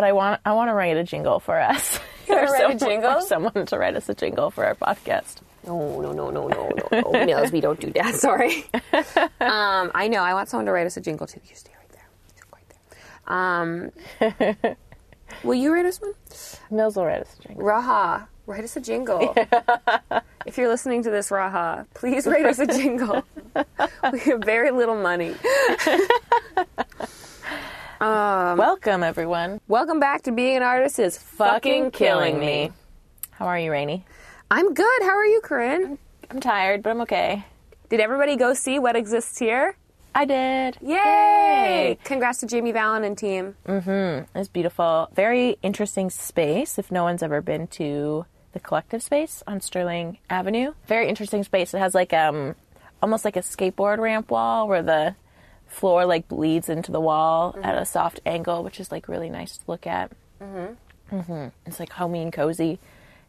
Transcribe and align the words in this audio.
but 0.00 0.06
I 0.06 0.12
want 0.12 0.40
I 0.46 0.52
want 0.54 0.70
to 0.70 0.74
write 0.74 0.96
a 0.96 1.04
jingle 1.04 1.40
for 1.40 1.60
us. 1.60 2.00
Or 2.30 2.46
someone- 2.46 2.78
jingle? 2.78 3.10
or 3.10 3.20
someone 3.22 3.66
to 3.66 3.76
write 3.76 3.96
us 3.96 4.08
a 4.08 4.14
jingle 4.14 4.50
for 4.52 4.64
our 4.64 4.76
podcast. 4.76 5.38
No, 5.66 6.00
no, 6.00 6.12
no, 6.12 6.30
no, 6.30 6.46
no, 6.48 6.70
no, 6.92 7.24
no. 7.24 7.44
We 7.52 7.60
don't 7.60 7.78
do 7.80 7.90
that. 7.92 8.14
Sorry. 8.28 8.64
um, 9.40 9.90
I 9.94 10.06
know. 10.08 10.22
I 10.22 10.32
want 10.32 10.48
someone 10.48 10.64
to 10.66 10.72
write 10.72 10.86
us 10.86 10.96
a 10.96 11.00
jingle 11.02 11.26
too. 11.26 11.40
You 11.44 11.54
stay 11.56 11.72
right 11.76 11.88
there. 11.90 12.08
Stay 12.28 12.42
right 12.54 12.68
there. 14.30 14.54
Um, 14.56 15.10
will 15.42 15.54
you 15.56 15.74
write 15.74 15.86
us 15.86 16.00
one? 16.00 16.14
Mills 16.70 16.94
will 16.96 17.04
write 17.04 17.20
us 17.22 17.36
a 17.40 17.48
jingle. 17.48 17.64
Raha, 17.66 18.26
write 18.46 18.62
us 18.64 18.76
a 18.76 18.80
jingle. 18.80 19.34
if 20.46 20.56
you're 20.56 20.68
listening 20.68 21.02
to 21.02 21.10
this, 21.10 21.30
Raha, 21.30 21.84
please 21.94 22.26
write 22.28 22.46
us 22.46 22.60
a 22.60 22.66
jingle. 22.66 23.24
we 24.12 24.18
have 24.20 24.40
very 24.44 24.70
little 24.70 24.96
money. 25.02 25.34
Um, 28.00 28.56
Welcome 28.56 29.02
everyone. 29.02 29.60
Welcome 29.68 30.00
back 30.00 30.22
to 30.22 30.32
Being 30.32 30.56
an 30.56 30.62
Artist 30.62 30.98
is 30.98 31.18
fucking 31.18 31.90
killing 31.90 32.40
me. 32.40 32.72
How 33.32 33.44
are 33.44 33.58
you, 33.58 33.70
Rainy? 33.70 34.06
I'm 34.50 34.72
good. 34.72 35.02
How 35.02 35.10
are 35.10 35.26
you, 35.26 35.42
Corinne? 35.42 35.98
I'm 36.30 36.40
tired, 36.40 36.82
but 36.82 36.90
I'm 36.90 37.02
okay. 37.02 37.44
Did 37.90 38.00
everybody 38.00 38.36
go 38.36 38.54
see 38.54 38.78
what 38.78 38.96
exists 38.96 39.38
here? 39.38 39.76
I 40.14 40.24
did. 40.24 40.78
Yay! 40.80 41.98
Congrats 42.02 42.38
to 42.38 42.46
Jamie 42.46 42.72
Fallon 42.72 43.04
and 43.04 43.18
team. 43.18 43.54
Mm-hmm. 43.66 44.38
It's 44.38 44.48
beautiful. 44.48 45.10
Very 45.14 45.58
interesting 45.62 46.08
space. 46.08 46.78
If 46.78 46.90
no 46.90 47.02
one's 47.04 47.22
ever 47.22 47.42
been 47.42 47.66
to 47.68 48.24
the 48.54 48.60
collective 48.60 49.02
space 49.02 49.42
on 49.46 49.60
Sterling 49.60 50.16
Avenue, 50.30 50.72
very 50.86 51.06
interesting 51.06 51.44
space. 51.44 51.74
It 51.74 51.78
has 51.80 51.94
like 51.94 52.14
um, 52.14 52.54
almost 53.02 53.26
like 53.26 53.36
a 53.36 53.40
skateboard 53.40 53.98
ramp 53.98 54.30
wall 54.30 54.66
where 54.68 54.82
the 54.82 55.16
floor 55.70 56.04
like 56.04 56.28
bleeds 56.28 56.68
into 56.68 56.92
the 56.92 57.00
wall 57.00 57.56
at 57.62 57.78
a 57.78 57.86
soft 57.86 58.20
angle, 58.26 58.62
which 58.62 58.80
is 58.80 58.90
like 58.92 59.08
really 59.08 59.30
nice 59.30 59.56
to 59.56 59.64
look 59.66 59.86
at. 59.86 60.10
Mm-hmm. 60.42 61.16
Mm-hmm. 61.16 61.48
It's 61.66 61.80
like 61.80 61.92
homey 61.92 62.22
and 62.22 62.32
cozy. 62.32 62.78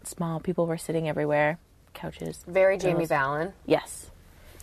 It's 0.02 0.10
small. 0.12 0.40
People 0.40 0.66
were 0.66 0.78
sitting 0.78 1.08
everywhere. 1.08 1.60
Couches. 1.94 2.44
Very 2.48 2.78
Jamie 2.78 2.94
pillows. 2.94 3.10
Fallon. 3.10 3.54
Yes. 3.66 4.10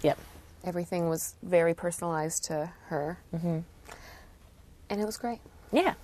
Yep. 0.03 0.19
Everything 0.65 1.09
was 1.09 1.35
very 1.43 1.75
personalized 1.75 2.45
to 2.45 2.71
her. 2.87 3.19
Mm-hmm. 3.35 3.59
And 4.91 5.01
it 5.01 5.05
was 5.05 5.17
great. 5.17 5.41
Yeah. 5.73 5.95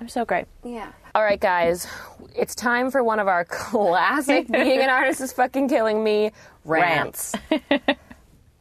I'm 0.00 0.08
so 0.08 0.24
great. 0.24 0.46
Yeah. 0.64 0.90
All 1.14 1.22
right, 1.22 1.38
guys. 1.38 1.86
It's 2.34 2.54
time 2.56 2.90
for 2.90 3.04
one 3.04 3.20
of 3.20 3.28
our 3.28 3.44
classic 3.48 4.48
Being 4.50 4.80
an 4.80 4.90
Artist 4.90 5.20
is 5.20 5.32
Fucking 5.32 5.68
Killing 5.68 6.02
Me 6.02 6.32
rants. 6.64 7.34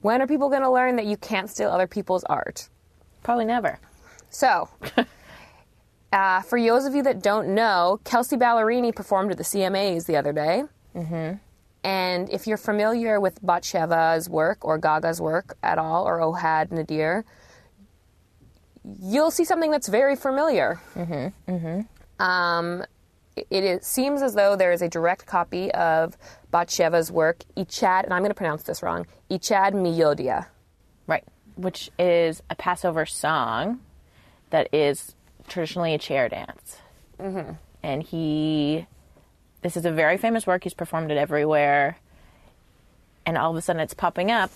when 0.02 0.22
are 0.22 0.28
people 0.28 0.50
going 0.50 0.62
to 0.62 0.72
learn 0.72 0.96
that 0.98 1.06
you 1.06 1.18
can't 1.18 1.50
steal 1.50 1.70
other 1.70 1.88
people's 1.88 2.24
art? 2.26 2.70
Probably 3.24 3.46
never. 3.46 3.80
So, 4.30 4.70
uh, 6.14 6.42
for 6.42 6.60
those 6.60 6.86
of 6.86 6.96
you 6.96 7.04
that 7.04 7.22
don't 7.22 7.50
know, 7.50 8.00
Kelsea 8.04 8.38
Ballerini 8.38 8.96
performed 8.96 9.32
at 9.32 9.38
the 9.38 9.44
CMAs 9.44 10.06
the 10.06 10.18
other 10.18 10.34
day. 10.34 10.64
Mm-hmm. 10.96 11.38
And 11.84 12.30
if 12.30 12.48
you're 12.48 12.58
familiar 12.58 13.20
with 13.20 13.40
Batsheva's 13.42 14.30
work 14.30 14.64
or 14.64 14.78
Gaga's 14.78 15.20
work 15.20 15.58
at 15.64 15.78
all, 15.78 16.08
or 16.08 16.20
Ohad 16.20 16.72
Nadir, 16.72 17.26
you'll 19.02 19.32
see 19.32 19.46
something 19.46 19.72
that's 19.72 19.88
very 19.88 20.16
familiar. 20.16 20.80
Mm-hmm. 20.96 21.52
Mm-hmm. 21.52 22.24
Um, 22.24 22.86
it, 23.36 23.48
it 23.50 23.84
seems 23.84 24.22
as 24.22 24.34
though 24.34 24.56
there 24.56 24.72
is 24.72 24.82
a 24.82 24.90
direct 24.90 25.26
copy 25.26 25.72
of 25.72 26.18
Batsheva's 26.52 27.12
work, 27.12 27.44
Echad, 27.56 28.04
and 28.04 28.14
I'm 28.14 28.22
going 28.22 28.30
to 28.30 28.36
pronounce 28.36 28.64
this 28.64 28.84
wrong, 28.84 29.06
Echad 29.30 29.74
Mi 29.74 29.98
Yodea. 29.98 30.48
Right. 31.08 31.24
Which 31.56 31.90
is 31.98 32.44
a 32.50 32.56
Passover 32.56 33.06
song 33.06 33.80
that 34.50 34.74
is 34.74 35.16
traditionally 35.48 35.94
a 35.94 35.98
chair 35.98 36.30
dance. 36.30 36.78
Mm-hmm. 37.20 37.54
And 37.84 38.04
he, 38.04 38.86
this 39.62 39.76
is 39.76 39.86
a 39.86 39.92
very 39.92 40.18
famous 40.18 40.46
work. 40.46 40.64
He's 40.64 40.74
performed 40.74 41.12
it 41.12 41.18
everywhere. 41.18 41.98
And 43.26 43.38
all 43.38 43.52
of 43.52 43.58
a 43.58 43.62
sudden 43.62 43.82
it's 43.82 43.94
popping 43.94 44.30
up 44.30 44.52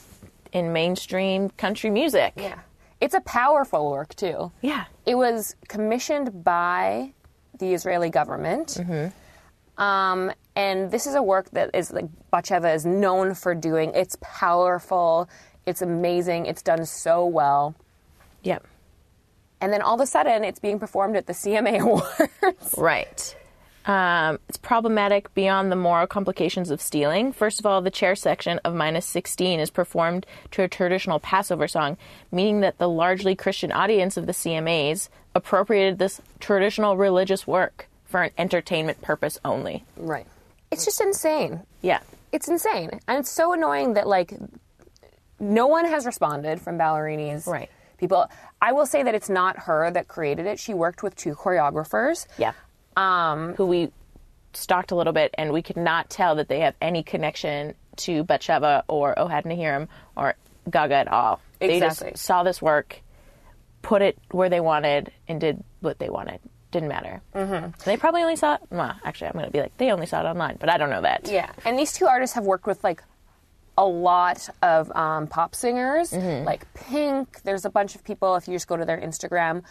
in 0.51 0.73
mainstream 0.73 1.49
country 1.51 1.89
music. 1.89 2.33
Yeah. 2.35 2.59
It's 3.01 3.13
a 3.13 3.21
powerful 3.21 3.91
work, 3.91 4.15
too. 4.15 4.51
Yeah. 4.61 4.85
It 5.05 5.15
was 5.15 5.55
commissioned 5.67 6.43
by 6.43 7.13
the 7.59 7.73
Israeli 7.73 8.09
government. 8.09 8.77
Um, 9.77 10.31
and 10.55 10.89
this 10.91 11.05
is 11.05 11.15
a 11.15 11.23
work 11.23 11.49
that 11.51 11.71
is 11.73 11.91
like 11.91 12.05
Batsheva 12.31 12.73
is 12.73 12.85
known 12.85 13.33
for 13.33 13.53
doing. 13.53 13.91
It's 13.93 14.17
powerful, 14.21 15.27
it's 15.65 15.81
amazing, 15.81 16.45
it's 16.45 16.61
done 16.61 16.85
so 16.85 17.25
well. 17.25 17.75
Yep. 18.43 18.65
And 19.61 19.73
then 19.73 19.81
all 19.81 19.95
of 19.95 20.01
a 20.01 20.05
sudden, 20.05 20.43
it's 20.43 20.59
being 20.59 20.79
performed 20.79 21.15
at 21.15 21.27
the 21.27 21.33
CMA 21.33 21.79
Awards. 21.81 22.75
Right. 22.77 23.35
Um, 23.87 24.39
it's 24.49 24.57
problematic 24.57 25.31
beyond 25.35 25.71
the 25.71 25.75
moral 25.75 26.07
complications 26.07 26.71
of 26.71 26.81
stealing. 26.81 27.31
First 27.31 27.59
of 27.59 27.65
all, 27.67 27.81
the 27.81 27.91
chair 27.91 28.15
section 28.15 28.59
of 28.65 28.73
minus 28.73 29.05
16 29.05 29.59
is 29.59 29.69
performed 29.69 30.25
to 30.51 30.63
a 30.63 30.67
traditional 30.67 31.19
Passover 31.19 31.67
song, 31.67 31.97
meaning 32.31 32.61
that 32.61 32.79
the 32.79 32.89
largely 32.89 33.35
Christian 33.35 33.71
audience 33.71 34.17
of 34.17 34.25
the 34.25 34.31
CMAs 34.31 35.09
appropriated 35.35 35.99
this 35.99 36.19
traditional 36.39 36.97
religious 36.97 37.45
work 37.45 37.87
for 38.05 38.23
an 38.23 38.31
entertainment 38.37 39.01
purpose 39.01 39.37
only. 39.45 39.83
right. 39.97 40.25
It's 40.71 40.83
just 40.83 40.99
insane. 40.99 41.61
Yeah. 41.81 41.99
It's 42.31 42.47
insane. 42.49 42.99
And 43.07 43.19
it's 43.19 43.29
so 43.29 43.53
annoying 43.53 43.93
that, 43.93 44.07
like, 44.07 44.33
no 45.39 45.67
one 45.67 45.85
has 45.85 46.05
responded 46.05 46.59
from 46.59 46.77
Ballerini's 46.77 47.45
Right. 47.47 47.69
people. 47.97 48.29
I 48.61 48.71
will 48.73 48.85
say 48.87 49.03
that 49.03 49.13
it's 49.15 49.29
not 49.29 49.57
her 49.59 49.89
that 49.91 50.07
created 50.07 50.47
it. 50.47 50.59
She 50.59 50.73
worked 50.73 51.03
with 51.03 51.15
two 51.15 51.35
choreographers. 51.35 52.25
Yeah. 52.37 52.53
Um, 52.95 53.53
who 53.55 53.65
we 53.65 53.91
stalked 54.53 54.91
a 54.91 54.95
little 54.95 55.13
bit, 55.13 55.35
and 55.37 55.51
we 55.51 55.61
could 55.61 55.77
not 55.77 56.09
tell 56.09 56.35
that 56.35 56.47
they 56.47 56.61
have 56.61 56.75
any 56.81 57.03
connection 57.03 57.73
to 57.97 58.23
Batsheva 58.23 58.83
or 58.87 59.13
Ohad 59.15 59.43
Naharin 59.43 59.87
or 60.15 60.35
Gaga 60.69 60.95
at 60.95 61.07
all. 61.07 61.41
They 61.59 61.79
just 61.79 62.17
saw 62.17 62.43
this 62.43 62.61
work, 62.61 63.01
put 63.81 64.01
it 64.01 64.17
where 64.31 64.49
they 64.49 64.59
wanted, 64.59 65.11
and 65.27 65.39
did 65.39 65.63
what 65.81 65.99
they 65.99 66.09
wanted. 66.09 66.39
Didn't 66.71 66.89
matter. 66.89 67.21
Mm-hmm. 67.33 67.71
They 67.85 67.95
probably 67.97 68.21
only 68.21 68.35
saw 68.35 68.55
it. 68.55 68.61
Well, 68.69 68.95
actually, 69.03 69.27
I'm 69.27 69.33
going 69.33 69.45
to 69.45 69.51
be 69.51 69.61
like, 69.61 69.77
they 69.77 69.91
only 69.91 70.05
saw 70.05 70.21
it 70.21 70.25
online, 70.25 70.57
but 70.59 70.69
I 70.69 70.77
don't 70.77 70.89
know 70.89 71.01
that. 71.01 71.29
Yeah, 71.31 71.51
and 71.63 71.79
these 71.79 71.93
two 71.93 72.05
artists 72.05 72.35
have 72.35 72.43
worked 72.45 72.65
with 72.65 72.83
like 72.83 73.03
a 73.77 73.85
lot 73.85 74.49
of 74.61 74.89
um, 74.95 75.27
pop 75.27 75.53
singers, 75.55 76.13
like 76.13 76.65
Pink. 76.73 77.41
There's 77.43 77.65
a 77.65 77.69
bunch 77.69 77.95
of 77.95 78.03
people. 78.03 78.35
If 78.35 78.47
you 78.47 78.55
just 78.55 78.67
go 78.67 78.77
to 78.77 78.85
their 78.85 78.99
Instagram, 78.99 79.63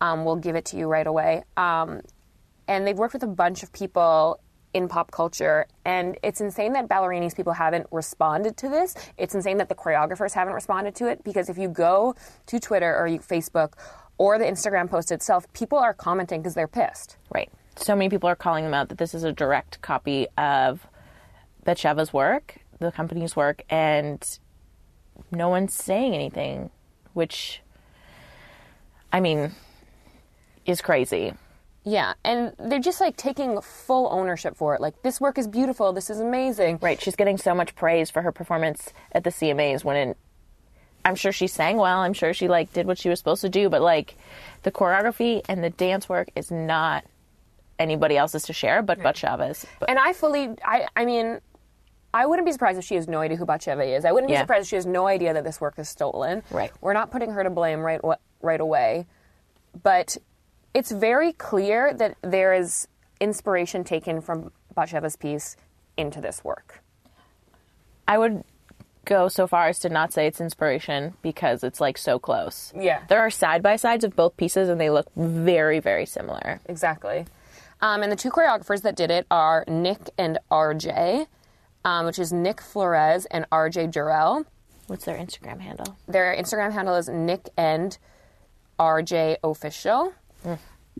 um, 0.00 0.24
we'll 0.24 0.36
give 0.36 0.56
it 0.56 0.64
to 0.66 0.76
you 0.76 0.86
right 0.88 1.06
away. 1.06 1.44
Um, 1.56 2.02
and 2.68 2.86
they've 2.86 2.96
worked 2.96 3.14
with 3.14 3.22
a 3.22 3.28
bunch 3.28 3.62
of 3.62 3.72
people 3.72 4.40
in 4.74 4.88
pop 4.88 5.10
culture, 5.10 5.66
and 5.84 6.16
it's 6.22 6.40
insane 6.40 6.72
that 6.72 6.88
Ballerini's 6.88 7.34
people 7.34 7.52
haven't 7.52 7.86
responded 7.90 8.56
to 8.58 8.68
this. 8.68 8.94
It's 9.18 9.34
insane 9.34 9.58
that 9.58 9.68
the 9.68 9.74
choreographers 9.74 10.32
haven't 10.32 10.54
responded 10.54 10.94
to 10.96 11.08
it 11.08 11.22
because 11.24 11.48
if 11.48 11.58
you 11.58 11.68
go 11.68 12.14
to 12.46 12.58
Twitter 12.58 12.96
or 12.96 13.06
you, 13.06 13.18
Facebook 13.18 13.74
or 14.18 14.38
the 14.38 14.44
Instagram 14.44 14.88
post 14.88 15.12
itself, 15.12 15.50
people 15.52 15.78
are 15.78 15.92
commenting 15.92 16.40
because 16.40 16.54
they're 16.54 16.68
pissed. 16.68 17.16
Right. 17.34 17.50
So 17.76 17.94
many 17.96 18.08
people 18.08 18.28
are 18.28 18.36
calling 18.36 18.64
them 18.64 18.74
out 18.74 18.88
that 18.88 18.98
this 18.98 19.14
is 19.14 19.24
a 19.24 19.32
direct 19.32 19.80
copy 19.82 20.26
of 20.38 20.86
Batsheva's 21.64 22.12
work, 22.12 22.58
the 22.78 22.92
company's 22.92 23.36
work, 23.36 23.62
and 23.68 24.38
no 25.30 25.48
one's 25.48 25.74
saying 25.74 26.14
anything, 26.14 26.70
which, 27.12 27.60
I 29.12 29.20
mean, 29.20 29.52
is 30.66 30.80
crazy. 30.80 31.34
Yeah, 31.84 32.14
and 32.24 32.52
they're 32.58 32.78
just 32.78 33.00
like 33.00 33.16
taking 33.16 33.60
full 33.60 34.08
ownership 34.12 34.56
for 34.56 34.74
it. 34.74 34.80
Like, 34.80 35.02
this 35.02 35.20
work 35.20 35.36
is 35.36 35.48
beautiful, 35.48 35.92
this 35.92 36.10
is 36.10 36.20
amazing. 36.20 36.78
Right. 36.80 37.00
She's 37.00 37.16
getting 37.16 37.36
so 37.38 37.54
much 37.54 37.74
praise 37.74 38.08
for 38.10 38.22
her 38.22 38.30
performance 38.30 38.92
at 39.12 39.24
the 39.24 39.30
CMAs 39.30 39.82
when 39.84 39.96
in, 39.96 40.14
I'm 41.04 41.16
sure 41.16 41.32
she 41.32 41.48
sang 41.48 41.78
well. 41.78 41.98
I'm 41.98 42.12
sure 42.12 42.32
she 42.32 42.46
like 42.46 42.72
did 42.72 42.86
what 42.86 42.98
she 42.98 43.08
was 43.08 43.18
supposed 43.18 43.40
to 43.40 43.48
do, 43.48 43.68
but 43.68 43.82
like 43.82 44.16
the 44.62 44.70
choreography 44.70 45.42
and 45.48 45.64
the 45.64 45.70
dance 45.70 46.08
work 46.08 46.28
is 46.36 46.52
not 46.52 47.04
anybody 47.80 48.16
else's 48.16 48.44
to 48.44 48.52
share 48.52 48.82
but 48.82 49.00
Batsheva's. 49.00 49.66
But 49.80 49.90
And 49.90 49.98
I 49.98 50.12
fully, 50.12 50.50
I, 50.64 50.86
I 50.94 51.04
mean, 51.04 51.40
I 52.14 52.26
wouldn't 52.26 52.46
be 52.46 52.52
surprised 52.52 52.78
if 52.78 52.84
she 52.84 52.94
has 52.94 53.08
no 53.08 53.18
idea 53.20 53.36
who 53.38 53.46
Batsheva 53.46 53.96
is. 53.96 54.04
I 54.04 54.12
wouldn't 54.12 54.28
be 54.28 54.34
Yeah. 54.34 54.42
surprised 54.42 54.64
if 54.66 54.68
she 54.68 54.76
has 54.76 54.86
no 54.86 55.08
idea 55.08 55.34
that 55.34 55.42
this 55.42 55.60
work 55.60 55.76
is 55.78 55.88
stolen. 55.88 56.44
Right. 56.52 56.70
We're 56.80 56.92
not 56.92 57.10
putting 57.10 57.30
her 57.32 57.42
to 57.42 57.50
blame 57.50 57.80
right 57.80 58.00
right 58.40 58.60
away, 58.60 59.06
but 59.82 60.16
it's 60.74 60.90
very 60.90 61.32
clear 61.32 61.92
that 61.94 62.16
there 62.22 62.54
is 62.54 62.88
inspiration 63.20 63.84
taken 63.84 64.20
from 64.20 64.52
Batsheva's 64.74 65.16
piece 65.16 65.56
into 65.96 66.20
this 66.20 66.42
work. 66.42 66.82
I 68.08 68.18
would 68.18 68.44
go 69.04 69.28
so 69.28 69.46
far 69.46 69.68
as 69.68 69.78
to 69.80 69.88
not 69.88 70.12
say 70.12 70.26
it's 70.26 70.40
inspiration 70.40 71.14
because 71.22 71.64
it's 71.64 71.80
like 71.80 71.98
so 71.98 72.18
close. 72.18 72.72
Yeah. 72.78 73.02
There 73.08 73.20
are 73.20 73.30
side 73.30 73.62
by 73.62 73.76
sides 73.76 74.04
of 74.04 74.14
both 74.14 74.36
pieces 74.36 74.68
and 74.68 74.80
they 74.80 74.90
look 74.90 75.06
very, 75.16 75.80
very 75.80 76.06
similar. 76.06 76.60
Exactly. 76.66 77.26
Um, 77.80 78.02
and 78.02 78.12
the 78.12 78.16
two 78.16 78.30
choreographers 78.30 78.82
that 78.82 78.94
did 78.94 79.10
it 79.10 79.26
are 79.30 79.64
Nick 79.66 80.10
and 80.16 80.38
RJ, 80.50 81.26
um, 81.84 82.06
which 82.06 82.18
is 82.18 82.32
Nick 82.32 82.60
Flores 82.60 83.26
and 83.26 83.48
RJ 83.50 83.90
Durrell. 83.90 84.46
What's 84.86 85.04
their 85.04 85.16
Instagram 85.16 85.60
handle? 85.60 85.96
Their 86.06 86.36
Instagram 86.36 86.72
handle 86.72 86.94
is 86.94 87.08
Nick 87.08 87.48
and 87.56 87.98
RJ 88.78 89.36
Official. 89.42 90.12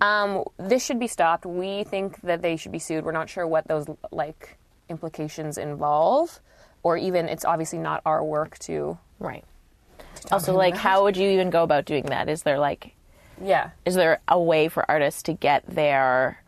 Um, 0.00 0.44
this 0.56 0.84
should 0.84 0.98
be 0.98 1.06
stopped. 1.06 1.44
We 1.44 1.84
think 1.84 2.20
that 2.22 2.40
they 2.42 2.56
should 2.56 2.72
be 2.72 2.78
sued. 2.78 3.04
We're 3.04 3.12
not 3.12 3.28
sure 3.28 3.46
what 3.46 3.68
those 3.68 3.86
like 4.10 4.56
implications 4.88 5.58
involve, 5.58 6.40
or 6.82 6.96
even 6.96 7.28
it's 7.28 7.44
obviously 7.44 7.78
not 7.78 8.00
our 8.06 8.24
work 8.24 8.58
to. 8.60 8.98
Right. 9.18 9.44
Also, 10.30 10.54
like, 10.56 10.76
how 10.76 11.02
would 11.04 11.16
you 11.16 11.28
even 11.30 11.50
go 11.50 11.62
about 11.62 11.84
doing 11.84 12.04
that? 12.06 12.28
Is 12.28 12.42
there 12.42 12.58
like, 12.58 12.94
Yeah. 13.40 13.70
is 13.84 13.94
there 13.94 14.20
a 14.28 14.38
way 14.40 14.68
for 14.68 14.88
artists 14.90 15.22
to 15.24 15.32
get 15.32 15.64
their 15.66 16.38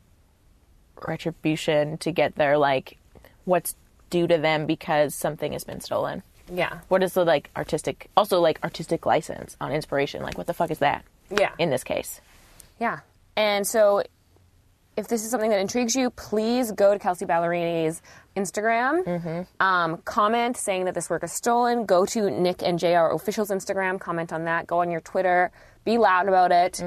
retribution, 1.07 1.99
to 1.99 2.11
get 2.13 2.37
their 2.37 2.57
like, 2.57 2.99
what's 3.45 3.75
due 4.11 4.27
to 4.27 4.39
them 4.39 4.67
because 4.67 5.15
something 5.15 5.53
has 5.53 5.65
been 5.65 5.81
stolen? 5.81 6.23
Yeah. 6.53 6.81
What 6.89 7.03
is 7.03 7.15
the 7.15 7.25
like 7.25 7.51
artistic, 7.57 8.09
also 8.17 8.41
like 8.41 8.59
artistic 8.63 9.07
license 9.07 9.57
on 9.61 9.73
inspiration? 9.73 10.23
Like, 10.23 10.39
what 10.39 10.47
the 10.47 10.55
fuck 10.55 10.71
is 10.71 10.79
that 10.79 11.05
Yeah. 11.31 11.51
in 11.59 11.71
this 11.71 11.85
case? 11.85 12.21
Yeah. 12.79 13.01
And 13.37 13.67
so 13.67 14.03
if 14.97 15.09
this 15.09 15.25
is 15.25 15.31
something 15.31 15.51
that 15.51 15.59
intrigues 15.61 15.95
you, 15.97 16.11
please 16.11 16.71
go 16.73 16.93
to 16.93 16.99
Kelsea 16.99 17.25
Ballerini's 17.27 18.01
Instagram. 18.37 19.47
Um, 19.61 19.97
comment 20.05 20.57
saying 20.57 20.85
that 20.85 20.95
this 20.95 21.11
work 21.11 21.25
is 21.25 21.33
stolen. 21.33 21.85
Go 21.85 22.07
to 22.07 22.31
Nick 22.31 22.63
and 22.63 22.79
JR 22.79 23.11
Official's 23.13 23.51
Instagram. 23.51 23.99
Comment 23.99 24.33
on 24.33 24.45
that. 24.45 24.67
Go 24.67 24.81
on 24.81 24.91
your 24.91 25.01
Twitter. 25.01 25.51
Be 25.85 25.99
loud 25.99 26.29
about 26.29 26.53
it. 26.53 26.83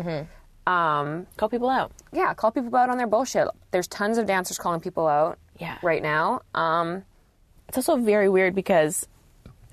Um, 0.66 1.28
Call 1.38 1.48
people 1.50 1.69
out. 1.69 1.92
yeah, 2.12 2.34
call 2.34 2.51
people 2.51 2.75
out 2.75 2.89
on 2.89 2.98
their 2.98 3.07
bullshit. 3.07 3.48
There's 3.72 3.88
tons 3.88 4.18
of 4.18 4.25
dancers 4.25 4.57
calling 4.57 4.81
people 4.81 5.07
out 5.07 5.38
Yeah. 5.57 5.78
right 5.81 6.01
now. 6.04 6.42
Um, 6.54 7.04
It's 7.69 7.78
also 7.78 7.98
very 7.98 8.28
weird 8.30 8.54
because 8.56 9.07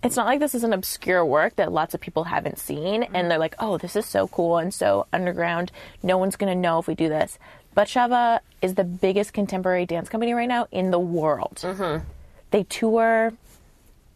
it's 0.04 0.16
not 0.16 0.26
like 0.26 0.40
this 0.40 0.54
is 0.54 0.64
an 0.64 0.72
obscure 0.72 1.24
work 1.24 1.56
that 1.56 1.72
lots 1.72 1.94
of 1.94 2.00
people 2.00 2.24
haven't 2.24 2.58
seen 2.58 3.02
mm-hmm. 3.02 3.16
and 3.16 3.30
they're 3.30 3.38
like, 3.38 3.54
oh, 3.58 3.78
this 3.78 3.96
is 3.96 4.06
so 4.06 4.28
cool 4.28 4.58
and 4.58 4.72
so 4.72 5.06
underground. 5.12 5.72
No 6.02 6.18
one's 6.18 6.36
going 6.36 6.52
to 6.52 6.58
know 6.60 6.78
if 6.78 6.86
we 6.86 6.94
do 6.94 7.08
this. 7.08 7.38
Batsheva 7.76 8.40
is 8.62 8.74
the 8.74 8.84
biggest 8.84 9.32
contemporary 9.32 9.86
dance 9.86 10.08
company 10.08 10.32
right 10.32 10.48
now 10.48 10.68
in 10.70 10.90
the 10.90 10.98
world. 10.98 11.58
Mm-hmm. 11.62 12.04
They 12.50 12.62
tour 12.64 13.32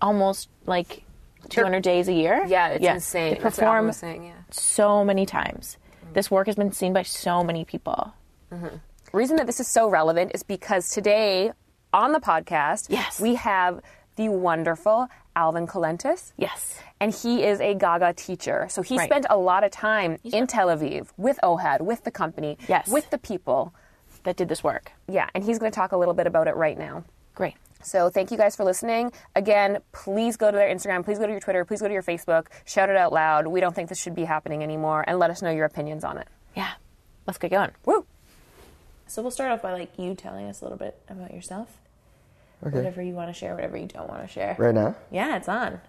almost 0.00 0.49
like 0.67 1.02
200 1.49 1.82
days 1.82 2.08
a 2.08 2.12
year. 2.12 2.44
yeah, 2.46 2.69
it's 2.69 2.85
insane. 2.85 3.35
They 3.35 3.40
perform 3.40 3.90
saying, 3.93 4.25
yeah. 4.25 4.32
so 4.50 5.05
many 5.05 5.26
times. 5.26 5.76
Mm-hmm. 6.05 6.12
This 6.12 6.31
work 6.31 6.46
has 6.46 6.56
been 6.56 6.73
seen 6.73 6.93
by 6.93 7.02
so 7.02 7.43
many 7.43 7.64
people. 7.64 8.12
Mm-hmm. 8.52 8.76
reason 9.12 9.37
that 9.37 9.46
this 9.46 9.61
is 9.61 9.69
so 9.69 9.90
relevant 9.90 10.32
is 10.35 10.43
because 10.43 10.88
today 10.88 11.52
on 11.93 12.12
the 12.12 12.20
podcast, 12.20 12.87
Yes. 12.88 13.20
we 13.20 13.35
have 13.35 13.82
the 14.19 14.29
wonderful 14.29 15.09
Alvin 15.37 15.67
Colentis. 15.69 16.32
Yes. 16.37 16.79
And 17.00 17.15
he 17.15 17.44
is 17.44 17.61
a 17.61 17.73
Gaga 17.75 18.12
teacher. 18.15 18.67
So 18.69 18.82
he 18.82 18.99
Right. 18.99 19.09
spent 19.09 19.25
a 19.31 19.37
lot 19.38 19.62
of 19.65 19.70
time 19.70 20.19
in 20.25 20.47
Tel 20.49 20.67
Aviv 20.69 21.09
with 21.17 21.38
OHAD, 21.43 21.81
with 21.82 22.03
the 22.03 22.11
company, 22.11 22.59
Yes. 22.69 22.88
with 22.88 23.09
the 23.11 23.19
people. 23.19 23.73
That 24.25 24.37
did 24.37 24.49
this 24.49 24.65
work. 24.65 24.91
Yeah, 25.06 25.29
and 25.32 25.44
he's 25.44 25.59
going 25.61 25.70
to 25.70 25.75
talk 25.76 25.93
a 25.93 25.97
little 25.97 26.12
bit 26.12 26.26
about 26.26 26.49
it 26.49 26.56
right 26.56 26.76
now. 26.76 27.05
Great. 27.37 27.55
So 27.81 28.11
thank 28.11 28.32
you 28.32 28.37
guys 28.37 28.56
for 28.56 28.65
listening. 28.65 29.12
Again, 29.37 29.79
please 29.93 30.37
go 30.37 30.50
to 30.50 30.56
their 30.56 30.69
Instagram, 30.69 31.05
please 31.05 31.21
go 31.21 31.26
to 31.26 31.31
your 31.31 31.41
Twitter, 31.41 31.64
please 31.64 31.81
go 31.81 31.87
to 31.87 31.94
your 31.94 32.03
Facebook, 32.03 32.49
shout 32.67 32.91
it 32.91 32.97
out 32.97 33.12
loud. 33.12 33.47
We 33.47 33.61
don't 33.61 33.75
think 33.75 33.88
this 33.88 33.99
should 34.00 34.17
be 34.17 34.25
happening 34.25 34.64
anymore, 34.64 35.05
and 35.06 35.21
let 35.21 35.31
us 35.31 35.41
know 35.41 35.50
your 35.50 35.64
opinions 35.64 36.03
on 36.03 36.19
it. 36.19 36.26
Yeah. 36.56 36.73
Let's 37.26 37.38
get 37.38 37.53
going. 37.53 37.71
Woo! 37.87 38.05
So 39.06 39.23
we'll 39.23 39.31
start 39.31 39.53
off 39.53 39.62
by 39.62 39.73
like 39.73 39.97
you 39.97 40.17
telling 40.17 40.47
us 40.47 40.61
a 40.61 40.64
little 40.64 40.76
bit 40.79 41.00
about 41.09 41.32
yourself. 41.32 41.79
Okay. 42.66 42.76
Whatever 42.76 43.02
you 43.02 43.14
want 43.14 43.28
to 43.28 43.32
share, 43.32 43.55
whatever 43.55 43.76
you 43.76 43.87
don't 43.87 44.08
want 44.08 44.22
to 44.22 44.28
share. 44.28 44.56
Right 44.58 44.75
now? 44.75 44.96
Yeah, 45.12 45.37
it's 45.37 45.49
on. 45.49 45.81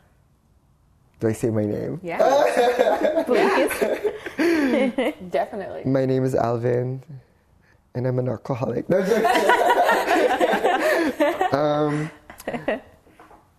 Do 1.19 1.27
I 1.27 1.33
say 1.33 1.49
my 1.49 1.65
name? 1.65 1.99
Yeah. 2.03 2.19
Please. 3.25 3.71
Definitely. 5.29 5.83
My 5.85 6.05
name 6.05 6.23
is 6.23 6.35
Alvin, 6.35 7.03
and 7.93 8.07
I'm 8.07 8.19
an 8.19 8.29
alcoholic. 8.29 8.87
No, 8.87 8.99
um, 11.51 12.09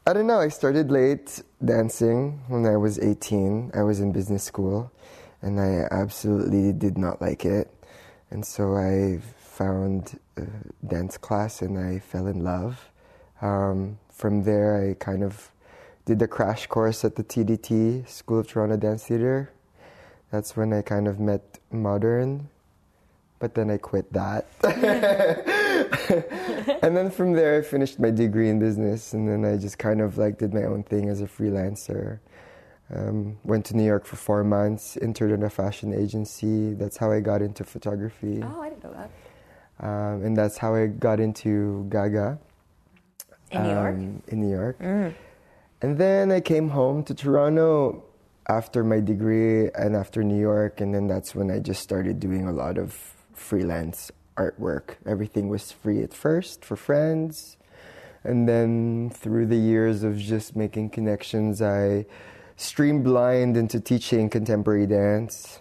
I 0.06 0.12
don't 0.14 0.26
know. 0.26 0.40
I 0.40 0.48
started 0.48 0.90
late 0.90 1.42
dancing 1.62 2.40
when 2.48 2.64
I 2.64 2.76
was 2.76 2.98
18. 2.98 3.72
I 3.74 3.82
was 3.82 4.00
in 4.00 4.12
business 4.12 4.42
school, 4.44 4.90
and 5.42 5.60
I 5.60 5.86
absolutely 5.90 6.72
did 6.72 6.96
not 6.96 7.20
like 7.20 7.44
it. 7.44 7.70
And 8.30 8.46
so 8.46 8.76
I 8.76 9.18
found 9.36 10.18
a 10.38 10.46
dance 10.86 11.18
class, 11.18 11.60
and 11.60 11.76
I 11.78 11.98
fell 11.98 12.26
in 12.26 12.42
love. 12.42 12.88
Um, 13.42 13.98
from 14.12 14.44
there, 14.44 14.88
I 14.90 14.94
kind 14.94 15.22
of 15.22 15.50
did 16.04 16.18
the 16.18 16.28
crash 16.28 16.66
course 16.66 17.04
at 17.04 17.16
the 17.16 17.24
TDT 17.24 18.08
School 18.08 18.40
of 18.40 18.48
Toronto 18.48 18.76
Dance 18.76 19.04
Theatre. 19.04 19.50
That's 20.30 20.56
when 20.56 20.72
I 20.72 20.82
kind 20.82 21.08
of 21.08 21.18
met 21.18 21.58
modern, 21.72 22.48
but 23.38 23.54
then 23.54 23.70
I 23.70 23.78
quit 23.78 24.12
that. 24.12 24.46
and 26.82 26.96
then 26.96 27.10
from 27.10 27.32
there, 27.32 27.58
I 27.58 27.62
finished 27.62 27.98
my 27.98 28.10
degree 28.10 28.48
in 28.48 28.58
business, 28.58 29.12
and 29.14 29.28
then 29.28 29.44
I 29.44 29.56
just 29.56 29.78
kind 29.78 30.00
of 30.00 30.18
like 30.18 30.38
did 30.38 30.54
my 30.54 30.64
own 30.64 30.82
thing 30.84 31.08
as 31.08 31.20
a 31.20 31.26
freelancer. 31.26 32.18
Um, 32.94 33.38
went 33.44 33.64
to 33.66 33.76
New 33.76 33.84
York 33.84 34.04
for 34.04 34.16
four 34.16 34.42
months, 34.42 34.96
interned 34.96 35.32
in 35.32 35.42
a 35.44 35.50
fashion 35.50 35.94
agency. 35.94 36.74
That's 36.74 36.96
how 36.96 37.12
I 37.12 37.20
got 37.20 37.40
into 37.40 37.62
photography, 37.64 38.42
Oh, 38.42 38.60
I 38.60 38.68
didn't 38.70 38.82
know 38.84 38.92
that. 38.94 39.86
um, 39.86 40.24
and 40.24 40.36
that's 40.36 40.58
how 40.58 40.74
I 40.74 40.88
got 40.88 41.20
into 41.20 41.86
Gaga 41.88 42.38
In 43.50 43.62
New 43.62 43.70
York? 43.70 43.94
um, 43.94 44.22
in 44.28 44.40
New 44.40 44.50
York. 44.50 44.76
And 45.82 45.96
then 45.96 46.30
I 46.30 46.40
came 46.40 46.68
home 46.68 47.02
to 47.04 47.14
Toronto 47.14 48.04
after 48.48 48.84
my 48.84 49.00
degree 49.00 49.70
and 49.70 49.96
after 49.96 50.22
New 50.22 50.38
York, 50.38 50.80
and 50.80 50.94
then 50.94 51.06
that's 51.06 51.34
when 51.34 51.50
I 51.50 51.58
just 51.58 51.82
started 51.82 52.20
doing 52.20 52.46
a 52.46 52.52
lot 52.52 52.78
of 52.78 52.92
freelance 53.32 54.10
artwork. 54.36 54.96
Everything 55.06 55.48
was 55.48 55.72
free 55.72 56.02
at 56.02 56.12
first 56.12 56.64
for 56.64 56.76
friends, 56.76 57.56
and 58.24 58.48
then 58.48 59.10
through 59.10 59.46
the 59.46 59.56
years 59.56 60.02
of 60.02 60.18
just 60.18 60.56
making 60.56 60.90
connections, 60.90 61.62
I 61.62 62.06
streamlined 62.56 63.56
into 63.56 63.80
teaching 63.80 64.28
contemporary 64.28 64.86
dance, 64.86 65.60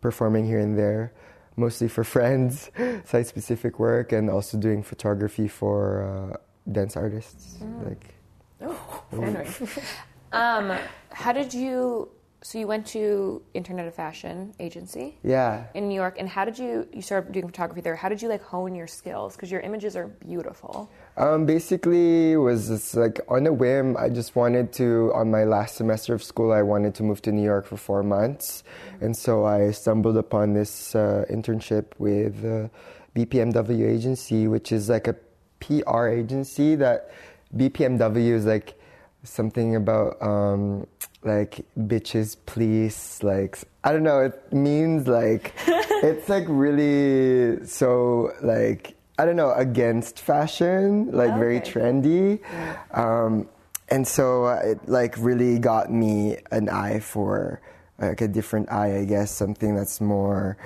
performing 0.00 0.46
here 0.46 0.60
and 0.60 0.78
there, 0.78 1.12
mostly 1.56 1.88
for 1.88 2.04
friends, 2.16 2.70
site 3.04 3.26
specific 3.26 3.78
work, 3.78 4.12
and 4.12 4.30
also 4.30 4.56
doing 4.56 4.82
photography 4.82 5.48
for 5.48 6.32
uh, 6.32 6.36
dance 6.72 6.96
artists. 6.96 7.58
Like, 7.84 8.14
oh, 8.62 9.04
Um, 10.32 10.76
how 11.10 11.32
did 11.32 11.54
you? 11.54 12.10
So 12.40 12.56
you 12.56 12.68
went 12.68 12.86
to 12.88 13.42
Internet 13.52 13.88
of 13.88 13.94
Fashion 13.94 14.54
agency 14.60 15.18
yeah. 15.24 15.64
in 15.74 15.88
New 15.88 15.96
York, 15.96 16.16
and 16.20 16.28
how 16.28 16.44
did 16.44 16.56
you? 16.56 16.86
You 16.92 17.02
started 17.02 17.32
doing 17.32 17.46
photography 17.46 17.80
there. 17.80 17.96
How 17.96 18.08
did 18.08 18.22
you 18.22 18.28
like 18.28 18.42
hone 18.42 18.74
your 18.76 18.86
skills? 18.86 19.34
Because 19.34 19.50
your 19.50 19.60
images 19.60 19.96
are 19.96 20.06
beautiful. 20.06 20.88
Um, 21.16 21.46
basically, 21.46 22.32
it 22.32 22.36
was 22.36 22.68
just 22.68 22.94
like 22.94 23.20
on 23.28 23.46
a 23.46 23.52
whim. 23.52 23.96
I 23.96 24.08
just 24.08 24.36
wanted 24.36 24.72
to, 24.74 25.10
on 25.14 25.32
my 25.32 25.44
last 25.44 25.76
semester 25.76 26.14
of 26.14 26.22
school, 26.22 26.52
I 26.52 26.62
wanted 26.62 26.94
to 26.96 27.02
move 27.02 27.22
to 27.22 27.32
New 27.32 27.42
York 27.42 27.66
for 27.66 27.76
four 27.76 28.04
months. 28.04 28.62
And 29.00 29.16
so 29.16 29.44
I 29.44 29.72
stumbled 29.72 30.16
upon 30.16 30.52
this 30.52 30.94
uh, 30.94 31.24
internship 31.28 31.86
with 31.98 32.44
uh, 32.44 32.68
BPMW 33.16 33.88
agency, 33.88 34.46
which 34.46 34.70
is 34.70 34.88
like 34.88 35.08
a 35.08 35.16
PR 35.60 36.06
agency 36.08 36.74
that 36.76 37.10
BPMW 37.56 38.32
is 38.32 38.46
like 38.46 38.78
something 39.24 39.76
about 39.76 40.20
um, 40.22 40.86
like 41.24 41.64
bitches 41.76 42.36
please 42.46 43.18
like 43.22 43.58
i 43.82 43.90
don't 43.92 44.04
know 44.04 44.20
it 44.20 44.52
means 44.52 45.08
like 45.08 45.52
it's 45.66 46.28
like 46.28 46.44
really 46.48 47.64
so 47.66 48.30
like 48.40 48.94
i 49.18 49.24
don't 49.26 49.34
know 49.34 49.52
against 49.54 50.20
fashion 50.20 51.10
like 51.10 51.34
very 51.36 51.56
Okay. 51.58 51.72
trendy 51.72 52.96
um, 52.96 53.48
and 53.88 54.06
so 54.06 54.44
uh, 54.44 54.60
it 54.64 54.88
like 54.88 55.16
really 55.18 55.58
got 55.58 55.90
me 55.90 56.36
an 56.52 56.68
eye 56.68 57.00
for 57.00 57.60
like 57.98 58.20
a 58.20 58.28
different 58.28 58.70
eye 58.70 58.98
i 58.98 59.04
guess 59.04 59.32
something 59.32 59.74
that's 59.74 60.00
more 60.00 60.56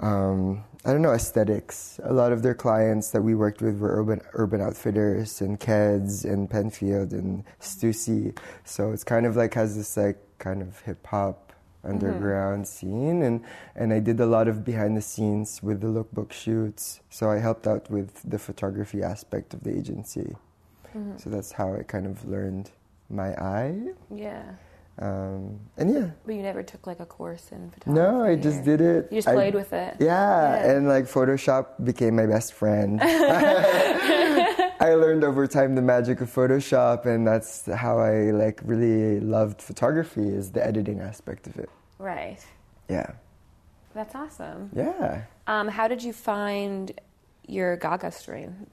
um, 0.00 0.62
I 0.84 0.90
don't 0.90 1.02
know 1.02 1.12
aesthetics. 1.12 2.00
A 2.02 2.12
lot 2.12 2.32
of 2.32 2.42
their 2.42 2.54
clients 2.54 3.10
that 3.10 3.22
we 3.22 3.36
worked 3.36 3.62
with 3.62 3.78
were 3.78 4.00
urban 4.00 4.20
urban 4.32 4.60
outfitters 4.60 5.40
and 5.40 5.58
Keds 5.60 6.24
and 6.24 6.50
Penfield 6.50 7.12
and 7.12 7.44
Stussy. 7.60 8.36
So 8.64 8.90
it's 8.90 9.04
kind 9.04 9.24
of 9.24 9.36
like 9.36 9.54
has 9.54 9.76
this 9.76 9.96
like 9.96 10.18
kind 10.38 10.60
of 10.60 10.80
hip 10.80 11.06
hop 11.06 11.52
underground 11.84 12.64
mm-hmm. 12.64 12.88
scene 12.88 13.22
and 13.22 13.44
and 13.76 13.92
I 13.92 14.00
did 14.00 14.18
a 14.20 14.26
lot 14.26 14.48
of 14.48 14.64
behind 14.64 14.96
the 14.96 15.02
scenes 15.02 15.62
with 15.62 15.80
the 15.80 15.86
lookbook 15.86 16.32
shoots. 16.32 17.00
So 17.10 17.30
I 17.30 17.38
helped 17.38 17.68
out 17.68 17.88
with 17.88 18.20
the 18.28 18.38
photography 18.38 19.04
aspect 19.04 19.54
of 19.54 19.62
the 19.62 19.70
agency. 19.70 20.34
Mm-hmm. 20.96 21.16
So 21.16 21.30
that's 21.30 21.52
how 21.52 21.74
I 21.74 21.84
kind 21.84 22.06
of 22.06 22.24
learned 22.28 22.70
my 23.08 23.34
eye. 23.34 23.92
Yeah, 24.10 24.42
Um, 24.98 25.58
and 25.78 25.92
yeah, 25.92 26.10
but 26.26 26.34
you 26.34 26.42
never 26.42 26.62
took 26.62 26.86
like 26.86 27.00
a 27.00 27.06
course 27.06 27.50
in 27.50 27.70
photography. 27.70 27.98
no, 28.12 28.22
I 28.24 28.36
just 28.36 28.62
did 28.62 28.80
it. 28.80 29.08
You 29.10 29.18
just 29.18 29.28
I- 29.28 29.34
played 29.34 29.54
with 29.54 29.72
it. 29.72 29.96
Yeah, 29.98 30.06
Yeah. 30.64 30.70
and 30.72 30.86
like 30.88 31.06
Photoshop 31.06 31.82
became 31.84 32.14
my 32.16 32.26
best 32.26 32.52
friend. 32.52 33.00
I 33.02 34.94
learned 34.94 35.24
over 35.24 35.46
time 35.46 35.74
the 35.74 35.82
magic 35.82 36.20
of 36.20 36.28
Photoshop, 36.32 37.06
and 37.06 37.26
that's 37.26 37.66
how 37.72 37.98
I 37.98 38.32
like 38.32 38.60
really 38.64 39.20
loved 39.20 39.62
photography 39.62 40.28
is 40.28 40.50
the 40.52 40.64
editing 40.64 41.00
aspect 41.00 41.46
of 41.46 41.56
it. 41.58 41.70
Right. 41.98 42.38
Yeah. 42.88 43.12
That's 43.94 44.14
awesome. 44.14 44.70
Yeah. 44.74 45.22
Um, 45.46 45.68
how 45.68 45.86
did 45.88 46.02
you 46.02 46.12
find 46.12 46.92
your 47.46 47.76
Gaga 47.76 48.10
stream? 48.10 48.66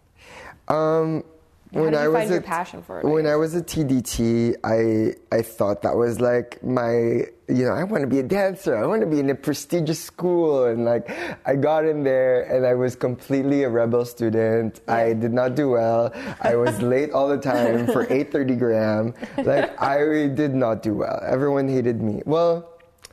Um, 0.67 1.23
Did 1.71 1.93
you 1.93 2.13
find 2.13 2.29
your 2.29 2.41
passion 2.41 2.81
for 2.81 2.99
it, 2.99 3.05
When? 3.05 3.27
I 3.27 3.35
was 3.35 3.53
a 3.53 3.61
TDT, 3.61 4.55
I 4.63 5.13
I 5.31 5.41
thought 5.43 5.83
that 5.83 5.95
was 5.95 6.19
like 6.19 6.63
my 6.63 7.25
you 7.47 7.65
know 7.65 7.73
I 7.73 7.83
want 7.83 8.01
to 8.01 8.07
be 8.07 8.19
a 8.19 8.23
dancer. 8.23 8.75
I 8.75 8.85
want 8.87 9.01
to 9.01 9.07
be 9.07 9.19
in 9.19 9.29
a 9.29 9.35
prestigious 9.35 9.99
school, 9.99 10.65
and 10.65 10.83
like 10.85 11.09
I 11.45 11.55
got 11.55 11.85
in 11.85 12.03
there, 12.03 12.41
and 12.43 12.65
I 12.65 12.73
was 12.73 12.95
completely 12.95 13.63
a 13.63 13.69
rebel 13.69 14.03
student. 14.05 14.81
I 14.87 15.13
did 15.13 15.33
not 15.33 15.55
do 15.55 15.69
well. 15.69 16.11
I 16.41 16.55
was 16.55 16.81
late 16.93 17.11
all 17.11 17.27
the 17.27 17.37
time 17.37 17.85
for 17.87 18.05
8:30 18.05 18.57
Graham. 18.57 19.13
Like 19.37 19.79
I 19.79 20.27
did 20.27 20.55
not 20.55 20.81
do 20.81 20.95
well. 20.95 21.21
Everyone 21.25 21.67
hated 21.67 22.01
me. 22.01 22.21
Well. 22.25 22.67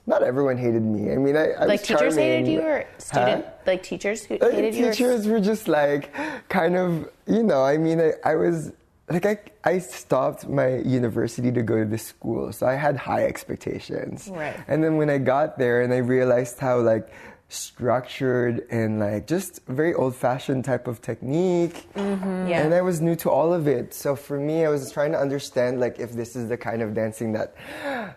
Not 0.08 0.22
everyone 0.22 0.56
hated 0.56 0.82
me. 0.82 1.12
I 1.12 1.16
mean, 1.16 1.36
I, 1.36 1.50
I 1.52 1.64
Like 1.64 1.82
teachers 1.82 2.14
hated 2.16 2.46
you, 2.46 2.60
or 2.60 2.84
student 2.98 3.44
Huh? 3.44 3.50
like 3.66 3.82
teachers 3.82 4.24
who 4.24 4.36
Uh, 4.38 4.50
hated 4.50 4.74
you? 4.74 4.86
or- 4.86 4.90
teachers 4.92 5.26
were 5.26 5.40
just 5.40 5.66
like 5.68 6.12
kind 6.48 6.76
of 6.76 7.08
you 7.26 7.42
know 7.42 7.62
i 7.64 7.76
mean 7.76 8.00
i, 8.00 8.12
I 8.24 8.34
was 8.36 8.70
like 9.10 9.26
I, 9.26 9.36
I 9.64 9.78
stopped 9.78 10.48
my 10.48 10.76
university 10.98 11.50
to 11.50 11.62
go 11.62 11.76
to 11.82 11.84
the 11.84 11.98
school 11.98 12.52
so 12.52 12.66
i 12.66 12.74
had 12.74 12.96
high 12.96 13.24
expectations 13.26 14.28
Right. 14.32 14.54
and 14.68 14.82
then 14.84 14.96
when 14.96 15.10
i 15.10 15.18
got 15.18 15.58
there 15.58 15.82
and 15.82 15.92
i 15.92 15.98
realized 15.98 16.58
how 16.60 16.78
like 16.80 17.08
structured 17.48 18.66
and 18.70 18.98
like 18.98 19.26
just 19.26 19.60
very 19.66 19.94
old-fashioned 19.94 20.64
type 20.64 20.88
of 20.88 21.00
technique 21.00 21.86
mm-hmm. 21.94 22.48
Yeah. 22.48 22.62
and 22.62 22.74
i 22.74 22.80
was 22.80 23.00
new 23.00 23.14
to 23.16 23.30
all 23.30 23.52
of 23.52 23.68
it 23.68 23.94
so 23.94 24.16
for 24.16 24.38
me 24.40 24.64
i 24.64 24.68
was 24.68 24.90
trying 24.90 25.12
to 25.12 25.18
understand 25.18 25.78
like 25.78 26.00
if 26.00 26.12
this 26.12 26.34
is 26.34 26.48
the 26.48 26.56
kind 26.56 26.82
of 26.82 26.92
dancing 26.92 27.32
that 27.34 27.54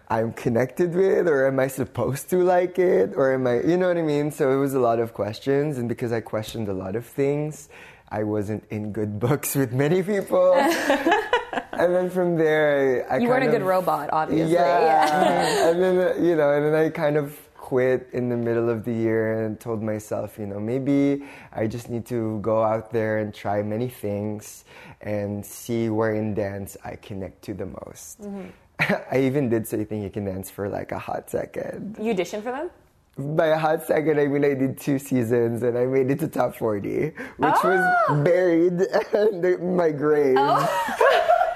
i'm 0.09 0.33
connected 0.33 0.95
with 0.95 1.27
or 1.27 1.45
am 1.45 1.59
i 1.59 1.67
supposed 1.67 2.29
to 2.31 2.37
like 2.43 2.79
it 2.79 3.13
or 3.15 3.31
am 3.33 3.45
i 3.45 3.61
you 3.61 3.77
know 3.77 3.87
what 3.87 3.97
i 3.97 4.01
mean 4.01 4.31
so 4.31 4.51
it 4.51 4.57
was 4.57 4.73
a 4.73 4.79
lot 4.79 4.97
of 4.99 5.13
questions 5.13 5.77
and 5.77 5.87
because 5.87 6.11
i 6.11 6.19
questioned 6.19 6.67
a 6.67 6.73
lot 6.73 6.95
of 6.95 7.05
things 7.05 7.69
i 8.09 8.23
wasn't 8.23 8.63
in 8.71 8.91
good 8.91 9.19
books 9.25 9.53
with 9.53 9.71
many 9.73 10.01
people 10.01 10.53
and 10.55 11.93
then 11.93 12.09
from 12.09 12.35
there 12.35 13.05
i, 13.09 13.15
I 13.15 13.17
You 13.19 13.27
weren't 13.29 13.43
a 13.43 13.51
good 13.51 13.61
of- 13.61 13.67
robot, 13.67 14.09
obviously. 14.11 14.53
yeah. 14.53 15.69
and 15.69 15.81
then, 15.81 16.25
you 16.25 16.35
know, 16.35 16.51
and 16.51 16.65
then 16.65 16.73
I 16.75 16.89
kind 16.89 17.15
of 17.15 17.37
quit 17.69 18.09
in 18.13 18.29
the 18.29 18.35
middle 18.35 18.67
of 18.67 18.83
the 18.83 18.91
year 18.91 19.45
and 19.45 19.59
told 19.59 19.83
myself, 19.83 20.39
you 20.39 20.47
know, 20.47 20.59
maybe 20.59 21.23
I 21.53 21.67
just 21.67 21.87
need 21.87 22.03
to 22.07 22.39
go 22.41 22.63
out 22.63 22.91
there 22.91 23.19
and 23.19 23.31
try 23.31 23.61
many 23.61 23.87
things 23.87 24.65
and 25.01 25.45
see 25.45 25.87
where 25.87 26.15
in 26.15 26.33
dance 26.33 26.77
I 26.83 26.95
connect 26.95 27.43
to 27.43 27.53
the 27.53 27.67
most. 27.67 28.21
Mm-hmm. 28.23 28.49
I 29.11 29.19
even 29.19 29.49
did 29.49 29.67
say, 29.67 29.83
think 29.83 30.01
you 30.01 30.09
can 30.09 30.25
dance 30.25 30.49
for 30.49 30.67
like 30.67 30.91
a 30.91 30.97
hot 30.97 31.29
second. 31.29 31.97
You 32.01 32.15
auditioned 32.15 32.41
for 32.41 32.53
them? 32.57 32.71
By 33.37 33.47
a 33.47 33.57
hot 33.57 33.85
second, 33.85 34.19
I 34.19 34.25
mean 34.25 34.45
I 34.45 34.55
did 34.55 34.79
two 34.79 34.97
seasons 34.97 35.61
and 35.61 35.77
I 35.77 35.85
made 35.85 36.09
it 36.09 36.19
to 36.21 36.27
top 36.27 36.55
40, 36.55 36.89
which 36.89 37.13
was 37.37 37.83
ah! 38.09 38.21
buried 38.23 38.81
in 39.13 39.75
my 39.75 39.91
grave. 39.91 40.37
Oh. 40.39 40.65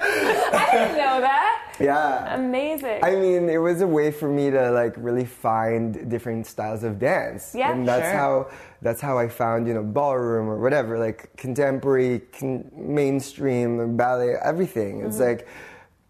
I 0.00 0.68
didn't 0.70 0.96
know 0.96 1.20
that. 1.20 1.63
Yeah. 1.80 2.34
Amazing. 2.34 3.00
I 3.02 3.16
mean, 3.16 3.48
it 3.48 3.58
was 3.58 3.80
a 3.80 3.86
way 3.86 4.10
for 4.12 4.28
me 4.28 4.50
to 4.50 4.70
like 4.70 4.94
really 4.96 5.24
find 5.24 6.08
different 6.08 6.46
styles 6.46 6.84
of 6.84 6.98
dance. 6.98 7.54
Yeah, 7.54 7.72
and 7.72 7.86
that's 7.86 8.06
sure. 8.06 8.12
how 8.18 8.50
that's 8.80 9.00
how 9.00 9.18
I 9.18 9.28
found 9.28 9.66
you 9.66 9.74
know 9.74 9.82
ballroom 9.82 10.48
or 10.48 10.58
whatever, 10.60 10.98
like 10.98 11.30
contemporary, 11.36 12.20
con- 12.38 12.70
mainstream, 12.76 13.96
ballet, 13.96 14.34
everything. 14.42 15.00
It's 15.02 15.16
Mm-hmm. 15.16 15.24
like 15.24 15.48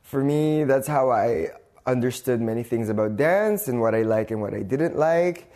for 0.03 0.23
me, 0.23 0.65
that's 0.65 0.87
how 0.87 1.11
I 1.11 1.49
understood 1.87 2.41
many 2.41 2.63
things 2.63 2.89
about 2.89 3.17
dance 3.17 3.69
and 3.69 3.81
what 3.81 3.95
I 3.95 4.03
like 4.03 4.31
and 4.31 4.41
what 4.41 4.55
I 4.55 4.61
didn't 4.63 4.97
like. 4.97 5.51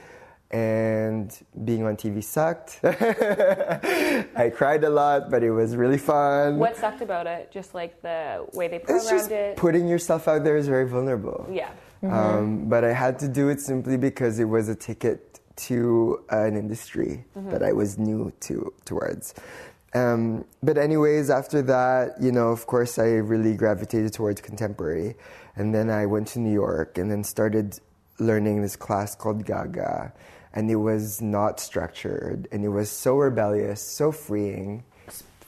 And 0.50 1.30
being 1.64 1.84
on 1.84 1.96
TV 1.96 2.24
sucked. 2.24 2.80
I 2.84 4.50
cried 4.54 4.82
a 4.84 4.88
lot, 4.88 5.30
but 5.30 5.42
it 5.42 5.50
was 5.50 5.76
really 5.76 5.98
fun. 5.98 6.58
what 6.58 6.74
sucked 6.76 7.02
about 7.02 7.26
it? 7.26 7.50
Just 7.52 7.74
like 7.74 8.00
the 8.00 8.46
way 8.54 8.68
they 8.68 8.76
It's 8.76 8.86
programmed 8.86 9.10
just 9.18 9.30
it. 9.30 9.56
putting 9.56 9.86
yourself 9.86 10.26
out 10.26 10.44
there 10.44 10.56
is 10.56 10.66
very 10.66 10.88
vulnerable. 10.88 11.46
yeah. 11.50 11.70
Um, 12.02 12.68
but 12.68 12.84
I 12.84 12.92
had 12.92 13.18
to 13.20 13.28
do 13.28 13.48
it 13.48 13.60
simply 13.60 13.96
because 13.96 14.38
it 14.38 14.44
was 14.44 14.68
a 14.68 14.74
ticket 14.74 15.40
to 15.56 16.24
an 16.30 16.56
industry 16.56 17.24
that 17.34 17.62
I 17.62 17.72
was 17.72 17.98
new 17.98 18.32
to 18.40 18.72
towards. 18.84 19.34
Um, 19.94 20.44
but 20.62 20.78
anyways, 20.78 21.28
after 21.28 21.60
that, 21.62 22.20
you 22.20 22.30
know, 22.30 22.48
of 22.50 22.66
course, 22.66 22.98
I 22.98 23.06
really 23.16 23.54
gravitated 23.56 24.12
towards 24.12 24.40
contemporary, 24.40 25.16
and 25.56 25.74
then 25.74 25.90
I 25.90 26.06
went 26.06 26.28
to 26.28 26.38
New 26.38 26.52
York 26.52 26.96
and 26.98 27.10
then 27.10 27.24
started 27.24 27.78
learning 28.20 28.62
this 28.62 28.76
class 28.76 29.16
called 29.16 29.44
Gaga, 29.44 30.12
and 30.54 30.70
it 30.70 30.76
was 30.76 31.20
not 31.20 31.60
structured, 31.60 32.48
and 32.52 32.64
it 32.64 32.68
was 32.68 32.90
so 32.90 33.16
rebellious, 33.16 33.80
so 33.80 34.12
freeing. 34.12 34.84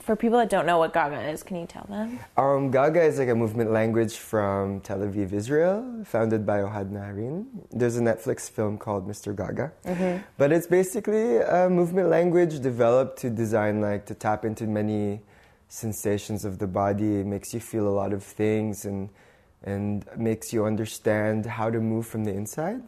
For 0.00 0.16
people 0.16 0.38
that 0.38 0.50
don't 0.50 0.66
know 0.66 0.78
what 0.78 0.92
Gaga 0.92 1.28
is, 1.28 1.42
can 1.42 1.56
you 1.56 1.66
tell 1.66 1.86
them? 1.88 2.18
Um, 2.36 2.70
Gaga 2.70 3.02
is 3.02 3.18
like 3.18 3.28
a 3.28 3.34
movement 3.34 3.70
language 3.70 4.16
from 4.16 4.80
Tel 4.80 4.98
Aviv, 4.98 5.32
Israel, 5.32 6.02
founded 6.04 6.44
by 6.44 6.60
Ohad 6.60 6.90
Naharin. 6.90 7.44
There's 7.70 7.96
a 7.96 8.00
Netflix 8.00 8.50
film 8.50 8.78
called 8.78 9.06
Mr. 9.06 9.36
Gaga. 9.36 9.72
But 10.36 10.52
it's 10.52 10.66
basically 10.66 11.36
a 11.36 11.68
movement 11.68 12.08
language 12.08 12.60
developed 12.60 13.18
to 13.20 13.30
design, 13.30 13.80
like, 13.80 14.06
to 14.06 14.14
tap 14.14 14.44
into 14.44 14.66
many 14.66 15.20
sensations 15.68 16.44
of 16.44 16.58
the 16.58 16.66
body. 16.66 17.20
It 17.20 17.26
makes 17.26 17.54
you 17.54 17.60
feel 17.60 17.86
a 17.86 17.94
lot 18.02 18.12
of 18.12 18.24
things 18.24 18.86
and, 18.86 19.10
and 19.62 20.04
makes 20.16 20.52
you 20.52 20.64
understand 20.64 21.46
how 21.46 21.70
to 21.70 21.78
move 21.78 22.06
from 22.06 22.24
the 22.24 22.32
inside. 22.32 22.82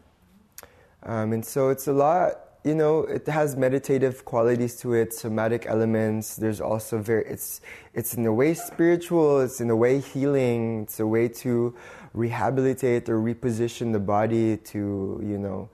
Um, 1.04 1.32
and 1.32 1.44
so 1.44 1.70
it's 1.70 1.88
a 1.88 1.92
lot, 1.92 2.38
you 2.64 2.74
know, 2.74 3.00
it 3.00 3.26
has 3.26 3.56
meditative 3.56 4.24
qualities 4.24 4.76
to 4.76 4.94
it, 4.94 5.12
somatic 5.12 5.66
elements. 5.66 6.36
There's 6.36 6.60
also 6.60 6.98
very, 6.98 7.24
it's, 7.26 7.60
it's 7.92 8.14
in 8.14 8.24
a 8.26 8.32
way 8.32 8.54
spiritual, 8.54 9.40
it's 9.40 9.60
in 9.60 9.70
a 9.70 9.76
way 9.76 10.00
healing, 10.00 10.82
it's 10.82 11.00
a 11.00 11.06
way 11.06 11.28
to 11.28 11.74
rehabilitate 12.14 13.08
or 13.08 13.18
reposition 13.18 13.92
the 13.92 13.98
body 13.98 14.56
to, 14.58 15.20
you 15.24 15.38
know, 15.38 15.68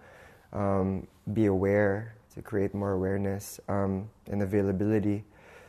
um, 0.53 1.07
be 1.35 1.47
aware, 1.47 2.15
to 2.35 2.41
create 2.41 2.73
more 2.75 2.93
awareness 2.93 3.61
um, 3.69 4.09
and 4.31 4.43
availability. 4.43 5.25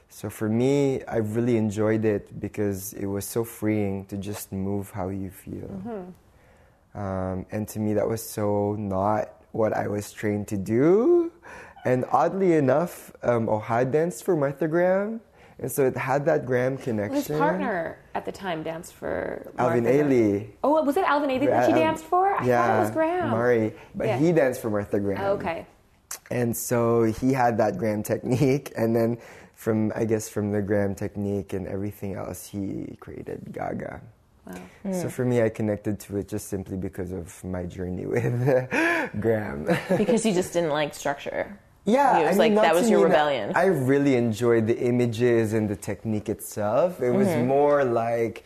So 0.08 0.30
for 0.30 0.50
me, 0.50 1.04
I 1.04 1.18
really 1.18 1.58
enjoyed 1.58 2.06
it 2.06 2.40
because 2.40 2.94
it 2.94 3.06
was 3.06 3.26
so 3.26 3.44
freeing 3.44 4.06
to 4.06 4.18
just 4.18 4.52
move 4.52 4.90
how 4.90 5.10
you 5.10 5.30
feel. 5.30 5.70
Um, 6.96 7.46
and 7.52 7.68
to 7.68 7.80
me, 7.80 7.94
that 7.94 8.08
was 8.08 8.24
so 8.28 8.76
not 8.80 9.39
what 9.52 9.74
I 9.74 9.88
was 9.88 10.12
trained 10.12 10.48
to 10.50 10.58
do. 10.58 11.32
And 11.86 12.06
oddly 12.12 12.54
enough, 12.54 13.12
um, 13.24 13.48
Ohad 13.48 13.92
danced 13.92 14.24
for 14.24 14.36
Martha 14.36 14.68
Graham. 14.68 15.22
And 15.62 15.70
so 15.70 15.86
it 15.86 15.98
had 15.98 16.26
that 16.26 16.46
Graham 16.46 16.78
connection. 16.78 17.16
His 17.16 17.28
partner 17.28 17.98
at 18.16 18.24
the 18.26 18.32
time 18.32 18.64
danced 18.64 18.94
for 18.94 19.52
Alvin 19.58 19.84
Martha. 19.84 20.00
Ailey. 20.04 20.48
Oh, 20.64 20.82
was 20.84 20.96
it 20.96 21.04
Alvin 21.04 21.30
Ailey 21.30 21.48
that 21.48 21.66
she 21.66 21.74
Um, 21.74 21.80
danced 21.80 22.06
for? 22.06 22.34
I 22.34 22.46
yeah, 22.46 22.66
thought 22.66 22.78
it 22.78 22.80
was 22.80 22.92
Graham. 22.92 23.30
Murray. 23.32 23.74
But 23.94 24.08
Yeah. 24.08 24.18
he 24.18 24.32
danced 24.32 24.62
for 24.62 24.70
Martha 24.70 25.00
Graham. 25.02 25.22
Oh, 25.22 25.34
okay. 25.34 25.66
And 26.32 26.56
so 26.56 27.04
he 27.04 27.34
had 27.34 27.58
that 27.58 27.78
Graham 27.78 28.04
technique, 28.04 28.72
and 28.78 28.96
then 28.96 29.18
from 29.54 29.92
I 29.96 30.06
guess 30.06 30.30
from 30.30 30.52
the 30.52 30.62
Graham 30.62 30.96
technique 30.96 31.52
and 31.54 31.68
everything 31.68 32.16
else, 32.16 32.48
he 32.48 32.96
created 33.02 33.52
Gaga. 33.52 34.02
Wow. 34.50 34.92
So 34.94 35.10
for 35.10 35.26
me, 35.26 35.42
I 35.42 35.50
connected 35.50 36.00
to 36.02 36.18
it 36.18 36.28
just 36.28 36.48
simply 36.48 36.78
because 36.78 37.12
of 37.12 37.44
my 37.44 37.64
journey 37.66 38.06
with 38.14 38.70
Graham. 39.20 39.66
Because 39.98 40.26
you 40.26 40.34
just 40.34 40.54
didn't 40.58 40.72
like 40.72 40.94
structure. 40.96 41.58
Yeah, 41.86 42.20
It 42.20 42.28
was 42.28 42.36
I 42.36 42.40
like 42.40 42.52
mean, 42.52 42.56
not 42.56 42.62
that 42.64 42.76
was 42.76 42.90
your 42.90 43.00
mean 43.00 43.10
that 43.10 43.26
rebellion. 43.26 43.52
I 43.56 43.66
really 43.66 44.16
enjoyed 44.16 44.68
the 44.68 44.78
images 44.80 45.54
and 45.54 45.70
the 45.70 45.76
technique 45.76 46.30
itself. 46.30 47.02
It 47.02 47.12
was 47.12 47.28
Mm-hmm. 47.28 47.48
more 47.48 47.84
like, 47.86 48.44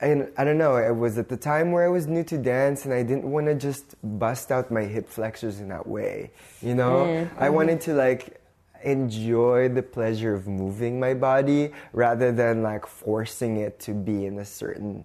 and 0.00 0.28
I 0.38 0.44
don't 0.44 0.58
know. 0.58 0.76
It 0.76 0.94
was 0.96 1.18
at 1.18 1.28
the 1.28 1.36
time 1.36 1.72
where 1.72 1.84
I 1.84 1.88
was 1.88 2.06
new 2.06 2.24
to 2.24 2.38
dance, 2.38 2.84
and 2.86 2.94
I 2.94 3.02
didn't 3.02 3.24
want 3.30 3.46
to 3.46 3.54
just 3.54 3.94
bust 4.18 4.50
out 4.50 4.70
my 4.70 4.82
hip 4.84 5.08
flexors 5.08 5.60
in 5.60 5.68
that 5.68 5.86
way. 5.86 6.30
You 6.60 6.74
know, 6.74 7.04
Mm-hmm. 7.06 7.42
I 7.42 7.50
wanted 7.50 7.80
to 7.82 7.94
like 7.94 8.40
enjoy 8.84 9.68
the 9.68 9.82
pleasure 9.82 10.34
of 10.34 10.46
moving 10.46 10.98
my 11.00 11.14
body 11.14 11.72
rather 11.92 12.32
than 12.32 12.62
like 12.62 12.86
forcing 12.86 13.56
it 13.58 13.78
to 13.80 13.92
be 13.92 14.26
in 14.26 14.38
a 14.38 14.44
certain 14.44 15.04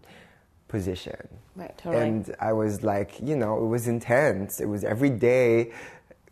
position. 0.67 1.27
Right. 1.55 1.75
Totally. 1.77 2.03
And 2.03 2.35
I 2.39 2.53
was 2.53 2.83
like, 2.83 3.19
you 3.21 3.35
know, 3.35 3.57
it 3.63 3.67
was 3.67 3.87
intense. 3.87 4.59
It 4.59 4.65
was 4.65 4.83
every 4.83 5.09
day 5.09 5.71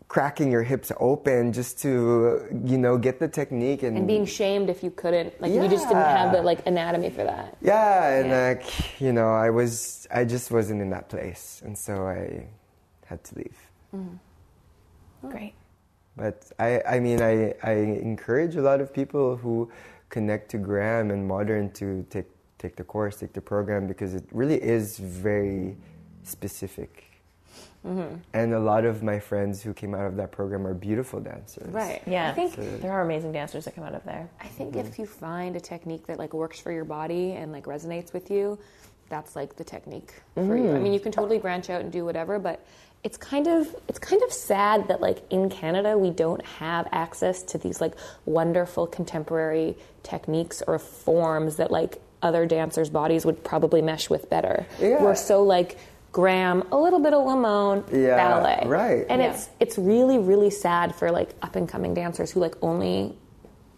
cracking 0.08 0.52
your 0.52 0.62
hips 0.62 0.92
open 1.00 1.52
just 1.52 1.80
to, 1.80 2.46
you 2.64 2.78
know, 2.78 2.96
get 2.96 3.18
the 3.18 3.26
technique 3.26 3.82
and, 3.82 3.96
And 3.98 4.06
being 4.06 4.24
shamed 4.26 4.70
if 4.70 4.84
you 4.84 4.90
couldn't, 4.92 5.40
like, 5.40 5.50
you 5.50 5.66
just 5.68 5.88
didn't 5.88 6.04
have 6.04 6.32
the 6.32 6.42
like 6.42 6.64
anatomy 6.66 7.10
for 7.10 7.24
that. 7.24 7.56
yeah, 7.60 8.18
and 8.18 8.28
Yeah. 8.28 8.48
like, 8.48 9.00
you 9.00 9.12
know, 9.12 9.30
I 9.30 9.50
was, 9.50 10.06
I 10.14 10.24
just 10.24 10.50
wasn't 10.52 10.80
in 10.80 10.90
that 10.90 11.08
place. 11.08 11.60
And 11.64 11.76
so 11.76 12.06
I 12.06 12.46
had 13.06 13.24
to 13.24 13.34
leave. 13.36 13.58
Mm-hmm. 13.94 15.28
Great. 15.28 15.54
But 16.16 16.50
I, 16.58 16.80
I 16.88 17.00
mean, 17.00 17.20
I, 17.20 17.54
I 17.62 17.72
encourage 17.72 18.56
a 18.56 18.62
lot 18.62 18.80
of 18.80 18.92
people 18.92 19.36
who 19.36 19.70
connect 20.08 20.50
to 20.52 20.58
Graham 20.58 21.10
and 21.10 21.26
modern 21.26 21.70
to 21.72 22.06
take, 22.08 22.26
take 22.58 22.76
the 22.76 22.84
course, 22.84 23.16
take 23.16 23.32
the 23.32 23.40
program, 23.40 23.86
because 23.86 24.14
it 24.14 24.24
really 24.32 24.62
is 24.62 24.98
very 24.98 25.76
specific. 26.22 27.04
Mm-hmm. 27.86 28.16
And 28.32 28.54
a 28.54 28.58
lot 28.58 28.84
of 28.84 29.02
my 29.02 29.18
friends 29.20 29.62
who 29.62 29.72
came 29.72 29.94
out 29.94 30.06
of 30.06 30.16
that 30.16 30.32
program 30.32 30.66
are 30.66 30.74
beautiful 30.74 31.20
dancers. 31.20 31.68
Right. 31.72 32.02
Yeah, 32.06 32.30
I 32.30 32.32
think 32.32 32.56
there 32.80 32.92
are 32.92 33.02
amazing 33.02 33.32
dancers 33.32 33.64
that 33.66 33.74
come 33.76 33.84
out 33.84 33.94
of 33.94 34.04
there. 34.04 34.28
I 34.40 34.48
think 34.48 34.74
if 34.74 34.86
mm-hmm. 34.86 35.02
you 35.02 35.06
find 35.06 35.54
a 35.54 35.60
technique 35.60 36.06
that 36.06 36.18
like 36.18 36.32
works 36.32 36.58
for 36.58 36.72
your 36.72 36.84
body 36.84 37.32
and 37.32 37.52
like 37.52 37.64
resonates 37.64 38.12
with 38.12 38.30
you, 38.30 38.58
that's 39.08 39.36
like 39.36 39.54
the 39.54 39.62
technique 39.62 40.14
for 40.34 40.56
you. 40.56 40.64
I 40.64 40.72
mm-hmm. 40.74 40.82
mean, 40.82 40.92
you 40.92 40.98
can 40.98 41.12
totally 41.12 41.38
branch 41.38 41.70
out 41.70 41.80
and 41.80 41.92
do 41.92 42.04
whatever, 42.04 42.40
but 42.40 42.66
it's 43.06 43.16
kind 43.16 43.46
of 43.46 43.72
it's 43.86 44.00
kind 44.00 44.20
of 44.24 44.32
sad 44.32 44.88
that 44.88 45.00
like 45.00 45.18
in 45.30 45.48
Canada 45.48 45.96
we 45.96 46.10
don't 46.10 46.44
have 46.44 46.88
access 46.90 47.44
to 47.44 47.56
these 47.56 47.80
like 47.80 47.94
wonderful 48.24 48.84
contemporary 48.88 49.76
techniques 50.02 50.60
or 50.66 50.76
forms 50.80 51.54
that 51.56 51.70
like 51.70 52.02
other 52.20 52.46
dancers' 52.46 52.90
bodies 52.90 53.24
would 53.24 53.44
probably 53.44 53.80
mesh 53.80 54.10
with 54.10 54.28
better. 54.28 54.66
Yeah. 54.80 55.00
We're 55.00 55.14
so 55.14 55.44
like 55.44 55.78
Graham, 56.10 56.66
a 56.72 56.76
little 56.76 56.98
bit 56.98 57.12
of 57.14 57.22
Limón, 57.24 57.84
Yeah, 57.92 58.16
ballet, 58.16 58.66
right. 58.66 59.06
And 59.08 59.22
Yeah. 59.22 59.30
it's 59.34 59.48
it's 59.60 59.78
really 59.78 60.18
really 60.18 60.50
sad 60.50 60.92
for 60.96 61.12
like 61.12 61.30
up 61.42 61.54
and 61.54 61.68
coming 61.68 61.94
dancers 61.94 62.32
who 62.32 62.40
like 62.40 62.56
only 62.60 63.16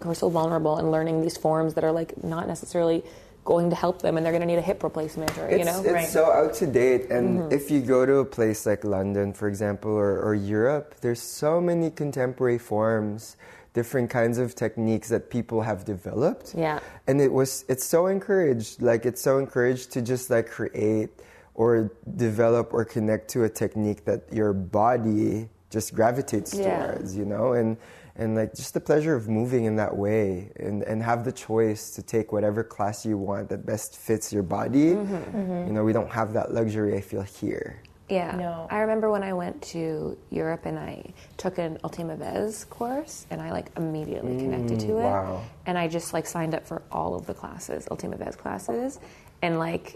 who 0.02 0.08
are 0.10 0.14
so 0.14 0.30
vulnerable 0.30 0.78
and 0.78 0.90
learning 0.90 1.20
these 1.20 1.36
forms 1.36 1.74
that 1.74 1.84
are 1.84 1.92
like 1.92 2.24
not 2.24 2.48
necessarily 2.48 3.04
going 3.48 3.70
to 3.70 3.76
help 3.76 4.02
them 4.04 4.12
and 4.16 4.20
they're 4.24 4.36
going 4.36 4.46
to 4.48 4.52
need 4.54 4.58
a 4.66 4.68
hip 4.70 4.82
replacement 4.82 5.32
or 5.38 5.48
you 5.50 5.56
It's, 5.56 5.64
know 5.70 5.80
it's 5.80 5.92
Right. 6.00 6.06
so 6.18 6.24
out 6.40 6.52
to 6.60 6.66
date, 6.66 7.04
and 7.16 7.26
Mm-hmm. 7.40 7.52
if 7.58 7.64
you 7.72 7.80
go 7.80 8.00
to 8.04 8.16
a 8.26 8.28
place 8.36 8.60
like 8.70 8.84
London, 8.84 9.32
for 9.32 9.48
example, 9.48 9.90
or, 10.04 10.12
or 10.26 10.34
Europe, 10.34 10.88
there's 11.00 11.22
so 11.22 11.52
many 11.70 11.88
contemporary 12.02 12.58
forms, 12.58 13.36
different 13.72 14.08
kinds 14.10 14.36
of 14.44 14.54
techniques 14.54 15.08
that 15.14 15.30
people 15.36 15.62
have 15.70 15.80
developed. 15.94 16.46
Yeah. 16.54 16.78
and 17.08 17.16
it 17.26 17.32
was 17.40 17.64
it's 17.72 17.86
so 17.94 18.00
encouraged, 18.16 18.82
like 18.90 19.02
it's 19.10 19.22
so 19.28 19.32
encouraged 19.44 19.86
to 19.94 20.02
just 20.12 20.24
like 20.34 20.46
create 20.58 21.10
or 21.54 21.70
develop 22.16 22.66
or 22.76 22.84
connect 22.84 23.24
to 23.34 23.38
a 23.48 23.50
technique 23.62 24.00
that 24.04 24.20
your 24.40 24.52
body 24.52 25.48
just 25.70 25.88
gravitates 25.98 26.50
Yeah. 26.54 26.66
towards, 26.68 27.16
you 27.16 27.24
know, 27.32 27.46
and 27.58 27.76
and 28.18 28.34
like 28.34 28.52
just 28.54 28.74
the 28.74 28.80
pleasure 28.80 29.14
of 29.14 29.28
moving 29.28 29.64
in 29.64 29.76
that 29.76 29.96
way 29.96 30.50
and, 30.56 30.82
and 30.82 31.02
have 31.02 31.24
the 31.24 31.32
choice 31.32 31.90
to 31.92 32.02
take 32.02 32.32
whatever 32.32 32.64
class 32.64 33.06
you 33.06 33.16
want 33.16 33.48
that 33.48 33.64
best 33.64 33.96
fits 33.96 34.32
your 34.32 34.42
body. 34.42 34.94
Mm-hmm. 34.94 35.66
You 35.68 35.72
know, 35.72 35.84
we 35.84 35.92
don't 35.92 36.10
have 36.10 36.32
that 36.34 36.52
luxury, 36.52 36.96
I 36.96 37.00
feel, 37.00 37.22
here. 37.22 37.80
yeah 38.10 38.34
No. 38.36 38.66
i 38.70 38.78
remember 38.80 39.10
when 39.10 39.22
i 39.22 39.32
went 39.42 39.56
to 39.74 40.16
europe 40.30 40.64
and 40.70 40.78
i 40.78 40.92
took 41.36 41.58
an 41.58 41.72
ultima 41.84 42.16
vez 42.16 42.64
course 42.76 43.26
and 43.30 43.38
i 43.46 43.48
like 43.58 43.68
immediately 43.76 44.34
connected 44.44 44.78
to 44.80 44.92
it 44.98 45.02
Mm, 45.12 45.12
wow. 45.12 45.42
and 45.66 45.74
i 45.82 45.84
just 45.98 46.08
like 46.16 46.26
signed 46.26 46.54
up 46.58 46.64
for 46.70 46.78
all 46.90 47.12
of 47.18 47.22
the 47.26 47.34
classes 47.42 47.86
ultima 47.92 48.16
vez 48.16 48.34
classes 48.44 48.98
and 49.44 49.52
like 49.58 49.86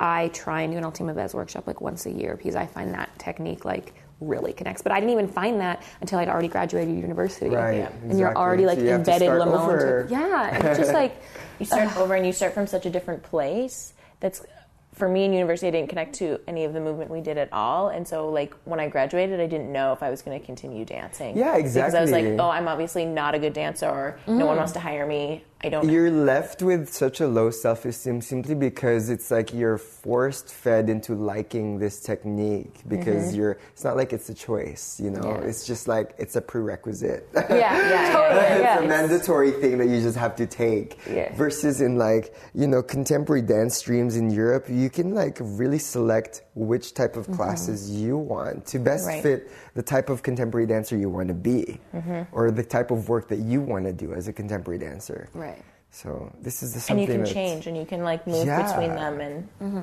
i 0.00 0.28
try 0.42 0.58
and 0.62 0.72
do 0.72 0.78
an 0.78 0.84
ultima 0.90 1.12
vez 1.20 1.34
workshop 1.34 1.66
like 1.66 1.80
once 1.90 2.06
a 2.06 2.10
year 2.20 2.32
because 2.40 2.56
i 2.56 2.66
find 2.76 2.88
that 2.98 3.10
technique 3.18 3.64
like 3.66 3.92
really 4.20 4.52
connects 4.52 4.80
but 4.82 4.92
i 4.92 4.98
didn't 4.98 5.10
even 5.12 5.28
find 5.28 5.60
that 5.60 5.82
until 6.00 6.18
i'd 6.18 6.28
already 6.28 6.48
graduated 6.48 6.94
university 6.96 7.50
Right, 7.50 7.78
Yeah. 7.78 7.92
and 8.04 8.18
you're 8.18 8.34
already 8.36 8.64
like 8.66 8.78
So 8.78 8.84
you 8.84 8.90
have 8.90 9.04
to 9.04 9.12
embedded 9.12 9.26
start 9.28 9.40
lamone 9.40 9.60
over. 9.60 10.04
to- 10.04 10.10
yeah 10.10 10.56
it's 10.70 10.78
just 10.78 10.92
like 11.02 11.20
You 11.58 11.66
start 11.66 11.96
over 11.96 12.14
and 12.14 12.26
you 12.26 12.32
start 12.32 12.52
from 12.54 12.66
such 12.66 12.84
a 12.86 12.90
different 12.90 13.22
place. 13.22 13.94
That's 14.20 14.44
for 14.92 15.08
me 15.08 15.24
in 15.24 15.32
university. 15.32 15.68
I 15.68 15.70
didn't 15.70 15.88
connect 15.88 16.14
to 16.16 16.38
any 16.46 16.64
of 16.64 16.72
the 16.74 16.80
movement 16.80 17.10
we 17.10 17.20
did 17.22 17.38
at 17.38 17.50
all, 17.52 17.88
and 17.88 18.06
so 18.06 18.28
like 18.30 18.54
when 18.64 18.78
I 18.80 18.88
graduated, 18.88 19.40
I 19.40 19.46
didn't 19.46 19.72
know 19.72 19.92
if 19.92 20.02
I 20.02 20.10
was 20.10 20.20
going 20.22 20.38
to 20.38 20.44
continue 20.44 20.84
dancing. 20.84 21.36
Yeah, 21.36 21.56
Because 21.56 21.76
I 21.94 22.00
was 22.00 22.10
like, 22.10 22.26
oh, 22.26 22.50
I'm 22.50 22.68
obviously 22.68 23.04
not 23.06 23.34
a 23.34 23.38
good 23.38 23.52
dancer, 23.54 23.86
or 23.86 24.18
no 24.26 24.44
one 24.46 24.56
mm. 24.56 24.58
wants 24.58 24.72
to 24.72 24.80
hire 24.80 25.06
me. 25.06 25.44
I 25.66 25.68
don't. 25.68 25.88
You're 25.90 26.10
left 26.12 26.62
with 26.62 26.88
such 26.92 27.20
a 27.20 27.26
low 27.26 27.50
self 27.50 27.84
esteem 27.84 28.20
simply 28.20 28.54
because 28.54 29.10
it's 29.10 29.30
like 29.30 29.52
you're 29.52 29.78
forced 29.78 30.48
fed 30.52 30.88
into 30.88 31.14
liking 31.14 31.78
this 31.78 32.00
technique 32.00 32.82
because 32.86 33.34
you're, 33.34 33.58
it's 33.72 33.82
not 33.82 33.96
like 33.96 34.12
it's 34.12 34.28
a 34.28 34.34
choice, 34.34 35.00
you 35.02 35.10
know? 35.10 35.20
Mm-hmm. 35.20 35.42
Yeah. 35.42 35.48
It's 35.48 35.66
just 35.66 35.88
like 35.88 36.14
it's 36.18 36.36
a 36.36 36.40
prerequisite. 36.40 37.28
yeah 37.34 37.46
yeah 37.50 38.12
totally 38.16 38.40
it's 38.46 38.62
yeah. 38.62 38.78
a 38.80 38.86
mandatory 38.88 39.50
thing 39.50 39.78
that 39.78 39.88
you 39.88 40.00
just 40.00 40.16
have 40.16 40.36
to 40.36 40.46
take. 40.46 40.98
Yeah. 41.10 41.34
Versus 41.34 41.80
in 41.80 41.96
like, 41.98 42.34
you 42.54 42.68
know, 42.68 42.82
contemporary 42.82 43.42
dance 43.42 43.76
streams 43.76 44.16
in 44.16 44.30
Europe, 44.30 44.66
you 44.68 44.88
can 44.88 45.14
like 45.14 45.38
really 45.40 45.78
select 45.80 46.42
which 46.54 46.94
type 46.94 47.14
Mm-hmm. 47.16 47.32
of 47.32 47.36
classes 47.38 47.90
you 47.90 48.16
want 48.18 48.66
to 48.66 48.78
best 48.78 49.06
Right. 49.06 49.22
fit 49.22 49.50
the 49.76 49.82
type 49.82 50.08
of 50.10 50.22
contemporary 50.22 50.66
dancer 50.66 50.96
you 50.96 51.08
want 51.08 51.28
to 51.28 51.34
be 51.34 51.78
Mm-hmm. 51.94 52.22
or 52.36 52.50
the 52.50 52.64
type 52.76 52.90
of 52.90 53.08
work 53.08 53.28
that 53.28 53.38
you 53.50 53.60
want 53.60 53.84
to 53.84 53.92
do 53.92 54.12
as 54.18 54.26
a 54.28 54.32
contemporary 54.32 54.78
dancer. 54.88 55.28
right 55.34 55.62
So 55.90 56.32
this 56.46 56.62
is 56.64 56.70
the 56.72 56.78
and 56.78 56.82
something 56.88 57.08
you 57.08 57.24
can 57.24 57.34
change, 57.40 57.66
and 57.68 57.76
you 57.76 57.86
can 57.92 58.02
like 58.10 58.26
move 58.26 58.46
Yeah. 58.46 58.62
between 58.66 58.92
them, 59.02 59.14
and 59.26 59.36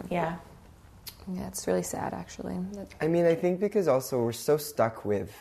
yeah. 0.10 0.36
yeah 1.36 1.47
it's 1.47 1.65
really 1.67 1.84
sad 1.84 2.13
actually 2.13 2.58
I 3.01 3.08
mean, 3.08 3.25
I 3.25 3.36
think 3.36 3.60
because 3.60 3.88
also 3.88 4.13
we're 4.25 4.34
so 4.51 4.58
stuck 4.58 5.06
with 5.06 5.32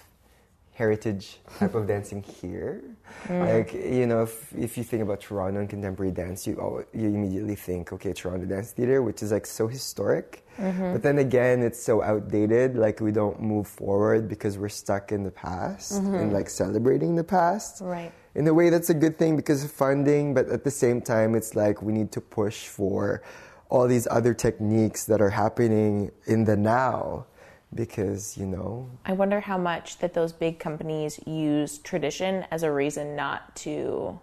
heritage 0.72 1.38
type 1.58 1.74
of 1.74 1.86
dancing 1.86 2.22
here. 2.40 2.82
Mm. 3.26 3.48
Like, 3.48 3.72
you 3.74 4.06
know, 4.06 4.22
if, 4.22 4.52
if 4.56 4.78
you 4.78 4.84
think 4.84 5.02
about 5.02 5.20
Toronto 5.20 5.60
and 5.60 5.68
contemporary 5.68 6.12
dance, 6.12 6.46
you, 6.46 6.84
you 6.94 7.08
immediately 7.08 7.54
think, 7.54 7.92
okay, 7.92 8.12
Toronto 8.12 8.46
Dance 8.46 8.72
Theatre, 8.72 9.02
which 9.02 9.22
is 9.22 9.32
like 9.32 9.46
so 9.46 9.68
historic. 9.68 10.44
Mm-hmm. 10.58 10.92
But 10.94 11.02
then 11.02 11.18
again, 11.18 11.62
it's 11.62 11.82
so 11.82 12.02
outdated. 12.02 12.76
Like, 12.76 13.00
we 13.00 13.12
don't 13.12 13.40
move 13.40 13.66
forward 13.66 14.28
because 14.28 14.58
we're 14.58 14.70
stuck 14.70 15.12
in 15.12 15.24
the 15.24 15.30
past 15.30 15.92
and 15.92 16.06
mm-hmm. 16.08 16.34
like 16.34 16.48
celebrating 16.48 17.16
the 17.16 17.24
past. 17.24 17.80
Right. 17.82 18.12
In 18.34 18.48
a 18.48 18.54
way, 18.54 18.70
that's 18.70 18.88
a 18.88 18.94
good 18.94 19.18
thing 19.18 19.36
because 19.36 19.62
of 19.62 19.70
funding, 19.70 20.32
but 20.32 20.48
at 20.48 20.64
the 20.64 20.70
same 20.70 21.02
time, 21.02 21.34
it's 21.34 21.54
like 21.54 21.82
we 21.82 21.92
need 21.92 22.10
to 22.12 22.20
push 22.20 22.66
for 22.66 23.22
all 23.68 23.86
these 23.86 24.08
other 24.10 24.32
techniques 24.34 25.04
that 25.04 25.20
are 25.20 25.30
happening 25.30 26.10
in 26.26 26.44
the 26.44 26.56
now 26.56 27.26
because, 27.74 28.36
you 28.36 28.46
know, 28.46 28.88
I 29.04 29.12
wonder 29.12 29.40
how 29.40 29.58
much 29.58 29.98
that 29.98 30.14
those 30.14 30.32
big 30.32 30.58
companies 30.58 31.18
use 31.26 31.78
tradition 31.78 32.44
as 32.50 32.62
a 32.62 32.72
reason 32.72 33.16
not 33.16 33.54
to 33.56 34.18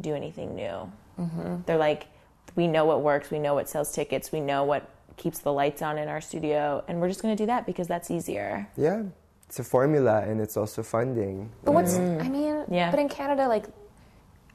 do 0.00 0.14
anything 0.14 0.54
new. 0.54 0.90
Mm-hmm. 1.18 1.56
They're 1.66 1.76
like, 1.76 2.06
we 2.56 2.66
know 2.66 2.84
what 2.84 3.02
works, 3.02 3.30
we 3.30 3.38
know 3.38 3.54
what 3.54 3.68
sells 3.68 3.92
tickets, 3.92 4.32
we 4.32 4.40
know 4.40 4.64
what 4.64 4.88
keeps 5.16 5.40
the 5.40 5.52
lights 5.52 5.82
on 5.82 5.98
in 5.98 6.08
our 6.08 6.20
studio, 6.20 6.82
and 6.88 7.00
we're 7.00 7.08
just 7.08 7.22
going 7.22 7.36
to 7.36 7.40
do 7.42 7.46
that 7.46 7.66
because 7.66 7.86
that's 7.86 8.10
easier. 8.10 8.68
yeah, 8.76 9.02
it's 9.46 9.58
a 9.58 9.64
formula 9.64 10.20
and 10.22 10.40
it's 10.40 10.56
also 10.56 10.82
funding. 10.82 11.50
But 11.64 11.72
what's 11.72 11.94
mm-hmm. 11.94 12.22
I 12.22 12.28
mean, 12.28 12.64
Yeah. 12.70 12.90
but 12.90 13.00
in 13.00 13.08
Canada, 13.08 13.48
like 13.48 13.66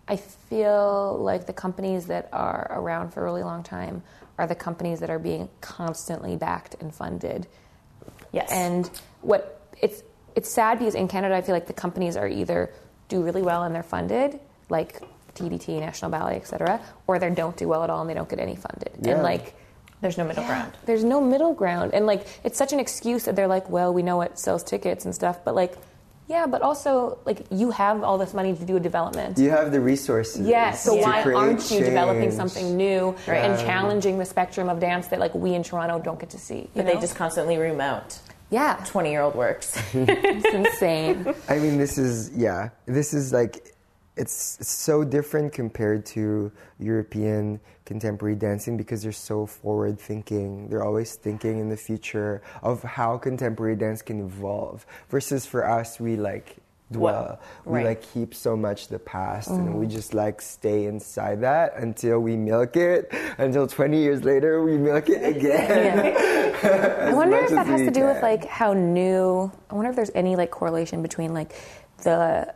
I 0.07 0.15
feel 0.15 1.17
like 1.19 1.47
the 1.47 1.53
companies 1.53 2.05
that 2.07 2.29
are 2.31 2.67
around 2.71 3.11
for 3.11 3.21
a 3.21 3.23
really 3.25 3.43
long 3.43 3.61
time 3.61 4.03
are 4.37 4.47
the 4.47 4.55
companies 4.55 4.99
that 5.01 5.09
are 5.09 5.19
being 5.19 5.49
constantly 5.61 6.35
backed 6.37 6.75
and 6.79 6.93
funded. 6.93 7.47
Yes. 8.35 8.51
And 8.51 8.89
what 9.21 9.61
it's 9.81 10.03
it's 10.35 10.49
sad 10.49 10.79
because 10.79 10.95
in 10.95 11.07
Canada, 11.07 11.35
I 11.35 11.41
feel 11.41 11.55
like 11.55 11.67
the 11.67 11.73
companies 11.73 12.17
are 12.17 12.27
either 12.27 12.69
do 13.07 13.21
really 13.23 13.41
well 13.41 13.63
and 13.63 13.73
they're 13.73 13.83
funded, 13.83 14.39
like 14.69 15.01
TDT, 15.35 15.79
National 15.79 16.11
Ballet, 16.11 16.35
etc., 16.35 16.81
or 17.07 17.19
they 17.19 17.29
don't 17.29 17.55
do 17.55 17.67
well 17.67 17.83
at 17.83 17.89
all 17.89 18.01
and 18.01 18.09
they 18.09 18.13
don't 18.13 18.29
get 18.29 18.39
any 18.39 18.55
funded. 18.55 18.91
Yeah. 19.01 19.13
And 19.13 19.23
like 19.23 19.55
There's 20.01 20.17
no 20.17 20.25
middle 20.25 20.43
yeah, 20.43 20.49
ground. 20.49 20.73
There's 20.85 21.03
no 21.03 21.21
middle 21.21 21.53
ground. 21.53 21.93
And 21.93 22.05
like 22.05 22.27
it's 22.43 22.57
such 22.57 22.73
an 22.73 22.79
excuse 22.79 23.23
that 23.23 23.35
they're 23.37 23.47
like, 23.47 23.69
well, 23.69 23.93
we 23.93 24.03
know 24.03 24.21
it 24.21 24.37
sells 24.37 24.63
tickets 24.63 25.05
and 25.05 25.15
stuff, 25.15 25.43
but 25.45 25.55
like 25.55 25.73
yeah, 26.27 26.47
but 26.47 26.63
also 26.63 27.19
like 27.23 27.45
you 27.51 27.69
have 27.71 28.03
all 28.03 28.17
this 28.17 28.33
money 28.33 28.55
to 28.55 28.65
do 28.65 28.77
a 28.77 28.79
development. 28.79 29.37
You 29.37 29.51
have 29.51 29.71
the 29.71 29.79
resources. 29.79 30.47
Yes, 30.47 30.83
so 30.83 30.95
to 30.95 31.01
why 31.01 31.21
aren't 31.21 31.69
you 31.69 31.79
developing 31.79 32.31
something 32.31 32.75
new 32.75 33.15
Right. 33.27 33.45
and 33.45 33.59
challenging 33.59 34.17
the 34.17 34.25
spectrum 34.25 34.67
of 34.67 34.79
dance 34.79 35.07
that 35.07 35.19
like 35.19 35.35
we 35.35 35.53
in 35.53 35.61
Toronto 35.63 35.99
don't 35.99 36.19
get 36.19 36.31
to 36.31 36.39
see? 36.39 36.61
you 36.61 36.69
But 36.73 36.87
they 36.87 36.95
just 36.99 37.15
constantly 37.15 37.57
remount 37.57 38.21
yeah, 38.49 38.83
20 38.85 39.11
year 39.11 39.21
old 39.21 39.35
works. 39.35 39.77
it's 39.93 40.53
insane. 40.53 41.33
I 41.49 41.59
mean, 41.59 41.77
this 41.77 41.97
is 41.97 42.31
yeah. 42.35 42.69
This 42.85 43.13
is 43.13 43.33
like 43.33 43.75
it's, 44.17 44.57
it's 44.59 44.71
so 44.71 45.03
different 45.03 45.51
compared 45.51 46.05
to 46.07 46.51
European 46.79 47.59
contemporary 47.85 48.35
dancing 48.35 48.77
because 48.77 49.03
they're 49.03 49.11
so 49.11 49.45
forward 49.45 49.99
thinking. 49.99 50.69
They're 50.69 50.83
always 50.83 51.15
thinking 51.15 51.59
in 51.59 51.69
the 51.69 51.77
future 51.77 52.41
of 52.63 52.81
how 52.83 53.17
contemporary 53.17 53.75
dance 53.75 54.01
can 54.01 54.21
evolve. 54.21 54.85
Versus 55.09 55.45
for 55.45 55.69
us, 55.69 55.99
we 55.99 56.15
like 56.15 56.57
dwell. 56.91 57.39
We 57.65 57.77
right. 57.77 57.85
like 57.85 58.13
keep 58.13 58.35
so 58.35 58.55
much 58.55 58.87
the 58.89 58.99
past 58.99 59.49
and 59.49 59.75
we 59.75 59.87
mm. 59.87 59.91
just 59.91 60.13
like 60.13 60.41
stay 60.41 60.85
inside 60.85 61.41
that 61.41 61.75
until 61.77 62.19
we 62.19 62.35
milk 62.35 62.77
it. 62.77 63.11
Until 63.37 63.67
20 63.67 63.97
years 63.97 64.23
later, 64.23 64.63
we 64.63 64.77
milk 64.77 65.09
it 65.09 65.35
again. 65.35 66.15
I 66.63 67.13
wonder 67.13 67.37
if 67.37 67.49
that 67.51 67.67
has 67.67 67.81
to 67.81 67.91
do 67.91 68.05
with 68.05 68.21
like 68.21 68.45
how 68.45 68.73
new. 68.73 69.51
I 69.69 69.75
wonder 69.75 69.89
if 69.89 69.95
there's 69.95 70.11
any 70.13 70.35
like 70.35 70.51
correlation 70.51 71.01
between 71.01 71.33
like 71.33 71.53
the 72.03 72.53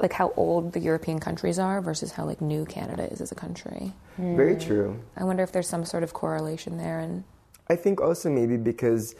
like 0.00 0.12
how 0.12 0.32
old 0.36 0.72
the 0.72 0.80
European 0.80 1.20
countries 1.20 1.58
are 1.58 1.80
versus 1.80 2.12
how 2.12 2.24
like 2.24 2.40
new 2.40 2.64
Canada 2.64 3.10
is 3.12 3.20
as 3.20 3.32
a 3.32 3.34
country. 3.34 3.92
Very 4.16 4.54
hmm. 4.54 4.60
true. 4.60 5.00
I 5.16 5.24
wonder 5.24 5.42
if 5.42 5.52
there's 5.52 5.68
some 5.68 5.84
sort 5.84 6.02
of 6.02 6.12
correlation 6.12 6.78
there. 6.78 7.00
And 7.00 7.24
I 7.68 7.76
think 7.76 8.00
also 8.00 8.30
maybe 8.30 8.56
because 8.56 9.14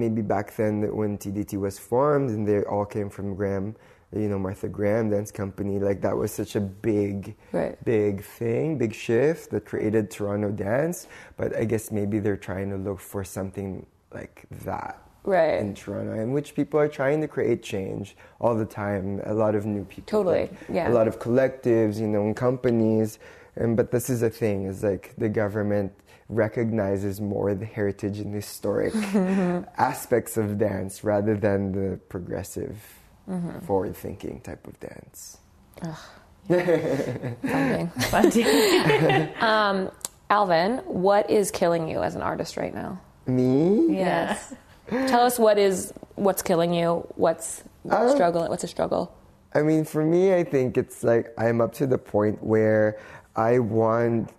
maybe 0.00 0.22
back 0.22 0.54
then 0.56 0.94
when 0.94 1.18
TDT 1.18 1.58
was 1.58 1.78
formed 1.78 2.30
and 2.30 2.46
they 2.46 2.62
all 2.64 2.84
came 2.84 3.08
from 3.10 3.34
Graham, 3.34 3.74
you 4.14 4.28
know, 4.28 4.38
Martha 4.38 4.68
Graham 4.68 5.10
Dance 5.10 5.32
Company, 5.32 5.78
like 5.80 6.00
that 6.02 6.16
was 6.16 6.32
such 6.32 6.54
a 6.56 6.60
big, 6.60 7.34
Right. 7.52 7.76
big 7.84 8.22
thing, 8.22 8.78
big 8.78 8.94
shift 8.94 9.50
that 9.50 9.64
created 9.64 10.10
Toronto 10.10 10.50
dance. 10.50 11.08
But 11.36 11.56
I 11.56 11.64
guess 11.64 11.90
maybe 11.90 12.18
they're 12.20 12.36
trying 12.36 12.70
to 12.70 12.76
look 12.76 13.00
for 13.00 13.24
something 13.24 13.86
like 14.12 14.44
that 14.64 14.98
Right. 15.24 15.58
in 15.58 15.74
Toronto, 15.74 16.12
in 16.14 16.32
which 16.32 16.54
people 16.54 16.78
are 16.78 16.88
trying 16.88 17.20
to 17.22 17.28
create 17.28 17.62
change 17.62 18.16
all 18.40 18.54
the 18.54 18.66
time. 18.66 19.20
A 19.24 19.34
lot 19.34 19.54
of 19.54 19.66
new 19.66 19.84
people, 19.84 20.06
Totally, 20.06 20.42
like, 20.42 20.52
yeah. 20.68 20.88
A 20.88 20.92
lot 20.92 21.08
of 21.08 21.18
collectives, 21.18 21.98
you 21.98 22.06
know, 22.06 22.22
and 22.22 22.36
companies. 22.36 23.18
And 23.56 23.76
but 23.76 23.90
this 23.90 24.10
is 24.10 24.22
a 24.22 24.30
thing: 24.30 24.64
is 24.66 24.82
like 24.82 25.14
the 25.16 25.28
government 25.28 25.92
recognizes 26.28 27.20
more 27.20 27.54
the 27.54 27.66
heritage 27.66 28.18
and 28.18 28.34
historic 28.34 28.94
aspects 29.76 30.36
of 30.36 30.58
dance 30.58 31.04
rather 31.04 31.36
than 31.36 31.72
the 31.72 31.96
progressive, 32.08 32.76
Mm-hmm. 33.28 33.60
forward-thinking 33.60 34.40
type 34.42 34.66
of 34.66 34.78
dance. 34.80 35.38
Funding. 36.46 37.88
Funding. 38.10 38.46
um, 39.40 39.90
Alvin, 40.28 40.78
what 40.84 41.30
is 41.30 41.50
killing 41.50 41.88
you 41.88 42.02
as 42.02 42.14
an 42.16 42.22
artist 42.22 42.56
right 42.58 42.74
now? 42.74 43.00
Me? 43.26 43.96
Yes. 43.96 44.52
Tell 44.90 45.22
us 45.22 45.38
what 45.38 45.58
is 45.58 45.92
what's 46.16 46.42
killing 46.42 46.74
you. 46.74 47.06
What's 47.16 47.62
Um, 47.88 48.10
struggle? 48.10 48.46
What's 48.48 48.64
a 48.64 48.68
struggle? 48.68 49.14
I 49.54 49.62
mean, 49.62 49.84
for 49.84 50.04
me, 50.04 50.34
I 50.34 50.44
think 50.44 50.76
it's 50.76 51.02
like 51.02 51.32
I'm 51.38 51.60
up 51.62 51.72
to 51.74 51.86
the 51.86 51.96
point 51.98 52.42
where 52.42 52.98
I 53.36 53.58
want, 53.60 54.30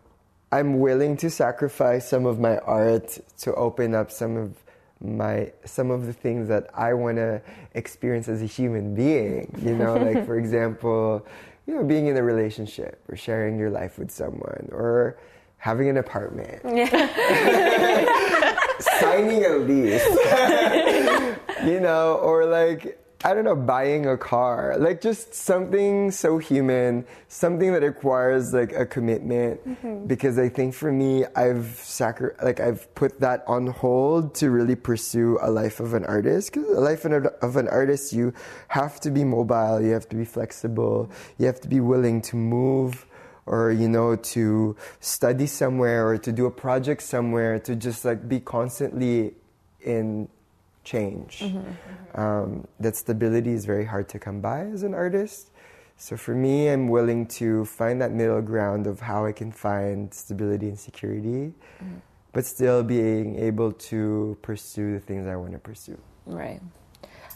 I'm 0.56 0.80
willing 0.80 1.18
to 1.18 1.30
sacrifice 1.30 2.08
some 2.08 2.26
of 2.26 2.40
my 2.40 2.58
art 2.60 3.20
to 3.40 3.54
open 3.56 3.94
up 3.94 4.10
some 4.10 4.38
of 4.38 4.56
my 5.02 5.52
some 5.66 5.92
of 5.92 6.06
the 6.06 6.14
things 6.14 6.48
that 6.48 6.70
I 6.74 6.94
want 6.94 7.18
to 7.18 7.42
experience 7.74 8.30
as 8.30 8.42
a 8.42 8.46
human 8.46 8.96
being. 8.96 9.54
You 9.62 9.76
know, 9.76 9.98
like 10.08 10.26
for 10.26 10.38
example, 10.38 11.28
you 11.68 11.76
know, 11.76 11.84
being 11.84 12.08
in 12.08 12.16
a 12.16 12.24
relationship 12.24 13.04
or 13.10 13.18
sharing 13.18 13.60
your 13.60 13.70
life 13.70 14.00
with 14.00 14.10
someone 14.10 14.70
or 14.72 15.18
having 15.58 15.90
an 15.90 15.98
apartment, 15.98 16.62
signing 18.80 19.44
a 19.44 19.58
lease, 19.58 20.06
you 21.66 21.82
know, 21.82 22.18
or 22.24 22.46
like 22.46 22.98
I 23.26 23.34
don't 23.34 23.44
know, 23.44 23.56
buying 23.56 24.06
a 24.06 24.18
car, 24.18 24.76
like 24.78 25.02
just 25.02 25.34
something 25.34 26.12
so 26.12 26.38
human, 26.38 27.08
something 27.28 27.74
that 27.74 27.82
requires 27.82 28.54
like 28.54 28.72
a 28.72 28.86
commitment. 28.86 29.68
Mm-hmm. 29.68 30.06
Because 30.06 30.38
I 30.38 30.48
think 30.48 30.76
for 30.76 30.92
me, 30.92 31.26
I've 31.36 31.80
sacri- 31.84 32.36
like 32.44 32.60
I've 32.60 32.94
put 32.94 33.20
that 33.22 33.44
on 33.48 33.66
hold 33.66 34.36
to 34.36 34.52
really 34.52 34.76
pursue 34.76 35.40
a 35.42 35.50
life 35.50 35.80
of 35.80 35.96
an 35.96 36.06
artist. 36.06 36.54
Because 36.54 36.70
a 36.70 36.80
life 36.80 37.04
of 37.04 37.56
an 37.56 37.68
artist, 37.68 38.14
you 38.14 38.32
have 38.68 39.00
to 39.00 39.10
be 39.10 39.24
mobile, 39.24 39.82
you 39.82 39.90
have 39.90 40.08
to 40.10 40.16
be 40.16 40.26
flexible, 40.26 41.10
you 41.40 41.48
have 41.48 41.60
to 41.62 41.68
be 41.68 41.80
willing 41.80 42.22
to 42.30 42.36
move 42.36 43.08
or 43.48 43.72
you 43.72 43.90
know 43.90 44.16
to 44.16 44.76
study 45.00 45.48
somewhere 45.48 46.08
or 46.08 46.18
to 46.20 46.32
do 46.32 46.46
a 46.46 46.52
project 46.52 47.02
somewhere 47.02 47.58
to 47.60 47.76
just 47.76 48.06
like 48.06 48.30
be 48.30 48.40
constantly 48.40 49.34
in 49.82 50.28
change. 50.86 51.40
Mm-hmm, 51.40 51.58
mm-hmm. 51.58 52.22
Um, 52.22 52.68
that 52.80 52.96
stability 52.96 53.52
is 53.52 53.66
very 53.66 53.86
hard 53.86 54.08
to 54.10 54.20
come 54.20 54.40
by 54.40 54.62
as 54.62 54.84
an 54.84 54.94
artist. 54.94 55.52
So 55.98 56.18
for 56.18 56.36
me 56.36 56.68
i'm 56.68 56.90
willing 56.90 57.26
to 57.40 57.64
find 57.66 58.02
that 58.02 58.12
middle 58.12 58.42
ground 58.42 58.86
of 58.86 59.00
how 59.00 59.26
i 59.26 59.32
can 59.32 59.52
find 59.52 60.14
stability 60.14 60.68
and 60.68 60.78
security 60.78 61.54
mm-hmm. 61.82 62.00
but 62.34 62.46
still 62.46 62.84
being 62.84 63.40
able 63.40 63.72
to 63.72 64.38
pursue 64.42 64.94
the 64.94 65.00
things 65.00 65.26
i 65.26 65.36
want 65.36 65.54
to 65.54 65.60
pursue. 65.60 65.98
Right. 66.26 66.62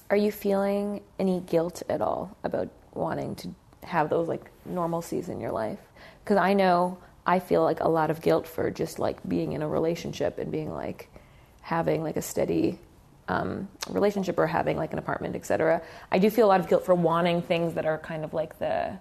Are 0.10 0.18
you 0.18 0.32
feeling 0.32 1.02
any 1.20 1.42
guilt 1.42 1.84
at 1.88 2.02
all 2.02 2.36
about 2.44 2.70
wanting 2.94 3.36
to 3.36 3.50
have 3.84 4.10
those 4.10 4.28
like 4.28 4.50
normalcies 4.68 5.30
in 5.30 5.40
your 5.40 5.52
life? 5.52 5.80
Because 6.24 6.38
I 6.38 6.54
know 6.54 6.98
I 7.26 7.40
feel 7.40 7.64
like 7.64 7.80
a 7.80 7.88
lot 7.88 8.10
of 8.10 8.22
guilt 8.22 8.48
for 8.48 8.72
just 8.72 8.98
like 8.98 9.18
being 9.28 9.54
in 9.54 9.62
a 9.62 9.68
relationship 9.68 10.40
and 10.40 10.52
being 10.52 10.74
like 10.74 11.10
having 11.62 12.02
like 12.02 12.18
a 12.18 12.22
steady 12.22 12.80
um, 13.30 13.70
relationship 13.90 14.38
or 14.38 14.48
having 14.48 14.76
like 14.76 14.92
an 14.92 15.00
apartment, 15.00 15.36
etc. 15.36 15.82
I 16.12 16.20
do 16.20 16.30
feel 16.30 16.46
a 16.46 16.50
lot 16.50 16.60
of 16.60 16.68
guilt 16.68 16.86
for 16.86 16.96
wanting 16.96 17.42
things 17.42 17.76
that 17.76 17.86
are 17.86 17.98
kind 17.98 18.26
of 18.26 18.34
like 18.34 18.60
the 18.60 18.98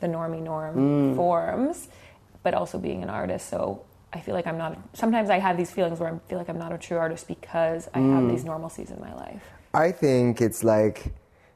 the 0.00 0.06
normie 0.06 0.42
norm 0.42 0.76
mm. 0.76 1.16
forms, 1.16 1.88
but 2.42 2.54
also 2.54 2.78
being 2.78 3.02
an 3.02 3.10
artist. 3.10 3.48
So 3.48 3.84
I 4.12 4.20
feel 4.20 4.34
like 4.34 4.46
I'm 4.46 4.58
not. 4.58 4.78
Sometimes 4.94 5.30
I 5.30 5.38
have 5.38 5.56
these 5.56 5.70
feelings 5.70 6.00
where 6.00 6.12
I 6.12 6.18
feel 6.28 6.38
like 6.38 6.48
I'm 6.48 6.58
not 6.58 6.72
a 6.72 6.78
true 6.78 6.96
artist 6.96 7.28
because 7.28 7.88
I 7.94 7.98
have 7.98 8.24
mm. 8.24 8.30
these 8.30 8.44
normalcies 8.44 8.90
in 8.90 9.00
my 9.00 9.14
life. 9.14 9.42
I 9.74 9.92
think 9.92 10.40
it's 10.40 10.64
like, 10.64 11.12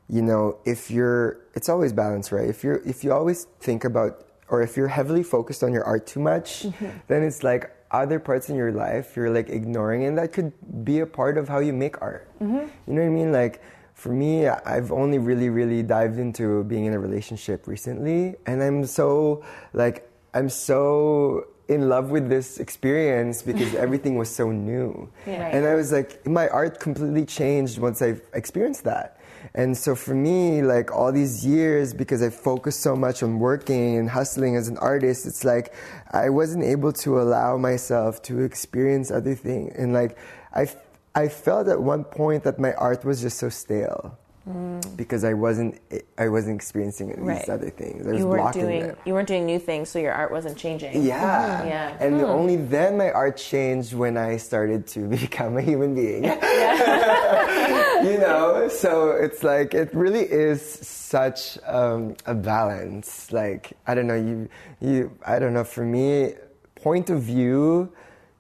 you 0.09 0.21
know, 0.21 0.59
if 0.67 0.91
you're, 0.91 1.39
it's 1.55 1.71
always 1.71 1.93
balance, 1.95 2.31
right? 2.33 2.49
If 2.49 2.63
you're, 2.63 2.83
if 2.87 3.03
you 3.03 3.13
always 3.13 3.45
think 3.61 3.85
about, 3.85 4.27
or 4.49 4.61
if 4.61 4.77
you're 4.77 4.89
heavily 4.89 5.23
focused 5.23 5.63
on 5.63 5.73
your 5.73 5.85
art 5.85 6.07
too 6.07 6.21
much, 6.21 6.65
mm-hmm. 6.65 6.89
then 7.07 7.23
it's 7.23 7.43
like 7.43 7.71
other 7.91 8.19
parts 8.19 8.49
in 8.49 8.57
your 8.57 8.73
life 8.73 9.17
you're 9.17 9.31
like 9.31 9.49
ignoring, 9.49 10.05
and 10.05 10.17
that 10.19 10.33
could 10.33 10.53
be 10.85 11.01
a 11.01 11.07
part 11.07 11.39
of 11.39 11.49
how 11.49 11.59
you 11.59 11.73
make 11.73 12.01
art. 12.01 12.29
Mm-hmm. 12.41 12.69
You 12.87 12.95
know 12.95 13.03
what 13.03 13.07
I 13.07 13.11
mean? 13.11 13.33
Like 13.33 13.63
for 13.95 14.13
me, 14.13 14.49
I've 14.49 14.93
only 14.93 15.19
really, 15.19 15.51
really 15.51 15.83
dived 15.83 16.19
into 16.19 16.65
being 16.65 16.87
in 16.87 16.95
a 16.95 16.99
relationship 16.99 17.67
recently, 17.67 18.35
and 18.47 18.63
I'm 18.63 18.87
so 18.87 19.45
like, 19.75 20.09
I'm 20.33 20.49
so 20.49 21.47
in 21.69 21.89
love 21.89 22.11
with 22.11 22.29
this 22.29 22.59
experience 22.59 23.43
because 23.51 23.75
everything 23.75 24.17
was 24.17 24.29
so 24.29 24.51
new. 24.51 25.09
Yeah. 25.27 25.49
And 25.55 25.67
I 25.67 25.75
was 25.75 25.93
like, 25.93 26.27
my 26.27 26.49
art 26.49 26.81
completely 26.81 27.25
changed 27.25 27.79
once 27.79 28.03
I 28.03 28.21
experienced 28.35 28.85
that. 28.85 29.20
And 29.55 29.77
so 29.77 29.95
for 29.95 30.15
me, 30.15 30.63
like 30.63 30.93
all 30.93 31.13
these 31.13 31.45
years, 31.45 31.93
because 31.93 32.23
I 32.23 32.31
focused 32.31 32.81
so 32.81 32.95
much 32.95 33.23
on 33.23 33.39
working 33.39 33.97
and 33.97 34.09
hustling 34.09 34.57
as 34.57 34.69
an 34.69 34.79
artist, 34.79 35.27
it's 35.27 35.45
like 35.45 35.75
I 36.13 36.29
wasn't 36.31 36.65
able 36.65 36.93
to 37.05 37.21
allow 37.21 37.57
myself 37.57 38.23
to 38.23 38.41
experience 38.41 39.11
other 39.11 39.35
things. 39.35 39.75
And 39.77 39.93
like 39.93 40.17
I, 40.55 40.69
I 41.15 41.29
felt 41.29 41.69
at 41.69 41.81
one 41.81 42.05
point 42.05 42.45
that 42.45 42.59
my 42.59 42.73
art 42.75 43.05
was 43.05 43.21
just 43.21 43.39
so 43.39 43.49
stale. 43.49 44.17
Mm. 44.49 44.97
Because 44.97 45.23
I 45.23 45.35
wasn't, 45.35 45.79
I 46.17 46.29
wasn't 46.29 46.57
experiencing 46.57 47.09
these 47.09 47.19
Right. 47.19 47.49
other 47.49 47.69
things. 47.69 48.07
I 48.07 48.13
was 48.13 48.21
you 48.21 48.27
weren't 48.27 48.43
blocking 48.43 48.63
doing 48.63 48.83
them. 48.83 48.97
you 49.05 49.13
weren't 49.13 49.29
doing 49.29 49.45
new 49.45 49.59
things, 49.59 49.91
so 49.91 49.99
your 49.99 50.15
art 50.15 50.33
wasn't 50.33 50.57
changing. 50.57 51.03
Yeah. 51.03 51.59
Mm-hmm. 51.59 51.69
Yeah. 51.69 51.97
And 52.01 52.21
hmm. 52.21 52.25
only 52.25 52.57
then 52.57 52.97
my 52.97 53.11
art 53.11 53.37
changed 53.37 53.93
when 53.93 54.17
I 54.17 54.39
started 54.39 54.87
to 54.89 55.01
become 55.21 55.59
a 55.59 55.63
human 55.63 55.95
being. 55.95 56.25
you 58.05 58.19
know, 58.19 58.69
so 58.69 59.11
it's 59.11 59.43
like 59.43 59.75
it 59.75 59.95
really 59.95 60.23
is 60.23 60.63
such 60.63 61.59
um, 61.67 62.17
a 62.27 62.35
balance. 62.35 63.33
Like 63.33 63.73
I 63.87 63.95
don't 63.95 64.07
know, 64.07 64.15
you 64.15 64.49
you 64.81 65.17
I 65.27 65.39
don't 65.39 65.55
know. 65.55 65.65
For 65.65 65.85
me, 65.85 66.35
point 66.77 67.11
of 67.11 67.23
view 67.23 67.93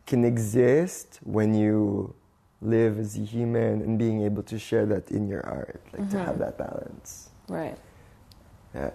can 0.06 0.24
exist 0.24 1.20
when 1.22 1.54
you 1.54 2.14
live 2.62 2.98
as 2.98 3.16
a 3.16 3.20
human 3.20 3.80
and 3.82 3.98
being 3.98 4.22
able 4.22 4.42
to 4.44 4.58
share 4.58 4.86
that 4.86 5.10
in 5.10 5.28
your 5.28 5.44
art, 5.46 5.82
like 5.92 6.10
to 6.10 6.18
have 6.18 6.38
that 6.38 6.58
balance. 6.58 7.30
Right. 7.48 7.76
Yeah. 8.74 8.90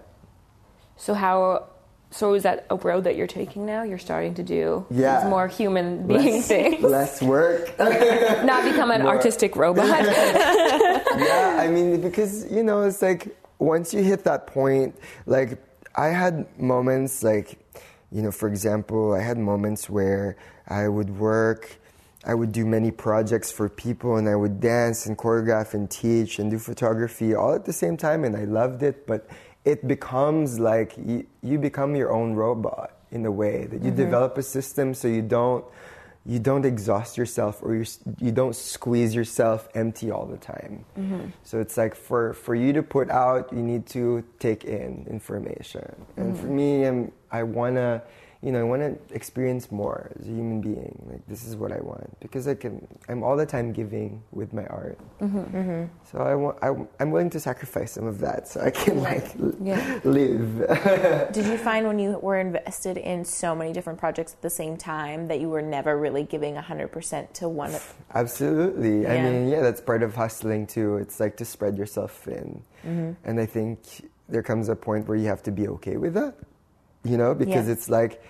So 0.96 1.14
how? 1.14 1.68
So 2.10 2.34
is 2.34 2.44
that 2.44 2.66
a 2.70 2.76
road 2.76 3.04
that 3.04 3.16
you're 3.16 3.26
taking 3.26 3.66
now? 3.66 3.82
You're 3.82 3.98
starting 3.98 4.34
to 4.34 4.42
do 4.42 4.86
Yeah. 4.90 5.20
these 5.20 5.28
more 5.28 5.48
human 5.48 6.06
being 6.06 6.36
Less, 6.36 6.46
things, 6.54 6.82
less 6.82 7.20
work. 7.22 7.76
not 7.78 8.64
become 8.64 8.90
an 8.90 9.02
More- 9.02 9.14
artistic 9.16 9.56
robot. 9.64 9.86
yeah, 9.86 11.56
I 11.58 11.68
mean, 11.68 12.00
because 12.00 12.50
you 12.50 12.62
know, 12.62 12.82
it's 12.82 13.02
like 13.02 13.36
once 13.58 13.92
you 13.92 14.02
hit 14.02 14.24
that 14.24 14.46
point, 14.46 14.94
like 15.26 15.58
I 15.94 16.06
had 16.08 16.46
moments, 16.60 17.22
like 17.22 17.58
you 18.12 18.22
know, 18.22 18.30
for 18.30 18.48
example, 18.48 19.12
I 19.12 19.20
had 19.20 19.36
moments 19.36 19.90
where 19.90 20.36
I 20.68 20.88
would 20.88 21.18
work, 21.18 21.76
I 22.24 22.34
would 22.34 22.52
do 22.52 22.64
many 22.64 22.90
projects 22.92 23.50
for 23.50 23.68
people, 23.68 24.16
and 24.16 24.28
I 24.28 24.36
would 24.36 24.60
dance 24.60 25.06
and 25.06 25.18
choreograph 25.18 25.74
and 25.74 25.90
teach 25.90 26.38
and 26.38 26.50
do 26.50 26.58
photography 26.58 27.34
all 27.34 27.54
at 27.54 27.64
the 27.64 27.72
same 27.72 27.96
time, 27.96 28.24
and 28.24 28.36
I 28.36 28.44
loved 28.44 28.82
it, 28.82 29.06
but 29.06 29.26
it 29.66 29.86
becomes 29.86 30.58
like 30.58 30.96
you, 30.96 31.26
you 31.42 31.58
become 31.58 31.94
your 31.94 32.12
own 32.12 32.34
robot 32.34 32.92
in 33.10 33.26
a 33.26 33.30
way 33.30 33.66
that 33.66 33.82
you 33.82 33.90
mm-hmm. 33.90 33.96
develop 33.96 34.38
a 34.38 34.42
system 34.42 34.94
so 34.94 35.08
you 35.08 35.22
don't 35.22 35.64
you 36.24 36.40
don't 36.40 36.64
exhaust 36.64 37.16
yourself 37.16 37.62
or 37.62 37.76
you, 37.76 37.84
you 38.20 38.32
don't 38.32 38.56
squeeze 38.56 39.14
yourself 39.14 39.68
empty 39.74 40.10
all 40.10 40.26
the 40.26 40.36
time. 40.36 40.84
Mm-hmm. 40.98 41.28
So 41.44 41.60
it's 41.60 41.76
like 41.76 41.94
for, 41.94 42.32
for 42.32 42.56
you 42.56 42.72
to 42.72 42.82
put 42.82 43.10
out, 43.10 43.52
you 43.52 43.62
need 43.62 43.86
to 43.88 44.24
take 44.40 44.64
in 44.64 45.06
information. 45.08 45.94
And 46.16 46.34
mm-hmm. 46.34 46.42
for 46.42 46.48
me, 46.48 46.84
I'm, 46.84 47.12
I 47.30 47.44
wanna, 47.44 48.02
you 48.42 48.52
know, 48.52 48.60
I 48.60 48.64
wanna 48.64 48.94
experience 49.12 49.72
more 49.72 50.10
as 50.20 50.26
a 50.26 50.30
human 50.30 50.60
being. 50.60 51.02
Like 51.10 51.26
this 51.26 51.44
is 51.46 51.56
what 51.56 51.72
I 51.72 51.80
want 51.80 52.18
because 52.20 52.46
I 52.46 52.54
can. 52.54 52.86
I'm 53.08 53.22
all 53.22 53.36
the 53.36 53.46
time 53.46 53.72
giving 53.72 54.22
with 54.32 54.52
my 54.52 54.66
art. 54.66 54.98
So 56.10 56.18
I 56.18 56.34
want. 56.34 56.58
I, 56.62 56.68
I'm 57.00 57.10
willing 57.10 57.30
to 57.30 57.40
sacrifice 57.40 57.92
some 57.92 58.06
of 58.06 58.18
that 58.20 58.46
so 58.48 58.60
I 58.60 58.70
can 58.70 59.02
like 59.02 59.34
Yeah. 59.62 60.00
live. 60.04 61.30
Did 61.32 61.46
you 61.46 61.56
find 61.58 61.86
when 61.86 61.98
you 61.98 62.18
were 62.18 62.38
invested 62.38 62.96
in 62.98 63.24
so 63.24 63.54
many 63.54 63.72
different 63.72 63.98
projects 63.98 64.34
at 64.34 64.42
the 64.42 64.50
same 64.50 64.76
time 64.76 65.26
that 65.28 65.40
you 65.40 65.48
were 65.48 65.62
never 65.62 65.98
really 65.98 66.22
giving 66.24 66.54
100% 66.54 67.32
to 67.34 67.48
one? 67.48 67.74
of- 67.74 67.94
Absolutely. 68.14 69.06
I 69.06 69.22
mean, 69.22 69.48
yeah, 69.48 69.60
that's 69.62 69.80
part 69.80 70.02
of 70.02 70.14
hustling 70.14 70.66
too. 70.66 70.96
It's 70.98 71.18
like 71.20 71.36
to 71.38 71.44
spread 71.44 71.76
yourself 71.78 72.12
thin. 72.24 72.62
Mm-hmm. 72.86 73.12
And 73.24 73.40
I 73.40 73.46
think 73.46 73.78
there 74.28 74.42
comes 74.42 74.68
a 74.68 74.76
point 74.76 75.08
where 75.08 75.16
you 75.16 75.26
have 75.26 75.42
to 75.44 75.50
be 75.50 75.68
okay 75.68 75.96
with 75.96 76.14
that, 76.14 76.34
you 77.06 77.16
know, 77.16 77.34
because 77.34 77.66
Yeah. 77.66 77.72
it's 77.72 77.88
like, 77.88 78.22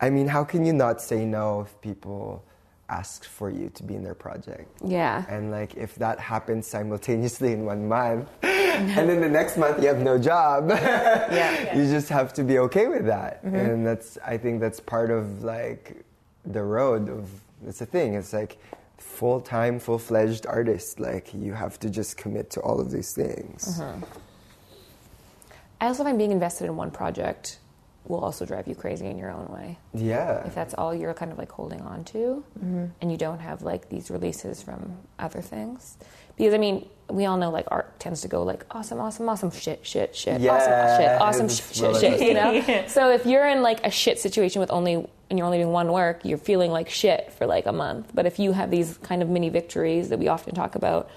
I 0.00 0.10
mean, 0.10 0.26
how 0.28 0.44
can 0.44 0.64
you 0.66 0.72
not 0.72 1.00
say 1.00 1.24
no 1.24 1.62
if 1.62 1.80
people 1.80 2.42
ask 2.88 3.24
for 3.24 3.50
you 3.50 3.70
to 3.70 3.82
be 3.82 3.94
in 3.94 4.04
their 4.04 4.14
project. 4.14 4.68
Yeah. 4.84 5.24
And 5.28 5.50
like 5.50 5.74
if 5.74 5.94
that 5.96 6.20
happens 6.20 6.66
simultaneously 6.66 7.52
in 7.52 7.64
one 7.64 7.88
month, 7.88 8.28
and 8.42 9.08
then 9.08 9.20
the 9.20 9.28
next 9.28 9.56
month 9.56 9.80
you 9.82 9.88
have 9.88 10.00
no 10.00 10.18
job, 10.18 10.68
Yeah. 10.70 11.76
you 11.76 11.84
just 11.90 12.08
have 12.08 12.32
to 12.34 12.44
be 12.44 12.58
okay 12.58 12.86
with 12.88 13.06
that. 13.06 13.44
Mm-hmm. 13.44 13.56
And 13.56 13.86
that's 13.86 14.18
I 14.24 14.36
think 14.36 14.60
that's 14.60 14.80
part 14.80 15.10
of 15.10 15.42
like 15.42 16.04
the 16.44 16.62
road 16.62 17.08
of 17.08 17.28
it's 17.66 17.80
a 17.80 17.86
thing. 17.86 18.14
It's 18.14 18.32
like 18.32 18.58
full 18.98 19.40
time, 19.40 19.78
full 19.78 19.98
fledged 19.98 20.46
artist. 20.46 21.00
Like 21.00 21.32
you 21.32 21.52
have 21.54 21.78
to 21.80 21.88
just 21.90 22.16
commit 22.16 22.50
to 22.50 22.60
all 22.60 22.80
of 22.80 22.90
these 22.90 23.12
things. 23.12 23.80
Mm-hmm. 23.80 24.04
I 25.80 25.86
also 25.86 26.04
find 26.04 26.16
being 26.18 26.30
invested 26.32 26.66
in 26.66 26.76
one 26.76 26.90
project 26.90 27.58
will 28.06 28.20
also 28.20 28.44
drive 28.44 28.68
you 28.68 28.74
crazy 28.74 29.06
in 29.06 29.16
your 29.16 29.30
own 29.30 29.46
way. 29.48 29.78
Yeah. 29.94 30.46
If 30.46 30.54
that's 30.54 30.74
all 30.74 30.94
you're 30.94 31.14
kind 31.14 31.32
of 31.32 31.38
like 31.38 31.50
holding 31.50 31.80
on 31.80 32.04
to, 32.04 32.44
mm-hmm. 32.58 32.86
and 33.00 33.10
you 33.10 33.16
don't 33.16 33.38
have 33.40 33.62
like 33.62 33.88
these 33.88 34.10
releases 34.10 34.62
from 34.62 34.96
other 35.18 35.40
things. 35.40 35.96
Because 36.36 36.52
I 36.52 36.58
mean, 36.58 36.88
we 37.08 37.26
all 37.26 37.36
know 37.36 37.50
like 37.50 37.66
art 37.68 37.98
tends 38.00 38.22
to 38.22 38.28
go 38.28 38.42
like 38.42 38.64
awesome, 38.70 39.00
awesome, 39.00 39.28
awesome, 39.28 39.50
shit, 39.50 39.86
shit, 39.86 40.14
shit, 40.14 40.34
awesome, 40.46 41.00
shit, 41.00 41.20
awesome, 41.20 41.46
it's 41.46 41.76
shit, 41.76 41.96
shit, 41.96 42.20
you 42.20 42.34
know? 42.34 42.52
Yeah. 42.68 42.86
So 42.88 43.10
if 43.10 43.24
you're 43.26 43.46
in 43.46 43.62
like 43.62 43.84
a 43.86 43.90
shit 43.90 44.18
situation 44.18 44.60
with 44.60 44.70
only, 44.70 44.94
and 44.94 45.38
you're 45.38 45.46
only 45.46 45.58
doing 45.58 45.72
one 45.72 45.92
work, 45.92 46.24
you're 46.24 46.38
feeling 46.38 46.70
like 46.70 46.88
shit 46.88 47.32
for 47.32 47.46
like 47.46 47.66
a 47.66 47.72
month. 47.72 48.10
But 48.14 48.26
if 48.26 48.38
you 48.38 48.52
have 48.52 48.70
these 48.70 48.98
kind 48.98 49.22
of 49.22 49.28
mini 49.28 49.48
victories 49.48 50.10
that 50.10 50.18
we 50.18 50.28
often 50.28 50.54
talk 50.54 50.74
about, 50.74 51.08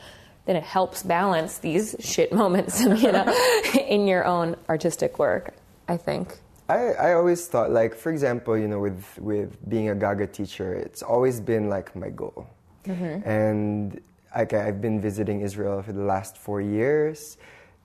then 0.46 0.56
it 0.56 0.64
helps 0.64 1.04
balance 1.04 1.58
these 1.58 1.96
shit 2.00 2.32
moments, 2.44 2.82
you 2.82 3.12
know, 3.12 3.34
in 3.88 4.08
your 4.08 4.26
own 4.26 4.56
artistic 4.70 5.20
work, 5.20 5.54
I 5.88 5.98
think. 5.98 6.38
I, 6.70 6.92
I 6.94 7.14
always 7.14 7.48
thought 7.48 7.72
like 7.72 7.96
for 7.96 8.12
example 8.12 8.58
you 8.58 8.68
know 8.68 8.80
with 8.80 9.04
with 9.20 9.58
being 9.70 9.90
a 9.90 9.96
Gaga 9.96 10.28
teacher 10.28 10.74
it's 10.74 11.02
always 11.02 11.40
been 11.40 11.70
like 11.70 11.96
my 11.96 12.10
goal. 12.10 12.48
Mm-hmm. 12.86 13.28
And 13.28 14.02
like 14.36 14.54
I've 14.54 14.82
been 14.82 15.00
visiting 15.02 15.42
Israel 15.42 15.82
for 15.82 15.94
the 15.94 16.04
last 16.04 16.38
four 16.38 16.62
years 16.62 17.38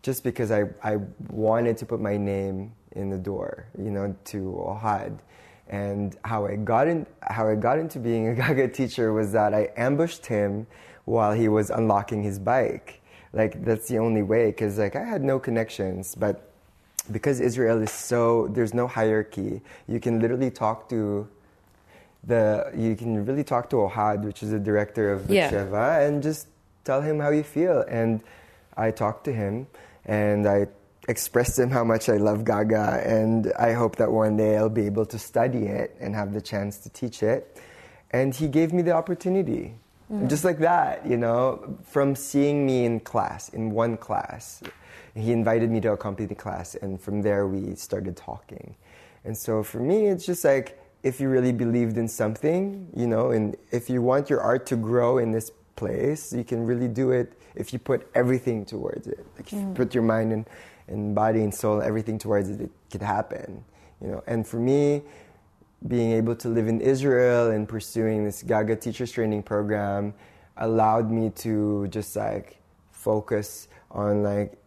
just 0.02 0.24
because 0.24 0.50
I, 0.50 0.64
I 0.82 0.96
wanted 1.30 1.76
to 1.78 1.86
put 1.86 2.00
my 2.00 2.16
name 2.16 2.72
in 2.92 3.08
the 3.08 3.18
door 3.18 3.66
you 3.78 3.90
know 3.90 4.14
to 4.26 4.38
Ohad. 4.66 5.18
And 5.68 6.16
how 6.24 6.46
I 6.46 6.56
got 6.56 6.88
in 6.88 7.06
how 7.22 7.48
I 7.48 7.54
got 7.54 7.78
into 7.78 8.00
being 8.00 8.28
a 8.28 8.34
Gaga 8.42 8.68
teacher 8.68 9.12
was 9.12 9.32
that 9.32 9.54
I 9.54 9.70
ambushed 9.76 10.26
him 10.26 10.66
while 11.04 11.32
he 11.32 11.48
was 11.48 11.70
unlocking 11.70 12.22
his 12.22 12.38
bike. 12.38 13.00
Like 13.32 13.64
that's 13.64 13.88
the 13.88 13.98
only 13.98 14.22
way 14.22 14.46
because 14.46 14.76
like 14.78 14.96
I 14.96 15.04
had 15.04 15.22
no 15.22 15.38
connections 15.38 16.16
but 16.16 16.51
because 17.10 17.40
Israel 17.40 17.82
is 17.82 17.90
so 17.90 18.48
there's 18.48 18.74
no 18.74 18.86
hierarchy. 18.86 19.60
You 19.88 20.00
can 20.00 20.20
literally 20.20 20.50
talk 20.50 20.88
to 20.90 21.28
the 22.24 22.70
you 22.76 22.94
can 22.94 23.24
really 23.24 23.44
talk 23.44 23.70
to 23.70 23.76
Ohad, 23.76 24.22
which 24.22 24.42
is 24.42 24.50
the 24.50 24.60
director 24.60 25.12
of 25.12 25.26
the 25.28 25.34
Yeah. 25.34 25.50
Sheva, 25.50 26.06
and 26.06 26.22
just 26.22 26.46
tell 26.84 27.00
him 27.00 27.18
how 27.18 27.30
you 27.30 27.42
feel. 27.42 27.84
And 27.88 28.22
I 28.76 28.90
talked 28.90 29.24
to 29.24 29.32
him, 29.32 29.66
and 30.06 30.46
I 30.46 30.68
expressed 31.08 31.56
to 31.56 31.62
him 31.64 31.70
how 31.70 31.84
much 31.84 32.08
I 32.08 32.16
love 32.16 32.44
Gaga, 32.44 33.02
and 33.04 33.52
I 33.58 33.72
hope 33.72 33.96
that 33.96 34.10
one 34.12 34.36
day 34.36 34.56
I'll 34.56 34.68
be 34.68 34.86
able 34.86 35.06
to 35.06 35.18
study 35.18 35.66
it 35.66 35.96
and 36.00 36.14
have 36.14 36.32
the 36.32 36.40
chance 36.40 36.78
to 36.78 36.88
teach 36.90 37.22
it. 37.22 37.60
And 38.12 38.34
he 38.34 38.46
gave 38.46 38.72
me 38.72 38.82
the 38.82 38.92
opportunity. 38.92 39.74
Mm-hmm. 40.12 40.28
Just 40.28 40.44
like 40.44 40.58
that, 40.58 41.06
you 41.06 41.16
know, 41.16 41.78
from 41.84 42.14
seeing 42.14 42.66
me 42.66 42.84
in 42.84 43.00
class, 43.00 43.48
in 43.48 43.70
one 43.70 43.96
class, 43.96 44.62
he 45.14 45.32
invited 45.32 45.70
me 45.70 45.80
to 45.80 45.92
accompany 45.92 46.26
the 46.26 46.34
class, 46.34 46.74
and 46.74 47.00
from 47.00 47.22
there 47.22 47.46
we 47.46 47.74
started 47.74 48.16
talking. 48.16 48.74
And 49.24 49.36
so 49.36 49.62
for 49.62 49.78
me, 49.78 50.06
it's 50.06 50.26
just 50.26 50.44
like 50.44 50.78
if 51.02 51.20
you 51.20 51.28
really 51.28 51.52
believed 51.52 51.96
in 51.96 52.08
something, 52.08 52.88
you 52.94 53.06
know, 53.06 53.30
and 53.30 53.56
if 53.70 53.90
you 53.90 54.02
want 54.02 54.30
your 54.30 54.40
art 54.40 54.66
to 54.66 54.76
grow 54.76 55.18
in 55.18 55.32
this 55.32 55.50
place, 55.76 56.32
you 56.32 56.44
can 56.44 56.64
really 56.64 56.88
do 56.88 57.10
it 57.10 57.32
if 57.54 57.72
you 57.72 57.78
put 57.78 58.08
everything 58.14 58.64
towards 58.64 59.06
it. 59.06 59.26
Like 59.36 59.46
if 59.46 59.52
you 59.52 59.58
mm. 59.58 59.74
put 59.74 59.94
your 59.94 60.04
mind 60.04 60.32
and, 60.32 60.46
and 60.88 61.14
body 61.14 61.42
and 61.42 61.54
soul, 61.54 61.82
everything 61.82 62.18
towards 62.18 62.48
it, 62.48 62.60
it 62.60 62.70
could 62.90 63.02
happen. 63.02 63.64
You 64.00 64.08
know, 64.08 64.24
and 64.26 64.46
for 64.46 64.58
me, 64.58 65.02
being 65.88 66.12
able 66.12 66.36
to 66.36 66.48
live 66.48 66.68
in 66.68 66.80
Israel 66.80 67.50
and 67.50 67.68
pursuing 67.68 68.24
this 68.24 68.42
Gaga 68.42 68.76
teachers 68.76 69.10
training 69.10 69.42
program 69.42 70.14
allowed 70.56 71.10
me 71.10 71.30
to 71.30 71.88
just 71.88 72.14
like 72.14 72.58
focus 72.90 73.68
on 73.90 74.22
like 74.22 74.61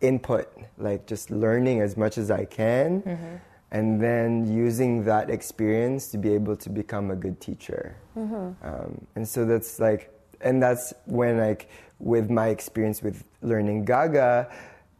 input, 0.00 0.48
like 0.78 1.06
just 1.06 1.30
learning 1.30 1.80
as 1.80 1.96
much 1.96 2.18
as 2.18 2.30
I 2.30 2.44
can, 2.44 3.02
and 3.70 4.00
then 4.02 4.46
using 4.52 5.04
that 5.04 5.30
experience 5.30 6.08
to 6.08 6.18
be 6.18 6.32
able 6.34 6.56
to 6.56 6.70
become 6.70 7.10
a 7.10 7.16
good 7.16 7.40
teacher. 7.40 7.96
Um, 8.62 9.06
and 9.14 9.28
so 9.28 9.44
that's 9.44 9.78
like, 9.78 10.10
and 10.40 10.62
that's 10.62 10.92
when 11.06 11.36
like 11.38 11.68
with 11.98 12.30
my 12.30 12.48
experience 12.48 13.02
with 13.02 13.24
learning 13.42 13.84
Gaga 13.84 14.50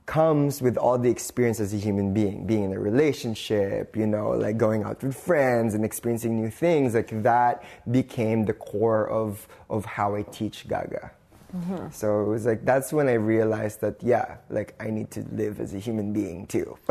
comes 0.06 0.60
with 0.60 0.76
all 0.76 0.98
the 0.98 1.08
experience 1.08 1.60
as 1.60 1.72
a 1.72 1.76
human 1.76 2.12
being, 2.12 2.44
being 2.44 2.64
in 2.64 2.72
a 2.72 2.78
relationship, 2.80 3.96
you 3.96 4.06
know, 4.06 4.30
like 4.30 4.58
going 4.58 4.82
out 4.82 5.02
with 5.02 5.16
friends 5.16 5.74
and 5.74 5.84
experiencing 5.84 6.34
new 6.40 6.50
things, 6.50 6.94
like 6.94 7.22
that 7.22 7.62
became 7.90 8.44
the 8.44 8.52
core 8.52 9.08
of, 9.08 9.46
of 9.68 9.84
how 9.84 10.16
I 10.16 10.22
teach 10.22 10.66
Gaga. 10.68 11.12
Mm-hmm. 11.54 11.88
So 11.90 12.22
it 12.22 12.28
was 12.28 12.46
like 12.46 12.64
that's 12.64 12.92
when 12.92 13.08
I 13.08 13.14
realized 13.14 13.80
that 13.80 13.96
yeah, 14.02 14.36
like 14.50 14.74
I 14.80 14.90
need 14.90 15.10
to 15.12 15.20
live 15.32 15.60
as 15.60 15.74
a 15.74 15.78
human 15.78 16.12
being 16.12 16.46
too, 16.46 16.76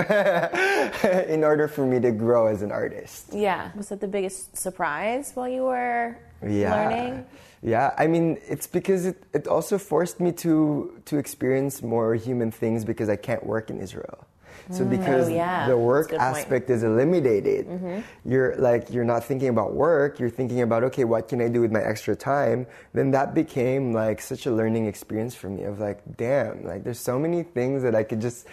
in 1.27 1.43
order 1.43 1.67
for 1.67 1.85
me 1.85 1.99
to 2.01 2.11
grow 2.11 2.47
as 2.47 2.61
an 2.61 2.71
artist. 2.71 3.29
Yeah. 3.33 3.71
Was 3.75 3.89
that 3.89 4.01
the 4.01 4.07
biggest 4.07 4.55
surprise 4.57 5.31
while 5.35 5.47
you 5.49 5.63
were 5.63 6.17
Yeah, 6.41 6.75
learning? 6.75 7.25
yeah. 7.61 7.93
I 7.97 8.07
mean, 8.07 8.37
it's 8.47 8.67
because 8.67 9.05
it, 9.05 9.23
it 9.33 9.47
also 9.47 9.77
forced 9.77 10.19
me 10.19 10.31
to 10.43 11.01
to 11.05 11.17
experience 11.17 11.81
more 11.81 12.15
human 12.15 12.51
things 12.51 12.85
because 12.85 13.09
I 13.09 13.15
can't 13.17 13.45
work 13.45 13.69
in 13.69 13.79
Israel. 13.79 14.25
So 14.71 14.83
mm. 14.83 14.87
oh, 14.87 14.89
because 14.97 15.27
Oh, 15.29 15.33
yeah. 15.33 15.67
the 15.67 15.77
work 15.77 16.09
good 16.09 16.19
point. 16.19 16.37
aspect 16.37 16.69
is 16.69 16.83
eliminated, 16.83 17.67
mm-hmm. 17.67 17.99
you're 18.29 18.55
like 18.57 18.89
you're 18.91 19.03
not 19.03 19.23
thinking 19.23 19.49
about 19.49 19.73
work. 19.73 20.19
You're 20.19 20.29
thinking 20.29 20.61
about 20.61 20.83
okay, 20.85 21.05
what 21.05 21.27
can 21.27 21.41
I 21.41 21.47
do 21.47 21.61
with 21.61 21.71
my 21.71 21.81
extra 21.81 22.15
time? 22.15 22.67
Then 22.93 23.11
that 23.11 23.33
became 23.33 23.93
like 23.93 24.21
such 24.21 24.45
a 24.45 24.51
learning 24.51 24.85
experience 24.85 25.33
for 25.35 25.49
me. 25.49 25.63
Of 25.63 25.79
like, 25.79 26.01
damn, 26.17 26.63
like 26.63 26.83
there's 26.83 26.99
so 26.99 27.17
many 27.17 27.43
things 27.43 27.81
that 27.83 27.95
I 27.95 28.03
could 28.03 28.21
just 28.21 28.45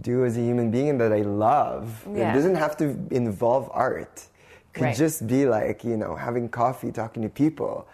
do 0.00 0.24
as 0.24 0.36
a 0.36 0.40
human 0.40 0.70
being 0.70 0.90
and 0.90 1.00
that 1.00 1.12
I 1.12 1.22
love. 1.22 2.06
Yeah. 2.06 2.30
It 2.30 2.34
doesn't 2.34 2.56
have 2.56 2.76
to 2.78 2.86
involve 3.10 3.70
art. 3.72 4.16
It 4.16 4.72
could 4.74 4.82
Right. 4.84 4.96
just 4.96 5.26
be 5.26 5.46
like 5.46 5.84
you 5.84 5.96
know 5.96 6.14
having 6.16 6.48
coffee, 6.48 6.92
talking 6.92 7.22
to 7.22 7.28
people, 7.28 7.86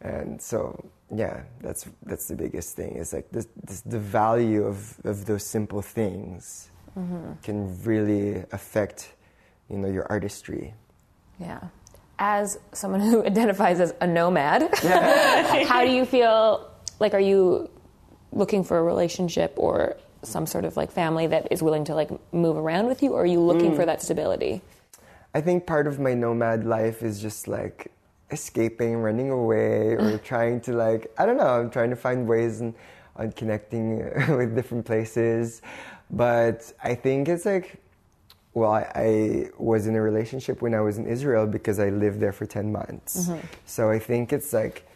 and 0.00 0.40
so 0.40 0.84
yeah, 1.14 1.42
that's 1.60 1.86
that's 2.04 2.28
the 2.28 2.34
biggest 2.36 2.76
thing. 2.76 2.96
Is 2.96 3.12
like 3.12 3.30
this, 3.30 3.46
this 3.64 3.80
the 3.82 3.98
value 3.98 4.64
of 4.64 4.96
of 5.04 5.24
those 5.26 5.44
simple 5.44 5.82
things 5.82 6.70
Mm-hmm. 6.98 7.32
can 7.42 7.82
really 7.84 8.44
affect 8.52 9.14
you 9.68 9.78
know 9.78 9.88
your 9.88 10.06
artistry. 10.10 10.74
Yeah. 11.38 11.60
As 12.18 12.58
someone 12.72 13.00
who 13.10 13.24
identifies 13.24 13.80
as 13.80 13.94
a 14.00 14.06
nomad, 14.06 14.74
how 14.82 15.84
do 15.84 15.90
you 15.90 16.04
feel? 16.04 16.68
Like, 16.98 17.14
are 17.14 17.20
you 17.20 17.70
looking 18.32 18.62
for 18.62 18.78
a 18.78 18.82
relationship 18.82 19.54
or 19.56 19.96
some 20.22 20.46
sort 20.46 20.66
of 20.66 20.76
like 20.76 20.92
family 20.92 21.26
that 21.26 21.48
is 21.50 21.62
willing 21.62 21.84
to 21.84 21.94
like 21.94 22.10
move 22.32 22.56
around 22.56 22.86
with 22.86 23.02
you, 23.02 23.14
or 23.14 23.22
are 23.22 23.26
you 23.26 23.40
looking 23.40 23.72
mm. 23.72 23.76
for 23.76 23.86
that 23.86 24.02
stability? 24.02 24.60
I 25.34 25.40
think 25.40 25.66
part 25.66 25.86
of 25.86 25.98
my 25.98 26.12
nomad 26.12 26.64
life 26.64 27.02
is 27.02 27.22
just 27.22 27.48
like 27.48 27.92
escaping, 28.30 28.96
running 28.96 29.30
away, 29.30 29.94
or 29.94 30.18
trying 30.18 30.60
to 30.62 30.72
like 30.72 31.10
I 31.16 31.24
don't 31.24 31.38
know. 31.38 31.60
I'm 31.60 31.70
trying 31.70 31.90
to 31.90 31.96
find 31.96 32.28
ways 32.28 32.60
and 32.60 32.74
on 33.16 33.32
connecting 33.32 33.98
with 34.36 34.54
different 34.54 34.84
places, 34.84 35.62
but 36.10 36.72
I 36.82 36.94
think 36.94 37.28
it's 37.28 37.44
like. 37.44 37.82
Well, 38.52 38.72
I, 38.72 38.90
I 38.96 39.50
was 39.58 39.86
in 39.86 39.94
a 39.94 40.02
relationship 40.02 40.60
when 40.60 40.74
I 40.74 40.80
was 40.80 40.98
in 40.98 41.06
Israel 41.06 41.46
because 41.46 41.78
I 41.78 41.90
lived 41.90 42.18
there 42.18 42.32
for 42.32 42.46
10 42.46 42.72
months. 42.72 43.28
Mm-hmm. 43.28 43.46
So 43.64 43.90
I 43.90 44.00
think 44.00 44.32
it's 44.32 44.52
like 44.52 44.88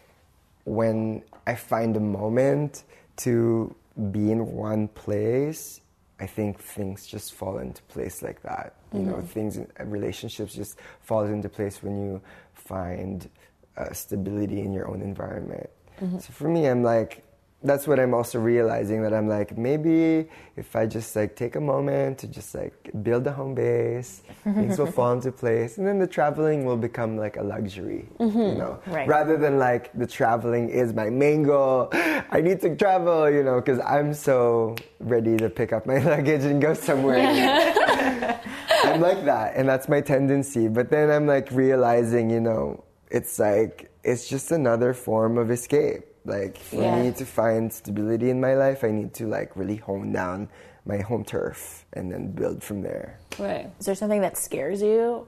when 0.65 1.23
I 1.47 1.55
find 1.55 1.95
a 1.95 2.01
moment 2.01 2.83
to 3.17 3.73
be 4.11 4.31
in 4.31 4.45
one 4.45 4.89
place, 4.89 5.79
I 6.19 6.27
think 6.27 6.59
things 6.59 7.05
just 7.05 7.33
fall 7.33 7.57
into 7.59 7.81
place 7.83 8.21
like 8.21 8.41
that. 8.43 8.75
You 8.93 9.01
know, 9.01 9.13
mm-hmm. 9.13 9.25
things, 9.27 9.57
in, 9.57 9.67
relationships 9.85 10.53
just 10.53 10.77
fall 11.01 11.23
into 11.23 11.49
place 11.49 11.83
when 11.83 12.01
you 12.01 12.21
find 12.53 13.29
uh, 13.77 13.91
stability 13.91 14.61
in 14.61 14.71
your 14.71 14.87
own 14.87 15.01
environment. 15.01 15.69
Mm-hmm. 16.01 16.19
So 16.19 16.31
for 16.31 16.47
me, 16.47 16.67
I'm 16.67 16.83
like, 16.83 17.23
that's 17.65 17.87
what 17.87 17.99
I'm 17.99 18.13
also 18.13 18.39
realizing 18.39 19.01
that 19.03 19.13
I'm 19.13 19.27
like, 19.27 19.57
maybe 19.57 20.29
if 20.55 20.75
I 20.75 20.85
just 20.85 21.15
like 21.15 21.35
take 21.35 21.55
a 21.55 21.59
moment 21.59 22.19
to 22.19 22.27
just 22.27 22.53
like 22.53 22.91
build 23.03 23.25
a 23.27 23.31
home 23.31 23.55
base, 23.55 24.21
things 24.43 24.77
will 24.77 24.91
fall 24.91 25.13
into 25.13 25.31
place, 25.31 25.77
and 25.77 25.87
then 25.87 25.99
the 25.99 26.07
traveling 26.07 26.65
will 26.65 26.77
become 26.77 27.17
like 27.17 27.37
a 27.37 27.43
luxury, 27.43 28.07
you 28.19 28.27
mm-hmm. 28.27 28.57
know, 28.57 28.79
Right. 28.87 29.07
rather 29.07 29.37
than 29.37 29.57
like 29.57 29.91
the 29.93 30.07
traveling 30.07 30.69
is 30.69 30.93
my 30.93 31.09
main 31.09 31.43
goal. 31.43 31.89
I 31.91 32.41
need 32.41 32.61
to 32.61 32.75
travel, 32.75 33.29
you 33.29 33.43
know, 33.43 33.59
because 33.61 33.79
I'm 33.79 34.13
so 34.13 34.75
ready 34.99 35.37
to 35.37 35.49
pick 35.49 35.73
up 35.73 35.85
my 35.85 35.97
luggage 36.11 36.43
and 36.43 36.61
go 36.61 36.73
somewhere. 36.73 37.19
I'm 38.83 39.01
like 39.01 39.25
that, 39.25 39.55
and 39.55 39.67
that's 39.67 39.89
my 39.89 40.01
tendency. 40.01 40.67
But 40.67 40.89
then 40.89 41.09
I'm 41.09 41.25
like 41.25 41.51
realizing, 41.51 42.29
you 42.29 42.39
know, 42.41 42.83
it's 43.09 43.39
like 43.39 43.91
it's 44.03 44.27
just 44.29 44.51
another 44.51 44.93
form 44.93 45.37
of 45.37 45.49
escape. 45.49 46.03
Like 46.25 46.57
for 46.57 46.81
Yeah. 46.81 47.01
me 47.03 47.11
to 47.11 47.25
find 47.25 47.71
stability 47.71 48.29
in 48.29 48.39
my 48.41 48.55
life, 48.55 48.83
I 48.83 48.91
need 48.91 49.13
to 49.15 49.27
like 49.27 49.55
really 49.55 49.77
hone 49.77 50.11
down 50.11 50.49
my 50.85 50.97
home 50.97 51.23
turf 51.23 51.85
and 51.93 52.11
then 52.11 52.31
build 52.31 52.63
from 52.63 52.81
there. 52.81 53.17
Right. 53.39 53.69
Is 53.79 53.85
there 53.85 53.95
something 53.95 54.21
that 54.21 54.37
scares 54.37 54.81
you 54.81 55.27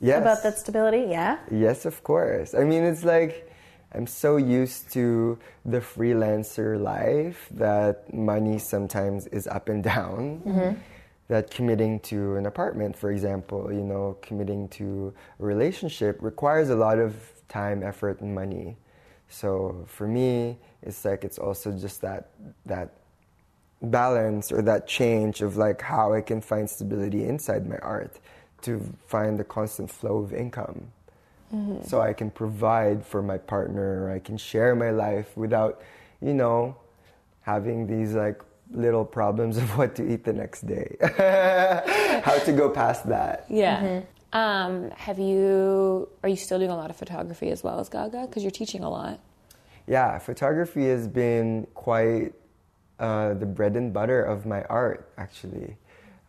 Yes. 0.00 0.20
about 0.20 0.42
that 0.42 0.58
stability? 0.58 1.06
Yeah. 1.10 1.38
Yes, 1.50 1.84
of 1.86 2.02
course. 2.02 2.54
I 2.54 2.64
mean, 2.64 2.82
it's 2.82 3.04
like 3.04 3.48
I'm 3.94 4.06
so 4.06 4.36
used 4.38 4.90
to 4.94 5.38
the 5.66 5.80
freelancer 5.80 6.80
life 6.80 7.46
that 7.50 8.12
money 8.14 8.58
sometimes 8.58 9.26
is 9.26 9.46
up 9.46 9.68
and 9.68 9.84
down. 9.84 10.40
Mm-hmm. 10.46 10.78
That 11.28 11.50
committing 11.50 12.00
to 12.00 12.36
an 12.36 12.46
apartment, 12.46 12.96
for 12.96 13.10
example, 13.10 13.72
you 13.72 13.82
know, 13.84 14.16
committing 14.22 14.68
to 14.80 15.14
a 15.40 15.44
relationship 15.44 16.18
requires 16.20 16.68
a 16.68 16.76
lot 16.76 16.98
of 16.98 17.14
time, 17.48 17.82
effort, 17.82 18.20
and 18.20 18.34
money. 18.34 18.76
So 19.32 19.84
for 19.86 20.06
me, 20.06 20.58
it's 20.82 21.04
like 21.04 21.24
it's 21.24 21.38
also 21.38 21.72
just 21.72 22.02
that 22.02 22.28
that 22.66 22.90
balance 23.80 24.52
or 24.52 24.62
that 24.62 24.86
change 24.86 25.40
of 25.40 25.56
like 25.56 25.80
how 25.80 26.12
I 26.12 26.20
can 26.20 26.40
find 26.40 26.68
stability 26.68 27.24
inside 27.24 27.66
my 27.66 27.78
art 27.78 28.20
to 28.62 28.80
find 29.06 29.38
the 29.38 29.44
constant 29.44 29.90
flow 29.90 30.18
of 30.18 30.32
income. 30.32 30.92
Mm-hmm. 31.52 31.84
So 31.84 32.00
I 32.00 32.12
can 32.12 32.30
provide 32.30 33.04
for 33.04 33.22
my 33.22 33.38
partner, 33.38 34.04
or 34.04 34.10
I 34.10 34.18
can 34.18 34.36
share 34.36 34.74
my 34.74 34.90
life 34.90 35.36
without, 35.36 35.82
you 36.20 36.34
know, 36.34 36.76
having 37.42 37.86
these 37.86 38.14
like 38.14 38.40
little 38.70 39.04
problems 39.04 39.56
of 39.56 39.64
what 39.78 39.94
to 39.96 40.12
eat 40.12 40.24
the 40.24 40.32
next 40.32 40.66
day. 40.66 40.96
how 42.24 42.38
to 42.38 42.52
go 42.52 42.68
past 42.68 43.08
that. 43.08 43.46
Yeah. 43.48 43.80
Mm-hmm. 43.80 44.06
Um, 44.32 44.90
have 44.92 45.18
you? 45.18 46.08
Are 46.22 46.28
you 46.28 46.36
still 46.36 46.58
doing 46.58 46.70
a 46.70 46.76
lot 46.76 46.90
of 46.90 46.96
photography 46.96 47.50
as 47.50 47.62
well 47.62 47.78
as 47.80 47.88
Gaga? 47.88 48.26
Because 48.26 48.42
you're 48.42 48.50
teaching 48.50 48.82
a 48.82 48.90
lot. 48.90 49.20
Yeah, 49.86 50.18
photography 50.18 50.86
has 50.88 51.06
been 51.08 51.66
quite 51.74 52.32
uh, 52.98 53.34
the 53.34 53.46
bread 53.46 53.76
and 53.76 53.92
butter 53.92 54.22
of 54.22 54.46
my 54.46 54.62
art, 54.64 55.10
actually. 55.18 55.76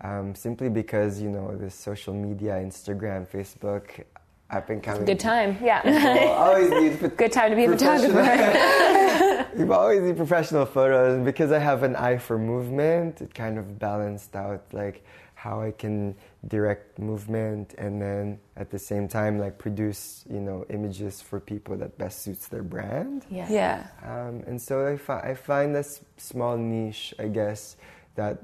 Um, 0.02 0.36
simply 0.36 0.70
because, 0.70 1.22
you 1.22 1.30
know, 1.30 1.56
the 1.56 1.70
social 1.70 2.14
media, 2.14 2.54
Instagram, 2.56 3.26
Facebook, 3.28 4.04
up 4.50 4.70
and 4.70 4.84
coming. 4.84 5.06
Good 5.06 5.20
time. 5.20 5.58
Yeah. 5.64 5.82
always 6.38 6.70
need 6.72 7.00
pho- 7.00 7.10
Good 7.10 7.32
time 7.32 7.52
to 7.52 7.56
be 7.56 7.66
a 7.66 7.68
professional- 7.70 8.12
photographer. 8.12 9.48
You've 9.58 9.72
always 9.72 10.02
need 10.02 10.18
professional 10.18 10.66
photos, 10.66 11.16
and 11.16 11.24
because 11.26 11.52
I 11.52 11.60
have 11.60 11.84
an 11.84 11.96
eye 11.96 12.18
for 12.18 12.38
movement, 12.40 13.22
it 13.22 13.34
kind 13.36 13.58
of 13.60 13.78
balanced 13.78 14.36
out 14.36 14.64
like 14.74 15.06
how 15.44 15.62
I 15.62 15.72
can 15.72 16.16
direct 16.48 17.00
movement 17.00 17.76
and 17.78 18.02
then 18.02 18.40
at 18.56 18.72
the 18.72 18.80
same 18.80 19.10
time 19.10 19.38
like 19.40 19.58
produce 19.58 20.24
you 20.30 20.40
know 20.40 20.66
images 20.70 21.22
for 21.22 21.38
people 21.42 21.76
that 21.76 21.98
best 21.98 22.22
suits 22.24 22.48
their 22.48 22.64
brand. 22.64 23.26
Yeah. 23.30 23.48
yeah. 23.50 23.88
Um, 24.06 24.44
and 24.48 24.62
so 24.62 24.88
I, 24.88 24.96
fi- 24.96 25.20
I 25.20 25.34
find 25.34 25.76
this 25.76 26.00
small 26.16 26.56
niche, 26.56 27.14
I 27.20 27.28
guess, 27.28 27.76
that 28.16 28.38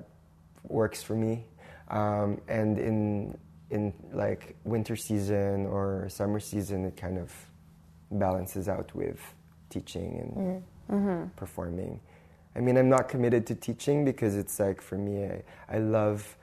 works 0.68 1.02
for 1.02 1.16
me. 1.16 1.46
Um, 1.90 2.42
and 2.50 2.78
in 2.78 3.38
in 3.70 3.94
like 4.12 4.58
winter 4.66 4.98
season 4.98 5.68
or 5.68 6.06
summer 6.10 6.42
season, 6.42 6.84
it 6.84 6.98
kind 6.98 7.18
of 7.18 7.32
balances 8.12 8.68
out 8.68 8.94
with 8.94 9.22
teaching 9.70 10.12
and 10.20 10.36
performing. 11.38 12.02
I 12.58 12.60
mean, 12.60 12.76
I'm 12.78 12.90
not 12.90 13.08
committed 13.08 13.48
to 13.48 13.56
teaching 13.56 14.04
because 14.04 14.36
it's 14.36 14.60
like 14.60 14.82
for 14.82 14.98
me, 14.98 15.24
I, 15.24 15.44
I 15.70 15.78
love 15.78 16.36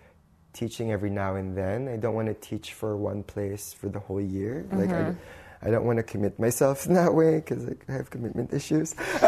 teaching 0.56 0.90
every 0.90 1.10
now 1.10 1.36
and 1.36 1.56
then. 1.56 1.86
I 1.88 1.96
don't 1.96 2.14
want 2.14 2.28
to 2.28 2.34
teach 2.34 2.72
for 2.72 2.96
one 2.96 3.22
place 3.22 3.72
for 3.72 3.88
the 3.88 4.00
whole 4.00 4.20
year. 4.20 4.66
Like 4.72 4.88
I, 4.88 4.92
mm-hmm. 4.92 5.66
I 5.66 5.70
don't 5.70 5.84
want 5.84 5.98
to 5.98 6.02
commit 6.02 6.38
myself 6.38 6.86
in 6.86 6.94
that 7.00 7.12
way 7.12 7.36
because 7.36 7.68
I 7.88 7.92
have 7.92 8.08
commitment 8.10 8.52
issues. 8.52 8.94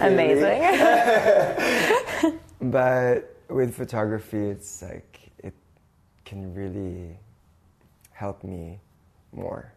Amazing. 0.00 0.62
But 2.58 3.36
with 3.48 3.74
photography, 3.76 4.38
it's 4.38 4.82
like 4.82 5.30
it 5.38 5.52
can 6.24 6.54
really 6.54 7.18
help 8.12 8.42
me 8.42 8.80
more. 9.32 9.72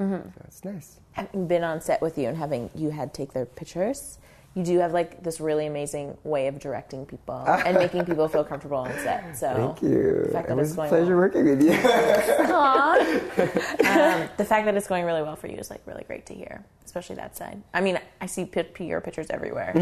Mm-hmm. 0.00 0.28
So 0.28 0.44
it's 0.46 0.64
nice. 0.64 1.00
having 1.12 1.46
been 1.46 1.64
on 1.64 1.80
set 1.80 2.00
with 2.00 2.16
you 2.16 2.28
and 2.28 2.36
having 2.36 2.70
you 2.74 2.90
had 2.90 3.12
take 3.12 3.34
their 3.34 3.44
pictures, 3.44 4.18
you 4.54 4.64
do 4.64 4.78
have 4.80 4.92
like 4.92 5.22
this 5.22 5.40
really 5.40 5.66
amazing 5.66 6.16
way 6.24 6.46
of 6.48 6.58
directing 6.58 7.06
people 7.06 7.36
and 7.66 7.76
making 7.76 8.04
people 8.04 8.26
feel 8.28 8.44
comfortable 8.44 8.78
on 8.78 8.92
set. 8.94 9.36
So 9.36 9.54
Thank 9.54 9.82
you. 9.82 10.22
The 10.26 10.32
fact 10.32 10.46
It 10.46 10.48
that 10.48 10.56
was 10.56 10.68
it's 10.70 10.72
a 10.72 10.76
going 10.76 10.88
pleasure 10.88 11.16
well. 11.16 11.16
working 11.16 11.44
with 11.44 11.62
you. 11.62 11.72
um, 13.88 14.28
the 14.36 14.44
fact 14.44 14.64
that 14.66 14.74
it's 14.76 14.86
going 14.88 15.04
really 15.04 15.22
well 15.22 15.36
for 15.36 15.46
you 15.48 15.56
is 15.56 15.70
like 15.70 15.80
really 15.86 16.04
great 16.04 16.26
to 16.26 16.34
hear, 16.34 16.64
especially 16.84 17.16
that 17.16 17.36
side. 17.36 17.62
I 17.72 17.80
mean, 17.80 17.98
I 18.20 18.26
see 18.26 18.44
pi- 18.44 18.66
your 18.80 19.00
pictures 19.00 19.28
everywhere. 19.30 19.72
So. 19.74 19.80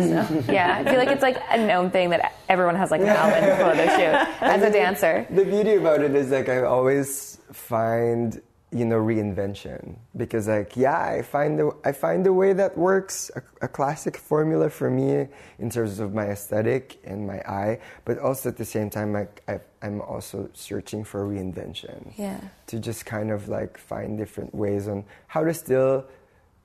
Yeah. 0.52 0.76
I 0.78 0.84
feel 0.84 0.98
like 0.98 1.08
it's 1.08 1.22
like 1.22 1.38
a 1.50 1.58
known 1.58 1.90
thing 1.90 2.10
that 2.10 2.34
everyone 2.48 2.76
has 2.76 2.90
like 2.90 3.00
an 3.00 3.08
Alvin 3.08 3.56
photo 3.56 3.86
shoot 3.96 4.42
as 4.42 4.62
a 4.62 4.70
dancer. 4.70 5.26
the 5.30 5.44
beauty 5.44 5.74
about 5.76 6.02
it 6.02 6.14
is 6.14 6.30
like 6.30 6.48
I 6.48 6.62
always 6.62 7.38
find 7.52 8.40
you 8.72 8.84
know 8.84 8.96
reinvention 8.96 9.94
because 10.16 10.48
like 10.48 10.76
yeah 10.76 11.00
I 11.00 11.22
find 11.22 11.58
the 11.58 11.70
I 11.84 11.92
find 11.92 12.26
the 12.26 12.32
way 12.32 12.52
that 12.52 12.76
works 12.76 13.30
a, 13.36 13.42
a 13.62 13.68
classic 13.68 14.16
formula 14.16 14.68
for 14.70 14.90
me 14.90 15.28
in 15.60 15.70
terms 15.70 16.00
of 16.00 16.12
my 16.12 16.26
aesthetic 16.26 16.98
and 17.04 17.26
my 17.26 17.38
eye, 17.48 17.78
but 18.04 18.18
also 18.18 18.48
at 18.48 18.56
the 18.56 18.64
same 18.64 18.90
time 18.90 19.12
like 19.12 19.42
I, 19.46 19.60
I'm 19.82 20.00
also 20.00 20.50
searching 20.52 21.04
for 21.04 21.24
reinvention. 21.26 22.12
Yeah. 22.16 22.40
To 22.66 22.80
just 22.80 23.06
kind 23.06 23.30
of 23.30 23.48
like 23.48 23.78
find 23.78 24.18
different 24.18 24.52
ways 24.52 24.88
on 24.88 25.04
how 25.28 25.44
to 25.44 25.54
still 25.54 26.04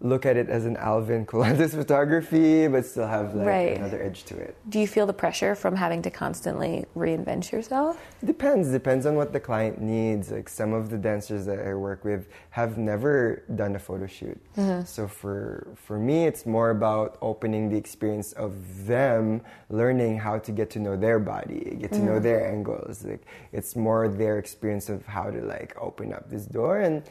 look 0.02 0.26
at 0.26 0.36
it 0.36 0.50
as 0.50 0.66
an 0.66 0.76
Alvin 0.78 1.26
Colantes 1.26 1.74
photography, 1.82 2.68
but 2.68 2.86
still 2.86 3.08
have 3.08 3.36
like 3.36 3.48
Right. 3.48 3.78
another 3.78 4.02
edge 4.02 4.24
to 4.26 4.38
it. 4.38 4.56
Do 4.70 4.80
you 4.80 4.88
feel 4.88 5.06
the 5.06 5.14
pressure 5.14 5.54
from 5.56 5.76
having 5.76 6.02
to 6.02 6.10
constantly 6.10 6.86
reinvent 6.96 7.52
yourself? 7.52 8.02
Depends. 8.26 8.70
Depends 8.70 9.06
on 9.06 9.16
what 9.16 9.32
the 9.32 9.40
client 9.40 9.80
needs. 9.80 10.32
Like 10.32 10.50
some 10.50 10.74
of 10.74 10.90
the 10.90 10.98
dancers 10.98 11.46
that 11.46 11.60
I 11.60 11.74
work 11.76 12.04
with 12.04 12.28
have 12.50 12.78
never 12.78 13.44
done 13.56 13.76
a 13.76 13.80
photo 13.80 14.08
shoot. 14.08 14.40
Mm-hmm. 14.58 14.86
So 14.86 15.08
for 15.08 15.68
for 15.76 16.00
me, 16.00 16.26
it's 16.26 16.46
more 16.46 16.72
about 16.72 17.18
opening 17.22 17.70
the 17.70 17.78
experience 17.78 18.34
of 18.34 18.54
them 18.88 19.42
learning 19.70 20.18
how 20.18 20.40
to 20.40 20.52
get 20.52 20.70
to 20.72 20.80
know 20.80 20.98
their 20.98 21.20
body, 21.20 21.78
get 21.80 21.92
to 21.94 22.00
know 22.00 22.14
mm-hmm. 22.14 22.24
their 22.24 22.52
angles. 22.52 23.04
Like 23.06 23.24
it's 23.52 23.76
more 23.76 24.08
their 24.08 24.40
experience 24.40 24.90
of 24.90 25.06
how 25.06 25.30
to 25.30 25.42
like 25.42 25.76
open 25.80 26.12
up 26.14 26.30
this 26.30 26.46
door 26.46 26.80
and 26.80 27.04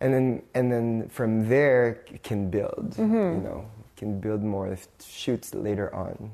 and 0.00 0.12
then 0.14 0.42
and 0.54 0.70
then 0.72 1.08
from 1.08 1.48
there 1.48 2.04
can 2.22 2.50
build. 2.50 2.94
You 2.98 3.04
know, 3.06 3.66
can 3.96 4.20
build 4.20 4.42
more 4.42 4.76
shoots 5.04 5.54
later 5.54 5.94
on. 5.94 6.30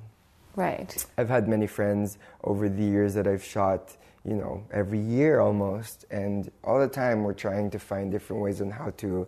Right. 0.55 1.05
I've 1.18 1.29
had 1.29 1.48
many 1.48 1.66
friends 1.66 2.18
over 2.44 2.68
the 2.68 2.83
years 2.85 3.12
that 3.14 3.26
I've 3.26 3.44
shot, 3.44 3.96
you 4.24 4.35
know, 4.35 4.62
every 4.72 4.98
year 5.00 5.40
almost, 5.40 6.07
and 6.11 6.50
all 6.64 6.81
the 6.81 6.88
time 6.88 7.24
we're 7.24 7.35
trying 7.35 7.70
to 7.70 7.79
find 7.79 8.11
different 8.11 8.40
ways 8.42 8.61
on 8.62 8.70
how 8.70 8.90
to 8.98 9.26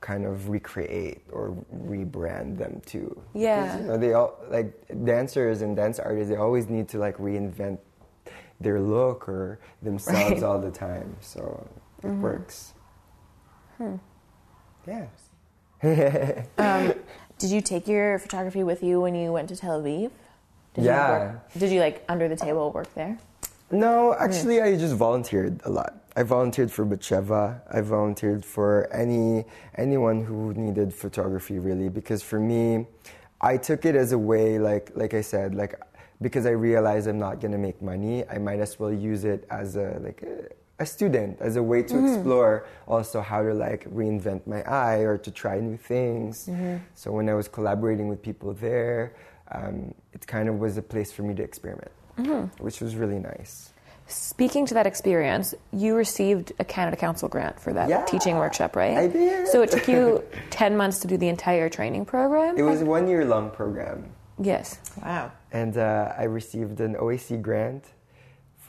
kind 0.00 0.24
of 0.24 0.48
recreate 0.48 1.22
or 1.32 1.56
rebrand 1.74 2.56
them 2.56 2.80
too. 2.86 3.20
Yeah. 3.34 3.64
Because, 3.64 3.80
you 3.80 3.86
know, 3.88 3.98
they 3.98 4.12
all 4.12 4.38
like 4.48 4.72
dancers 5.04 5.62
and 5.62 5.74
dance 5.74 5.98
artists. 5.98 6.30
They 6.30 6.36
always 6.36 6.68
need 6.68 6.88
to 6.90 6.98
like 6.98 7.18
reinvent 7.18 7.78
their 8.60 8.80
look 8.80 9.28
or 9.28 9.58
themselves 9.82 10.18
Right. 10.20 10.36
Mm-hmm. 10.36 10.44
all 10.44 10.60
the 10.60 10.70
time. 10.70 11.16
So 11.20 11.66
it 12.02 12.08
works. 12.08 12.74
Hmm. 13.80 13.96
Yeah. 14.86 15.06
Um, 16.58 16.92
did 17.38 17.50
you 17.50 17.62
take 17.62 17.88
your 17.88 18.18
photography 18.18 18.62
with 18.62 18.82
you 18.82 19.00
when 19.00 19.14
you 19.14 19.32
went 19.32 19.48
to 19.48 19.56
Tel 19.56 19.80
Aviv? 19.80 20.10
Did 20.74 20.84
Yeah. 20.84 21.22
You 21.22 21.28
work, 21.28 21.52
did 21.56 21.70
you 21.70 21.80
like 21.80 22.04
under 22.06 22.28
the 22.28 22.36
table 22.36 22.70
work 22.72 22.94
there? 22.94 23.16
No, 23.70 24.14
actually, 24.18 24.60
I 24.60 24.76
just 24.76 24.94
volunteered 24.94 25.62
a 25.64 25.70
lot. 25.70 25.94
I 26.14 26.24
volunteered 26.24 26.70
for 26.70 26.84
Batsheva. 26.84 27.62
I 27.70 27.80
volunteered 27.80 28.44
for 28.44 28.92
any 28.92 29.44
anyone 29.76 30.24
who 30.24 30.52
needed 30.52 30.92
photography, 30.92 31.58
really, 31.58 31.88
because 31.88 32.20
for 32.22 32.38
me, 32.40 32.86
I 33.40 33.56
took 33.56 33.86
it 33.86 33.94
as 33.94 34.12
a 34.12 34.18
way, 34.18 34.58
like 34.58 34.90
like 34.94 35.14
I 35.14 35.22
said, 35.22 35.54
like 35.54 35.80
because 36.20 36.44
I 36.44 36.50
realized 36.50 37.06
I'm 37.08 37.18
not 37.18 37.40
gonna 37.40 37.58
make 37.58 37.80
money, 37.80 38.28
I 38.28 38.36
might 38.38 38.60
as 38.60 38.78
well 38.78 38.92
use 38.92 39.24
it 39.24 39.46
as 39.50 39.76
a 39.76 39.98
like 40.02 40.20
a, 40.80 40.82
a 40.82 40.86
student, 40.86 41.36
as 41.40 41.56
a 41.56 41.62
way 41.62 41.82
to 41.82 41.96
explore 42.06 42.66
also 42.88 43.20
how 43.20 43.42
to 43.42 43.54
like 43.54 43.84
reinvent 43.90 44.46
my 44.46 44.62
eye 44.62 44.98
or 44.98 45.18
to 45.18 45.30
try 45.30 45.60
new 45.60 45.76
things. 45.76 46.48
So 46.94 47.12
when 47.12 47.28
I 47.28 47.34
was 47.34 47.48
collaborating 47.48 48.08
with 48.08 48.20
people 48.22 48.54
there, 48.54 49.14
um, 49.52 49.94
it 50.12 50.26
kind 50.26 50.48
of 50.48 50.58
was 50.60 50.76
a 50.76 50.82
place 50.82 51.12
for 51.12 51.22
me 51.22 51.34
to 51.34 51.42
experiment, 51.42 51.90
which 52.58 52.80
was 52.80 52.94
really 52.96 53.18
nice. 53.18 53.72
Speaking 54.06 54.66
to 54.66 54.74
that 54.74 54.86
experience, 54.88 55.54
you 55.72 55.94
received 55.94 56.52
a 56.58 56.64
Canada 56.64 56.96
Council 56.96 57.28
grant 57.28 57.60
for 57.60 57.72
that 57.72 57.88
Yeah, 57.88 58.04
teaching 58.06 58.36
workshop, 58.38 58.74
right? 58.74 58.96
I 58.98 59.06
did. 59.06 59.46
So 59.48 59.62
it 59.62 59.70
took 59.70 59.86
you 59.86 60.24
10 60.50 60.76
months 60.76 60.98
to 61.00 61.06
do 61.08 61.16
the 61.16 61.28
entire 61.28 61.68
training 61.68 62.04
program? 62.06 62.58
It 62.58 62.62
was 62.62 62.82
a 62.82 62.84
one 62.86 63.06
year 63.06 63.24
long 63.24 63.50
program, 63.50 64.10
Yes. 64.42 64.80
Wow. 65.00 65.30
and 65.52 65.76
uh, 65.76 66.12
I 66.18 66.24
received 66.24 66.80
an 66.80 66.96
OAC 66.96 67.40
grant 67.40 67.84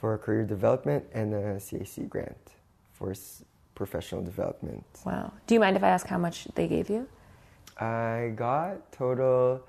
for 0.02 0.18
career 0.18 0.42
development 0.44 1.04
and 1.14 1.32
a 1.32 1.54
CAC 1.66 2.08
grant 2.08 2.44
for 2.92 3.14
professional 3.76 4.20
development. 4.20 4.84
Wow. 5.06 5.32
Do 5.46 5.54
you 5.54 5.60
mind 5.60 5.76
if 5.76 5.84
I 5.84 5.90
ask 5.90 6.08
how 6.08 6.18
much 6.18 6.48
they 6.56 6.66
gave 6.66 6.90
you? 6.90 7.06
I 7.78 8.32
got 8.34 8.90
total 8.90 9.62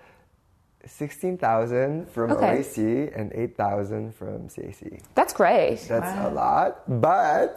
sixteen 0.87 1.37
thousand 1.37 2.09
from 2.09 2.31
Okay. 2.31 2.57
OAC 2.57 2.77
and 3.15 3.31
eight 3.33 3.55
thousand 3.55 4.15
from 4.15 4.49
CAC. 4.49 5.01
That's 5.13 5.33
great. 5.33 5.85
That's 5.87 6.13
a 6.27 6.31
lot, 6.33 6.81
but 6.99 7.53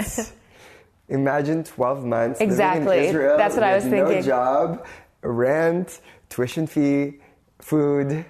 imagine 1.08 1.64
12 1.64 2.04
months 2.04 2.40
Exactly. 2.42 2.98
in 2.98 3.04
Israel 3.04 3.38
That's 3.38 3.54
what 3.54 3.62
I 3.64 3.74
was 3.74 3.84
No 3.86 3.90
thinking. 4.06 4.22
job, 4.22 4.84
rent, 5.22 6.00
tuition 6.28 6.66
fee, 6.66 7.20
food, 7.58 8.26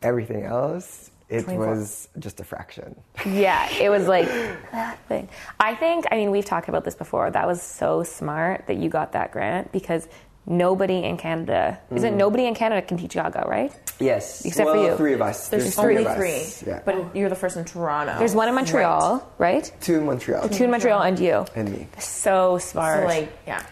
everything 0.00 0.44
else. 0.44 1.09
It 1.30 1.44
24. 1.44 1.66
was 1.66 2.08
just 2.18 2.40
a 2.40 2.44
fraction. 2.44 3.00
Yeah, 3.26 3.70
it 3.78 3.88
was 3.88 4.08
like 4.08 4.26
that 4.72 4.98
thing. 5.06 5.28
I 5.58 5.74
think, 5.74 6.06
I 6.10 6.16
mean, 6.16 6.30
we've 6.30 6.44
talked 6.44 6.68
about 6.68 6.84
this 6.84 6.94
before. 6.94 7.30
That 7.30 7.46
was 7.46 7.62
so 7.62 8.02
smart 8.02 8.66
that 8.66 8.76
you 8.76 8.88
got 8.90 9.12
that 9.12 9.30
grant 9.30 9.70
because 9.72 10.08
nobody 10.46 11.04
in 11.04 11.16
Canada, 11.16 11.78
isn't 11.94 12.14
mm. 12.14 12.16
nobody 12.16 12.46
in 12.46 12.54
Canada 12.54 12.82
can 12.82 12.96
teach 12.96 13.14
Gaga, 13.14 13.44
right? 13.46 13.72
Yes, 14.00 14.44
Except 14.44 14.68
for 14.68 14.74
well, 14.74 14.90
you. 14.90 14.96
three 14.96 15.12
of 15.12 15.22
us. 15.22 15.48
There's, 15.48 15.74
three 15.74 15.98
only 15.98 16.06
of 16.06 16.16
three, 16.16 16.44
Yeah, 16.66 16.82
but 16.84 17.14
you're 17.14 17.28
the 17.28 17.36
first 17.36 17.56
in 17.56 17.64
Toronto. 17.64 18.18
There's 18.18 18.34
one 18.34 18.48
in 18.48 18.54
Montreal, 18.54 19.32
right? 19.38 19.70
two 19.80 19.98
in 19.98 20.06
Montreal. 20.06 20.48
Two 20.48 20.64
in 20.64 20.70
Montreal 20.70 21.02
and 21.02 21.18
you. 21.18 21.44
and 21.54 21.70
me. 21.70 21.86
So 21.98 22.58
smart. 22.58 23.00
So 23.00 23.06
like, 23.06 23.32
yeah. 23.46 23.64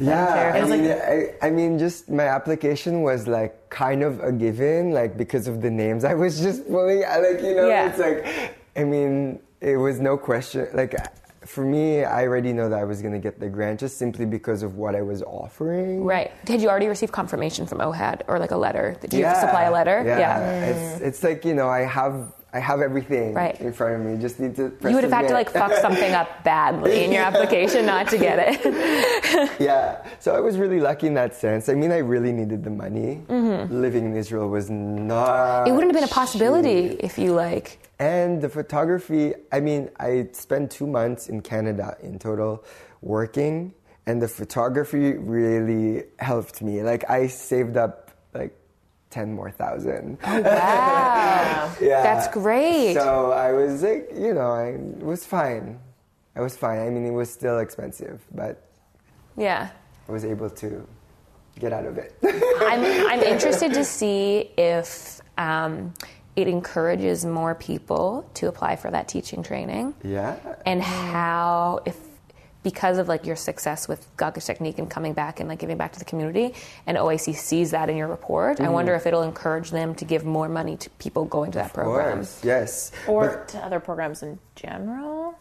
Yeah, 0.00 0.52
I 0.54 0.60
mean, 0.68 0.88
like- 0.88 1.02
I, 1.42 1.46
I 1.46 1.50
mean, 1.50 1.78
just 1.78 2.08
my 2.08 2.24
application 2.24 3.02
was 3.02 3.26
like 3.28 3.70
kind 3.70 4.02
of 4.02 4.20
a 4.20 4.32
given, 4.32 4.92
like 4.92 5.16
because 5.16 5.46
of 5.48 5.60
the 5.62 5.70
names 5.70 6.04
I 6.04 6.14
was 6.14 6.40
just 6.40 6.66
pulling. 6.68 7.04
I 7.04 7.18
like, 7.18 7.42
you 7.42 7.54
know, 7.54 7.68
Yeah. 7.68 7.88
it's 7.90 7.98
like, 7.98 8.54
I 8.76 8.84
mean, 8.84 9.40
it 9.60 9.76
was 9.76 10.00
no 10.00 10.16
question. 10.16 10.66
Like, 10.74 10.94
for 11.46 11.64
me, 11.64 12.04
I 12.04 12.26
already 12.26 12.52
know 12.52 12.68
that 12.68 12.78
I 12.78 12.84
was 12.84 13.00
going 13.00 13.14
to 13.14 13.18
get 13.18 13.40
the 13.40 13.48
grant 13.48 13.80
just 13.80 13.96
simply 13.98 14.26
because 14.26 14.62
of 14.62 14.76
what 14.76 14.94
I 14.94 15.02
was 15.02 15.22
offering. 15.22 16.04
right. 16.04 16.30
Did 16.44 16.60
you 16.62 16.68
already 16.68 16.86
receive 16.86 17.12
confirmation 17.12 17.66
from 17.66 17.78
OHAD 17.78 18.22
or 18.28 18.38
like 18.38 18.50
a 18.50 18.56
letter? 18.56 18.96
Did 19.00 19.14
you 19.14 19.24
have 19.24 19.36
to 19.36 19.40
supply 19.40 19.64
a 19.64 19.72
letter? 19.72 20.02
Yeah, 20.04 20.64
It's, 20.66 21.00
it's 21.00 21.22
like 21.24 21.44
you 21.44 21.54
know, 21.54 21.68
I 21.68 21.80
have 21.80 22.32
I 22.52 22.58
have 22.58 22.80
everything 22.80 23.34
Right. 23.34 23.60
in 23.60 23.72
front 23.72 23.94
of 23.94 24.00
me. 24.00 24.20
Just 24.20 24.40
need 24.40 24.56
to. 24.56 24.72
You 24.82 24.94
would 24.96 25.04
have 25.04 25.12
had 25.12 25.28
to 25.28 25.34
like 25.34 25.50
fuck 25.50 25.72
something 25.74 26.12
up 26.12 26.42
badly 26.42 27.04
in 27.04 27.12
your 27.12 27.22
application 27.30 27.86
not 27.86 28.08
to 28.08 28.18
get 28.18 28.36
it. 28.40 29.50
Yeah, 29.60 30.04
so 30.18 30.34
I 30.34 30.40
was 30.40 30.56
really 30.58 30.80
lucky 30.80 31.06
in 31.06 31.14
that 31.14 31.34
sense. 31.36 31.68
I 31.68 31.74
mean, 31.74 31.92
I 31.92 31.98
really 31.98 32.32
needed 32.32 32.64
the 32.64 32.70
money. 32.70 33.22
Living 33.28 34.04
in 34.06 34.16
Israel 34.16 34.48
was 34.48 34.68
not. 34.70 35.28
Mm-hmm. 35.28 35.68
It 35.68 35.72
wouldn't 35.74 35.92
have 35.94 36.00
been 36.00 36.10
a 36.10 36.12
possibility 36.12 36.90
cheap. 36.90 37.00
if 37.04 37.18
you 37.18 37.32
like. 37.34 37.78
And 37.98 38.40
the 38.40 38.48
photography, 38.48 39.34
I 39.52 39.60
mean, 39.60 39.90
I 40.00 40.28
spent 40.32 40.70
two 40.70 40.86
months 40.86 41.28
in 41.28 41.42
Canada 41.42 41.96
in 42.02 42.18
total 42.18 42.64
working, 43.02 43.74
and 44.06 44.20
the 44.20 44.28
photography 44.28 45.12
really 45.12 46.04
helped 46.18 46.62
me. 46.62 46.82
Like, 46.82 47.08
I 47.10 47.26
saved 47.28 47.76
up 47.76 48.10
like 48.34 48.52
10 49.10 49.32
more 49.32 49.50
thousand. 49.50 50.18
Wow. 50.22 51.72
yeah. 51.80 52.02
That's 52.02 52.28
great. 52.28 52.94
So 52.94 53.32
I 53.32 53.52
was 53.52 53.82
like, 53.82 54.10
you 54.14 54.34
know, 54.34 54.50
I 54.52 54.68
it 54.68 55.04
was 55.04 55.24
fine. 55.26 55.78
I 56.36 56.40
was 56.40 56.56
fine. 56.56 56.78
I 56.78 56.88
mean, 56.90 57.04
it 57.04 57.10
was 57.10 57.30
still 57.30 57.58
expensive, 57.58 58.24
but 58.32 58.64
Yeah. 59.36 59.70
I 60.08 60.12
was 60.12 60.24
able 60.24 60.50
to 60.50 60.86
get 61.58 61.72
out 61.72 61.86
of 61.86 61.98
it. 61.98 62.16
I'm, 62.24 62.82
I'm 63.08 63.22
interested 63.34 63.74
to 63.74 63.84
see 63.84 64.50
if 64.56 65.20
um, 65.38 65.92
it 66.36 66.48
encourages 66.48 67.24
more 67.24 67.54
people 67.54 68.28
to 68.34 68.48
apply 68.48 68.76
for 68.76 68.90
that 68.90 69.08
teaching 69.08 69.42
training 69.42 69.94
yeah. 70.02 70.36
and 70.64 70.82
how 70.82 71.80
if 71.84 71.96
because 72.62 72.98
of 72.98 73.08
like 73.08 73.26
your 73.26 73.36
success 73.36 73.88
with 73.88 74.06
Gaga's 74.16 74.44
technique 74.44 74.78
and 74.78 74.90
coming 74.90 75.12
back 75.12 75.40
and 75.40 75.48
like 75.48 75.58
giving 75.58 75.76
back 75.76 75.92
to 75.92 75.98
the 75.98 76.04
community 76.04 76.54
and 76.86 76.96
OAC 76.96 77.34
sees 77.34 77.70
that 77.70 77.88
in 77.88 77.96
your 77.96 78.08
report 78.08 78.60
I 78.60 78.66
mm. 78.66 78.72
wonder 78.72 78.94
if 78.94 79.06
it'll 79.06 79.22
encourage 79.22 79.70
them 79.70 79.94
to 79.96 80.04
give 80.04 80.24
more 80.24 80.48
money 80.48 80.76
to 80.78 80.90
people 80.90 81.24
going 81.24 81.52
to 81.52 81.58
that 81.58 81.66
Of 81.66 81.72
program 81.74 82.18
course, 82.18 82.44
yes. 82.44 82.92
Or 83.06 83.44
to 83.48 83.58
other 83.58 83.80
programs 83.80 84.22
in 84.22 84.38
general. 84.54 85.38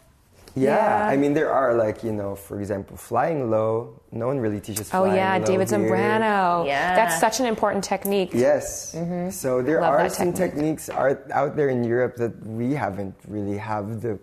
Yeah, 0.56 1.06
Yeah. 1.06 1.08
I 1.14 1.18
mean, 1.18 1.34
there 1.34 1.52
are 1.52 1.76
like, 1.76 2.04
you 2.04 2.12
know, 2.12 2.36
for 2.36 2.60
example, 2.60 2.98
flying 2.98 3.52
low. 3.52 4.02
No 4.12 4.28
one 4.28 4.40
really 4.40 4.60
teaches 4.60 4.88
oh, 4.90 5.04
flying. 5.04 5.14
oh 5.14 5.16
yeah 5.16 5.38
low 5.38 5.46
David 5.46 5.70
here. 5.70 5.80
Zambrano 5.80 6.66
Yeah. 6.66 6.96
that's 6.96 7.20
such 7.20 7.40
an 7.40 7.46
important 7.46 7.84
technique 7.84 8.32
Yes. 8.34 8.96
Mm-hmm. 8.96 9.30
So 9.30 9.62
there 9.62 9.82
Love 9.82 9.94
are 9.94 10.10
some 10.10 10.34
technique. 10.34 10.56
techniques 10.56 10.90
are 10.90 11.22
out 11.32 11.56
there 11.56 11.70
in 11.70 11.84
Europe 11.84 12.16
that 12.18 12.34
we 12.46 12.74
haven't 12.74 13.16
really 13.28 13.58
have 13.58 14.02
the 14.02 14.18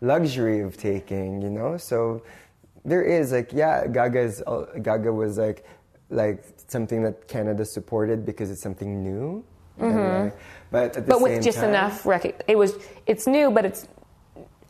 luxury 0.00 0.60
of 0.60 0.76
taking, 0.76 1.42
you 1.42 1.50
know? 1.50 1.76
So 1.76 2.22
there 2.84 3.02
is 3.02 3.32
like, 3.32 3.52
yeah, 3.52 3.86
Gaga 3.86 4.20
is, 4.20 4.42
Gaga 4.82 5.12
was 5.12 5.38
like, 5.38 5.64
like 6.08 6.44
something 6.66 7.02
that 7.02 7.28
Canada 7.28 7.64
supported 7.64 8.24
because 8.26 8.50
it's 8.50 8.60
something 8.62 9.02
new. 9.02 9.44
And, 9.78 10.24
like, 10.24 10.36
but 10.70 10.84
at 10.84 10.92
the 10.94 11.00
Mm-hmm. 11.00 11.08
but 11.10 11.20
with 11.22 11.42
just 11.42 11.58
time- 11.58 11.70
enough 11.70 12.04
rec- 12.04 12.44
it 12.46 12.58
was 12.58 12.74
it's 13.06 13.26
new 13.26 13.50
but 13.50 13.64
it's 13.64 13.88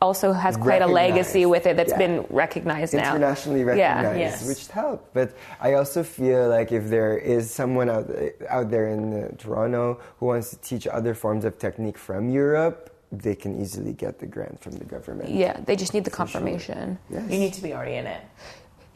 also 0.01 0.33
has 0.33 0.57
quite 0.57 0.83
a 0.83 0.87
legacy 0.87 1.45
with 1.47 1.67
it 1.67 1.77
that's 1.77 1.91
Yeah. 1.91 1.99
been 1.99 2.27
recognized 2.31 2.95
now 2.95 3.01
internationally 3.15 3.61
Yeah. 3.61 3.97
recognized, 3.97 4.19
Yes. 4.19 4.47
which 4.49 4.69
helped. 4.69 5.13
But 5.13 5.33
I 5.61 5.75
also 5.75 6.03
feel 6.03 6.49
like 6.49 6.71
if 6.73 6.89
there 6.89 7.19
is 7.19 7.51
someone 7.51 7.91
out 7.91 8.09
out 8.49 8.71
there 8.71 8.87
in 8.89 9.13
uh, 9.13 9.29
Toronto 9.37 9.99
who 10.19 10.27
wants 10.27 10.51
to 10.51 10.57
teach 10.61 10.87
other 10.87 11.13
forms 11.15 11.45
of 11.45 11.59
technique 11.59 11.99
from 11.99 12.31
Europe, 12.31 12.90
they 13.13 13.35
can 13.35 13.61
easily 13.61 13.93
get 13.93 14.19
the 14.21 14.27
grant 14.27 14.61
from 14.63 14.73
the 14.73 14.85
government. 14.85 15.31
yeah 15.31 15.59
they 15.67 15.75
just 15.77 15.93
need 15.95 16.05
the 16.05 16.11
confirmation 16.11 16.99
Yes. 17.11 17.29
You 17.31 17.39
need 17.39 17.53
to 17.55 17.63
be 17.63 17.73
already 17.75 17.95
in 17.97 18.07
it. 18.07 18.23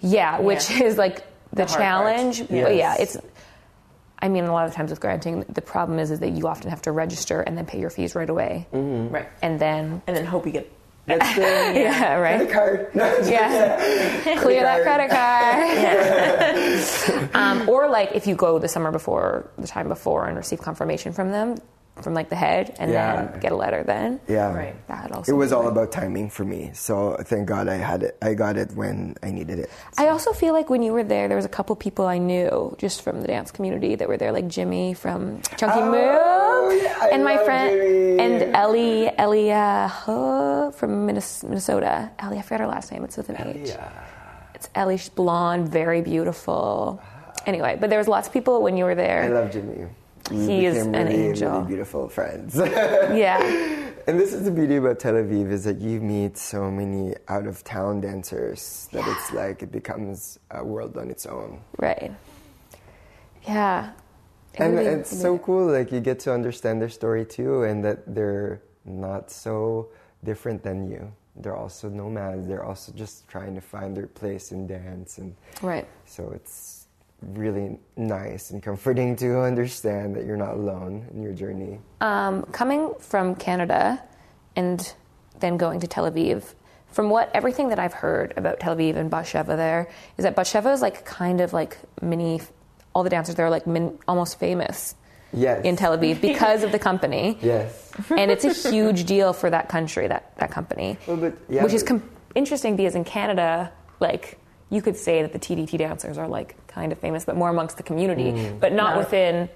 yeah 0.01 0.39
which 0.41 0.71
Yeah. 0.71 0.85
is 0.89 0.97
like 0.99 1.17
the, 1.51 1.57
The 1.57 1.65
hard 1.67 1.69
part. 1.71 1.81
challenge 1.81 2.49
but 2.49 2.75
yeah 2.77 2.97
it's 2.99 3.17
I 4.21 4.29
mean, 4.29 4.45
a 4.45 4.53
lot 4.53 4.67
of 4.67 4.73
times 4.73 4.89
with 4.91 5.01
granting, 5.01 5.45
the 5.51 5.61
problem 5.61 5.99
is, 5.99 6.11
is 6.11 6.21
that 6.21 6.31
you 6.31 6.47
often 6.49 6.71
have 6.71 6.81
to 6.83 6.93
register 6.93 7.43
and 7.43 7.59
then 7.59 7.67
pay 7.67 7.79
your 7.79 7.91
fees 7.91 8.15
right 8.15 8.31
away, 8.31 8.67
Right. 8.73 9.29
and 9.43 9.61
then 9.61 10.01
And 10.07 10.17
then 10.17 10.25
hope 10.25 10.47
you 10.47 10.53
get. 10.53 10.73
That's 11.05 11.35
the 11.35 11.43
yeah, 11.43 12.17
credit 12.17 12.45
right, 12.45 12.51
card. 12.51 12.91
No, 12.95 13.05
yeah, 13.19 14.41
clear 14.41 14.63
that 14.63 14.83
credit 14.83 15.11
card. 17.29 17.35
um, 17.35 17.69
or 17.69 17.89
like 17.89 18.13
if 18.15 18.27
you 18.27 18.35
go 18.35 18.59
the 18.59 18.69
summer 18.69 18.91
before, 18.91 19.51
the 19.59 19.67
time 19.67 19.89
before, 19.89 20.27
and 20.27 20.39
receive 20.39 20.61
confirmation 20.63 21.13
from 21.13 21.31
them, 21.31 21.57
from 22.03 22.13
like 22.13 22.29
the 22.29 22.35
head, 22.37 22.75
and 22.81 22.91
Yeah. 22.91 23.17
then 23.31 23.41
get 23.41 23.53
a 23.53 23.57
letter. 23.57 23.83
Then 23.85 24.19
Yeah. 24.27 24.53
Right. 24.53 24.75
that 24.89 25.13
also. 25.13 25.33
It 25.33 25.37
was 25.37 25.53
all 25.53 25.63
good. 25.63 25.73
about 25.73 25.93
timing 25.93 26.29
for 26.29 26.45
me. 26.45 26.71
So 26.75 27.17
thank 27.21 27.47
God 27.47 27.69
I 27.69 27.77
had 27.77 28.03
it. 28.03 28.17
I 28.21 28.35
got 28.35 28.57
it 28.57 28.73
when 28.75 29.15
I 29.23 29.31
needed 29.31 29.59
it. 29.61 29.71
I 29.97 30.09
also 30.09 30.33
feel 30.33 30.55
like 30.55 30.69
when 30.69 30.83
you 30.83 30.93
were 30.93 31.05
there, 31.05 31.29
there 31.29 31.37
was 31.37 31.45
a 31.47 31.49
couple 31.57 31.75
people 31.77 32.07
I 32.07 32.19
knew 32.19 32.75
just 32.79 33.03
from 33.03 33.21
the 33.21 33.29
dance 33.29 33.51
community 33.53 33.95
that 33.95 34.09
were 34.09 34.17
there, 34.17 34.33
like 34.33 34.49
Jimmy 34.49 34.93
from 34.95 35.41
Chunky 35.57 35.81
Oh, 35.81 36.71
Move, 36.71 36.83
yeah, 36.83 37.09
and 37.13 37.23
my 37.25 37.37
friend 37.39 37.71
Jimmy. 37.71 38.19
and 38.19 38.57
Ellie 38.57 39.17
Ellie 39.19 39.53
uh, 39.53 39.87
Huh 39.89 40.71
from 40.73 41.07
Minnesota. 41.07 42.11
Ellie, 42.19 42.39
I 42.39 42.43
forgot 42.43 42.61
her 42.61 42.67
last 42.67 42.91
name. 42.91 43.05
It's 43.05 43.17
with 43.17 43.29
an 43.29 43.37
H. 43.39 43.71
It's 44.55 44.69
Ellie. 44.75 44.97
She's 44.97 45.11
blonde, 45.11 45.69
very 45.69 46.01
beautiful. 46.03 47.01
Anyway, 47.47 47.77
but 47.81 47.89
there 47.91 47.99
was 47.99 48.09
lots 48.09 48.27
of 48.27 48.33
people 48.33 48.63
when 48.63 48.77
you 48.77 48.85
were 48.85 48.95
there. 48.95 49.23
I 49.23 49.29
there. 49.29 49.41
love 49.43 49.53
Jimmy. 49.53 49.87
We 50.31 50.47
He 50.47 50.67
is 50.67 50.87
an 50.87 50.93
really, 50.93 51.15
angel. 51.29 51.51
really 51.53 51.67
beautiful 51.67 52.09
friends. 52.09 52.57
yeah, 52.57 53.39
And 54.07 54.19
this 54.19 54.33
is 54.33 54.45
the 54.45 54.51
beauty 54.51 54.77
about 54.77 54.99
Tel 54.99 55.15
Aviv 55.15 55.51
is 55.51 55.65
that 55.65 55.81
you 55.81 56.01
meet 56.01 56.37
so 56.39 56.71
many 56.71 57.15
out 57.29 57.47
of 57.47 57.63
town 57.65 58.01
dancers 58.01 58.89
that 58.93 59.05
it's 59.07 59.33
like 59.33 59.63
it 59.63 59.71
becomes 59.73 60.39
a 60.51 60.65
world 60.65 60.97
on 60.97 61.11
its 61.11 61.27
own. 61.27 61.61
right. 61.79 62.13
Yeah. 63.47 63.91
It 64.55 64.61
And 64.61 64.75
really- 64.79 64.87
it's 65.01 65.11
so 65.21 65.37
cool, 65.39 65.67
like 65.67 65.93
you 65.93 66.01
get 66.01 66.19
to 66.21 66.33
understand 66.33 66.81
their 66.81 66.89
story 66.89 67.25
too, 67.27 67.65
and 67.65 67.85
that 67.85 68.15
they're 68.15 68.63
not 68.85 69.31
so 69.31 69.89
different 70.23 70.63
than 70.63 70.89
you. 70.91 71.13
They're 71.37 71.57
also 71.57 71.89
nomads. 71.91 72.47
They're 72.47 72.65
also 72.65 72.93
just 72.93 73.27
trying 73.29 73.55
to 73.57 73.61
find 73.61 73.97
their 73.97 74.07
place 74.07 74.53
in 74.53 74.67
dance, 74.69 75.19
and 75.19 75.35
right. 75.63 75.87
so 76.07 76.31
it's 76.31 76.74
really 77.33 77.79
nice 77.97 78.51
and 78.51 78.63
comforting 78.63 79.17
to 79.17 79.41
understand 79.41 80.15
that 80.17 80.25
you're 80.27 80.37
not 80.37 80.55
alone 80.55 81.07
in 81.13 81.23
your 81.23 81.33
journey. 81.33 81.81
Um, 82.01 82.43
coming 82.53 82.95
from 82.99 83.35
Canada 83.35 84.03
and 84.57 84.95
then 85.41 85.57
going 85.57 85.81
to 85.81 85.87
Tel 85.87 86.11
Aviv, 86.11 86.55
from 86.89 87.11
what 87.11 87.31
everything 87.35 87.71
that 87.71 87.79
I've 87.79 87.93
heard 87.95 88.35
about 88.37 88.61
Tel 88.61 88.77
Aviv 88.77 88.97
and 88.97 89.11
Batsheva 89.11 89.57
there 89.57 89.89
is 90.17 90.23
that 90.23 90.37
Batsheva 90.37 90.73
is 90.73 90.81
like 90.83 91.05
kind 91.05 91.41
of 91.41 91.53
like 91.53 91.77
mini. 92.01 92.41
All 92.95 93.03
the 93.03 93.11
dancers 93.11 93.35
there 93.35 93.47
are 93.47 93.51
like 93.51 93.67
min, 93.67 93.99
almost 94.07 94.39
famous 94.39 94.95
Yes. 95.33 95.65
in 95.65 95.75
Tel 95.75 95.99
Aviv 95.99 96.21
because 96.21 96.63
of 96.63 96.71
the 96.71 96.79
company, 96.79 97.37
Yes. 97.43 97.91
and 98.11 98.31
it's 98.31 98.45
a 98.45 98.71
huge 98.71 99.05
deal 99.05 99.33
for 99.33 99.51
that 99.51 99.69
country, 99.69 100.07
that 100.07 100.37
that 100.37 100.53
company, 100.53 100.97
Well, 101.09 101.17
but- 101.17 101.35
yeah, 101.49 101.65
which 101.65 101.73
is 101.73 101.83
com- 101.83 102.09
interesting 102.37 102.77
because 102.77 102.95
in 102.95 103.03
Canada, 103.03 103.73
like 103.99 104.39
you 104.71 104.81
could 104.81 104.97
say 104.97 105.23
that 105.23 105.33
the 105.33 105.41
TDT 105.41 105.77
dancers 105.79 106.19
are 106.19 106.29
like 106.29 106.55
kind 106.75 106.93
of 106.93 106.99
famous, 106.99 107.25
but 107.25 107.37
more 107.37 107.51
amongst 107.51 107.77
the 107.77 107.83
community, 107.83 108.33
Mm. 108.33 108.61
but 108.61 108.73
not 108.73 108.95
Not 108.95 108.99
within 108.99 109.49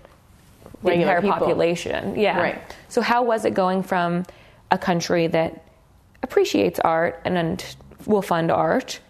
the 0.62 0.70
regular 0.90 1.16
entire 1.16 1.20
people. 1.22 1.38
population. 1.38 2.16
Yeah. 2.18 2.40
Right. 2.40 2.58
So 2.88 3.00
how 3.00 3.22
was 3.22 3.44
it 3.44 3.54
going 3.54 3.82
from 3.82 4.24
a 4.70 4.78
country 4.78 5.26
that 5.28 5.64
appreciates 6.22 6.78
art 6.80 7.20
and, 7.24 7.36
and 7.36 7.64
will 8.06 8.22
fund 8.22 8.50
art, 8.50 9.00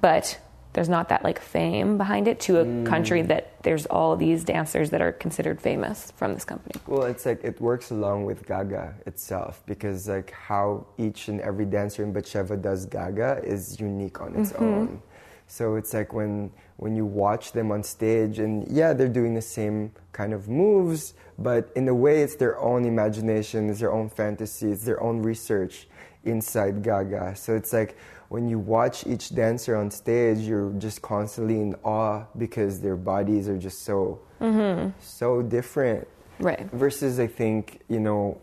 but 0.00 0.38
there's 0.72 0.88
not 0.88 1.08
that 1.10 1.22
like 1.22 1.38
fame 1.40 1.96
behind 1.98 2.26
it 2.26 2.40
to 2.40 2.58
a 2.58 2.64
country 2.84 3.22
that 3.22 3.62
there's 3.62 3.86
all 3.86 4.16
these 4.16 4.42
dancers 4.42 4.90
that 4.90 5.00
are 5.00 5.12
considered 5.12 5.60
famous 5.60 6.10
from 6.16 6.34
this 6.34 6.44
company. 6.44 6.74
Well, 6.88 7.04
it's 7.04 7.24
like 7.24 7.44
it 7.44 7.60
works 7.60 7.92
along 7.92 8.24
with 8.24 8.44
Gaga 8.44 8.92
itself 9.06 9.62
because 9.66 10.08
like 10.08 10.32
how 10.32 10.84
each 10.98 11.28
and 11.28 11.40
every 11.40 11.64
dancer 11.64 12.02
in 12.02 12.12
Batsheva 12.12 12.60
does 12.60 12.86
Gaga 12.86 13.42
is 13.44 13.78
unique 13.78 14.20
on 14.20 14.34
its 14.34 14.52
own. 14.54 15.00
So 15.46 15.76
it's 15.76 15.94
like 15.94 16.12
when 16.12 16.50
when 16.76 16.96
you 16.96 17.04
watch 17.04 17.52
them 17.52 17.70
on 17.70 17.82
stage 17.82 18.38
and 18.38 18.66
yeah, 18.68 18.92
they're 18.92 19.08
doing 19.08 19.34
the 19.34 19.42
same 19.42 19.92
kind 20.12 20.32
of 20.32 20.48
moves, 20.48 21.14
but 21.38 21.70
in 21.76 21.86
a 21.88 21.94
way 21.94 22.22
it's 22.22 22.36
their 22.36 22.58
own 22.58 22.84
imagination, 22.84 23.70
it's 23.70 23.80
their 23.80 23.92
own 23.92 24.08
fantasy, 24.08 24.72
it's 24.72 24.84
their 24.84 25.00
own 25.02 25.22
research 25.22 25.86
inside 26.24 26.82
Gaga. 26.82 27.36
So 27.36 27.54
it's 27.54 27.72
like 27.72 27.96
when 28.28 28.48
you 28.48 28.58
watch 28.58 29.06
each 29.06 29.34
dancer 29.34 29.76
on 29.76 29.90
stage, 29.90 30.38
you're 30.38 30.72
just 30.72 31.02
constantly 31.02 31.60
in 31.60 31.74
awe 31.84 32.24
because 32.36 32.80
their 32.80 32.96
bodies 32.96 33.48
are 33.48 33.58
just 33.58 33.82
so 33.84 34.20
mm-hmm. 34.40 34.90
so 35.00 35.42
different. 35.42 36.08
Right. 36.40 36.68
Versus, 36.72 37.20
I 37.20 37.28
think 37.28 37.80
you 37.88 38.00
know, 38.00 38.40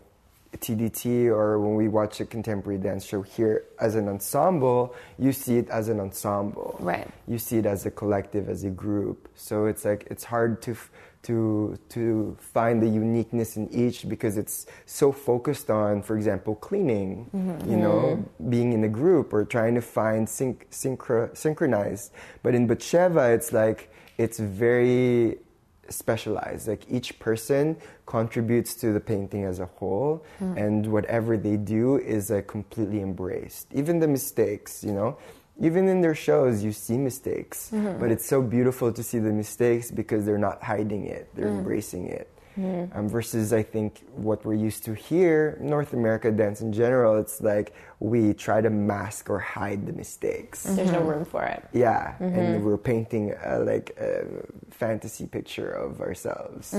TDT 0.58 1.26
or 1.26 1.58
when 1.58 1.74
we 1.74 1.88
watch 1.88 2.20
a 2.20 2.26
contemporary 2.26 2.78
dance 2.78 3.04
show 3.04 3.22
here 3.22 3.64
as 3.80 3.94
an 3.94 4.08
ensemble, 4.08 4.94
you 5.18 5.32
see 5.32 5.58
it 5.58 5.68
as 5.70 5.88
an 5.88 6.00
ensemble. 6.00 6.76
Right. 6.80 7.08
You 7.26 7.38
see 7.38 7.58
it 7.58 7.66
as 7.66 7.86
a 7.86 7.90
collective, 7.90 8.48
as 8.48 8.64
a 8.64 8.70
group. 8.70 9.28
So 9.34 9.66
it's 9.66 9.84
like 9.84 10.06
it's 10.10 10.24
hard 10.24 10.62
to 10.62 10.76
to 11.22 11.78
to 11.88 12.36
find 12.40 12.82
the 12.82 12.88
uniqueness 12.88 13.56
in 13.56 13.68
each 13.72 14.08
because 14.08 14.36
it's 14.36 14.66
so 14.86 15.12
focused 15.12 15.70
on, 15.70 16.02
for 16.02 16.16
example, 16.16 16.56
cleaning. 16.56 17.30
Mm-hmm. 17.34 17.70
You 17.70 17.76
know, 17.76 18.00
mm-hmm. 18.00 18.50
being 18.50 18.72
in 18.72 18.84
a 18.84 18.88
group 18.88 19.32
or 19.32 19.44
trying 19.44 19.74
to 19.76 19.82
find 19.82 20.26
synch- 20.26 20.66
synchro- 20.70 21.34
synchronized. 21.36 22.12
But 22.42 22.54
in 22.54 22.68
Batsheva, 22.68 23.34
it's 23.34 23.52
like 23.52 23.92
it's 24.18 24.38
very 24.38 25.38
specialized. 25.88 26.68
Like 26.68 26.84
each 26.88 27.18
person 27.18 27.76
contributes 28.06 28.74
to 28.74 28.92
the 28.92 29.00
painting 29.00 29.44
as 29.44 29.60
a 29.60 29.66
whole, 29.66 30.24
hmm. 30.38 30.56
and 30.56 30.86
whatever 30.86 31.36
they 31.36 31.56
do 31.56 31.98
is 31.98 32.30
like 32.30 32.46
completely 32.46 33.00
embraced. 33.00 33.68
Even 33.72 33.98
the 33.98 34.08
mistakes, 34.08 34.84
you 34.84 34.92
know. 34.92 35.18
Even 35.60 35.86
in 35.86 36.00
their 36.00 36.14
shows, 36.14 36.64
you 36.64 36.72
see 36.72 36.96
mistakes, 36.96 37.70
mm-hmm. 37.72 38.00
but 38.00 38.10
it's 38.10 38.24
so 38.24 38.40
beautiful 38.40 38.90
to 38.90 39.02
see 39.02 39.18
the 39.18 39.30
mistakes 39.30 39.90
because 39.90 40.24
they're 40.24 40.38
not 40.38 40.62
hiding 40.62 41.04
it; 41.04 41.28
they're 41.34 41.46
mm. 41.46 41.58
embracing 41.58 42.06
it. 42.08 42.26
Mm-hmm. 42.58 42.98
Um, 42.98 43.08
versus, 43.08 43.52
I 43.52 43.62
think 43.62 44.04
what 44.14 44.44
we're 44.44 44.54
used 44.54 44.84
to 44.84 44.94
here, 44.94 45.56
North 45.60 45.92
America 45.94 46.30
dance 46.30 46.60
in 46.60 46.72
general, 46.72 47.16
it's 47.18 47.40
like 47.40 47.74
we 47.98 48.34
try 48.34 48.60
to 48.60 48.68
mask 48.68 49.30
or 49.30 49.38
hide 49.38 49.86
the 49.86 49.92
mistakes. 49.92 50.64
There's 50.64 50.90
no 50.90 50.98
mm-hmm. 50.98 51.08
room 51.08 51.24
for 51.24 51.44
it. 51.44 51.64
Yeah, 51.72 52.14
and 52.20 52.34
mm-hmm. 52.34 52.64
we're 52.64 52.76
painting 52.76 53.34
a, 53.44 53.58
like 53.58 53.96
a 53.98 54.26
fantasy 54.70 55.26
picture 55.26 55.70
of 55.70 56.00
ourselves. 56.00 56.74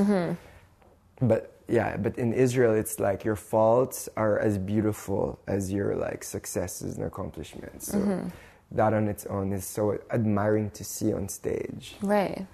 But 1.22 1.58
yeah, 1.68 1.98
but 1.98 2.18
in 2.18 2.34
Israel, 2.34 2.74
it's 2.74 3.00
like 3.00 3.24
your 3.24 3.36
faults 3.36 4.10
are 4.18 4.38
as 4.40 4.58
beautiful 4.58 5.40
as 5.48 5.72
your 5.72 5.96
like 5.96 6.24
successes 6.24 6.98
and 6.98 7.06
accomplishments. 7.06 7.88
So 7.88 8.30
that 8.72 8.94
on 8.94 9.08
its 9.08 9.26
own 9.28 9.54
is 9.54 9.66
so 9.66 10.00
admiring 10.12 10.72
to 10.72 10.84
see 10.84 11.14
on 11.14 11.30
stage. 11.30 11.96
Right. 12.02 12.46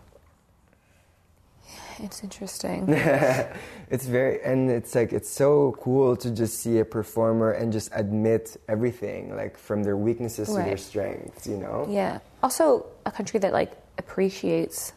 It's 2.02 2.24
interesting. 2.24 2.86
it's 3.89 4.06
very 4.06 4.41
and 4.43 4.70
it's 4.70 4.95
like 4.95 5.12
it's 5.14 5.30
so 5.30 5.76
cool 5.82 6.16
to 6.18 6.32
just 6.32 6.60
see 6.60 6.80
a 6.80 6.86
performer 6.86 7.52
and 7.52 7.72
just 7.74 7.89
admit 7.93 8.58
everything, 8.68 9.36
like 9.36 9.58
from 9.58 9.84
their 9.84 9.97
weaknesses 9.97 10.47
to 10.50 10.56
their 10.56 10.78
strengths. 10.78 11.45
You 11.47 11.58
know, 11.58 11.86
yeah. 11.89 12.20
Also, 12.41 12.86
a 13.06 13.12
country 13.12 13.39
that 13.41 13.54
like 13.54 13.72
appreciates 13.97 14.93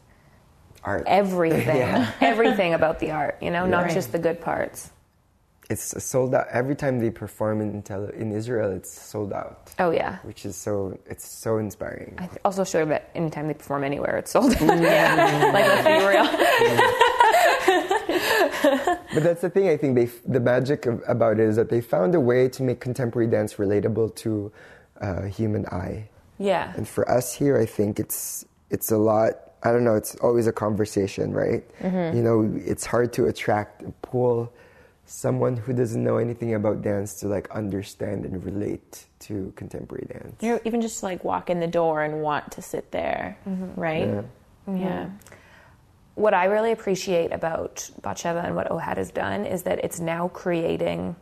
art. 0.85 1.05
everything, 1.07 1.77
Yeah. 1.77 2.11
everything 2.21 2.75
about 2.75 2.99
the 3.01 3.11
art. 3.11 3.37
You 3.41 3.51
know, 3.51 3.67
not 3.67 3.85
Right. 3.85 3.95
just 3.95 4.13
the 4.13 4.19
good 4.19 4.41
parts. 4.41 4.91
It's 5.71 5.95
sold 6.05 6.35
out 6.35 6.47
every 6.51 6.75
time 6.75 6.99
they 6.99 7.11
perform 7.11 7.61
in 7.61 7.83
tele- 7.83 8.13
in 8.15 8.33
Israel. 8.33 8.71
It's 8.73 8.91
sold 8.93 9.33
out. 9.33 9.71
Oh 9.79 9.91
yeah. 9.91 10.19
which 10.23 10.45
is 10.45 10.57
so 10.57 10.99
it's 11.07 11.27
so 11.27 11.59
inspiring. 11.59 12.15
I 12.19 12.27
th- 12.27 12.39
also 12.45 12.65
sure 12.65 12.85
that 12.87 13.11
anytime 13.15 13.47
they 13.49 13.55
perform 13.55 13.85
anywhere, 13.85 14.17
it's 14.19 14.31
sold. 14.33 14.53
yeah. 14.61 15.51
like 15.55 15.67
let's 15.67 15.87
be 15.87 16.07
real. 16.07 16.29
But 19.15 19.23
that's 19.25 19.43
the 19.43 19.51
thing. 19.51 19.69
I 19.69 19.77
think 19.77 19.95
they 19.95 20.07
the 20.27 20.41
magic 20.41 20.87
of, 20.87 21.03
about 21.07 21.39
it 21.39 21.47
is 21.47 21.57
that 21.57 21.69
they 21.69 21.81
found 21.83 22.15
a 22.15 22.21
way 22.21 22.49
to 22.49 22.63
make 22.63 22.81
contemporary 22.81 23.29
dance 23.29 23.55
relatable 23.55 24.15
to 24.17 24.51
uh, 25.01 25.23
human 25.23 25.67
eye. 25.67 26.09
Yeah. 26.39 26.73
And 26.77 26.89
for 26.89 27.09
us 27.11 27.35
here, 27.35 27.59
I 27.59 27.67
think 27.67 28.01
it's 28.01 28.45
it's 28.71 28.91
a 28.91 28.97
lot. 28.97 29.33
I 29.65 29.71
don't 29.71 29.85
know. 29.85 29.95
It's 29.95 30.15
always 30.17 30.47
a 30.47 30.53
conversation, 30.53 31.33
right? 31.33 31.63
Mm-hmm. 31.81 32.17
You 32.17 32.23
know, 32.23 32.61
it's 32.65 32.87
hard 32.87 33.13
to 33.15 33.27
attract 33.27 33.85
pull 34.03 34.53
someone 35.05 35.57
who 35.57 35.73
doesn't 35.73 36.03
know 36.03 36.17
anything 36.17 36.55
about 36.55 36.83
dance 36.83 37.15
to 37.21 37.29
like 37.29 37.51
understand 37.51 38.25
and 38.25 38.45
relate 38.45 39.07
to 39.21 39.53
contemporary 39.57 40.07
dance. 40.09 40.43
You 40.43 40.53
know, 40.53 40.61
even 40.65 40.81
just 40.81 41.03
like 41.03 41.25
walk 41.25 41.51
in 41.51 41.61
the 41.61 41.67
door 41.67 42.03
and 42.03 42.23
want 42.23 42.53
to 42.53 42.63
sit 42.63 42.91
there, 42.93 43.37
mm-hmm. 43.47 43.81
right? 43.81 44.07
Yeah. 44.07 44.23
Mm-hmm. 44.69 44.77
Yeah. 44.77 45.11
what 46.15 46.35
I 46.35 46.45
really 46.45 46.73
appreciate 46.73 47.33
about 47.33 47.91
Batsheva 48.03 48.45
and 48.45 48.55
what 48.55 48.69
OHAD 48.69 48.97
has 48.97 49.11
done 49.11 49.45
is 49.45 49.65
that 49.65 49.85
it's 49.85 49.99
now 49.99 50.29
creating, 50.29 51.17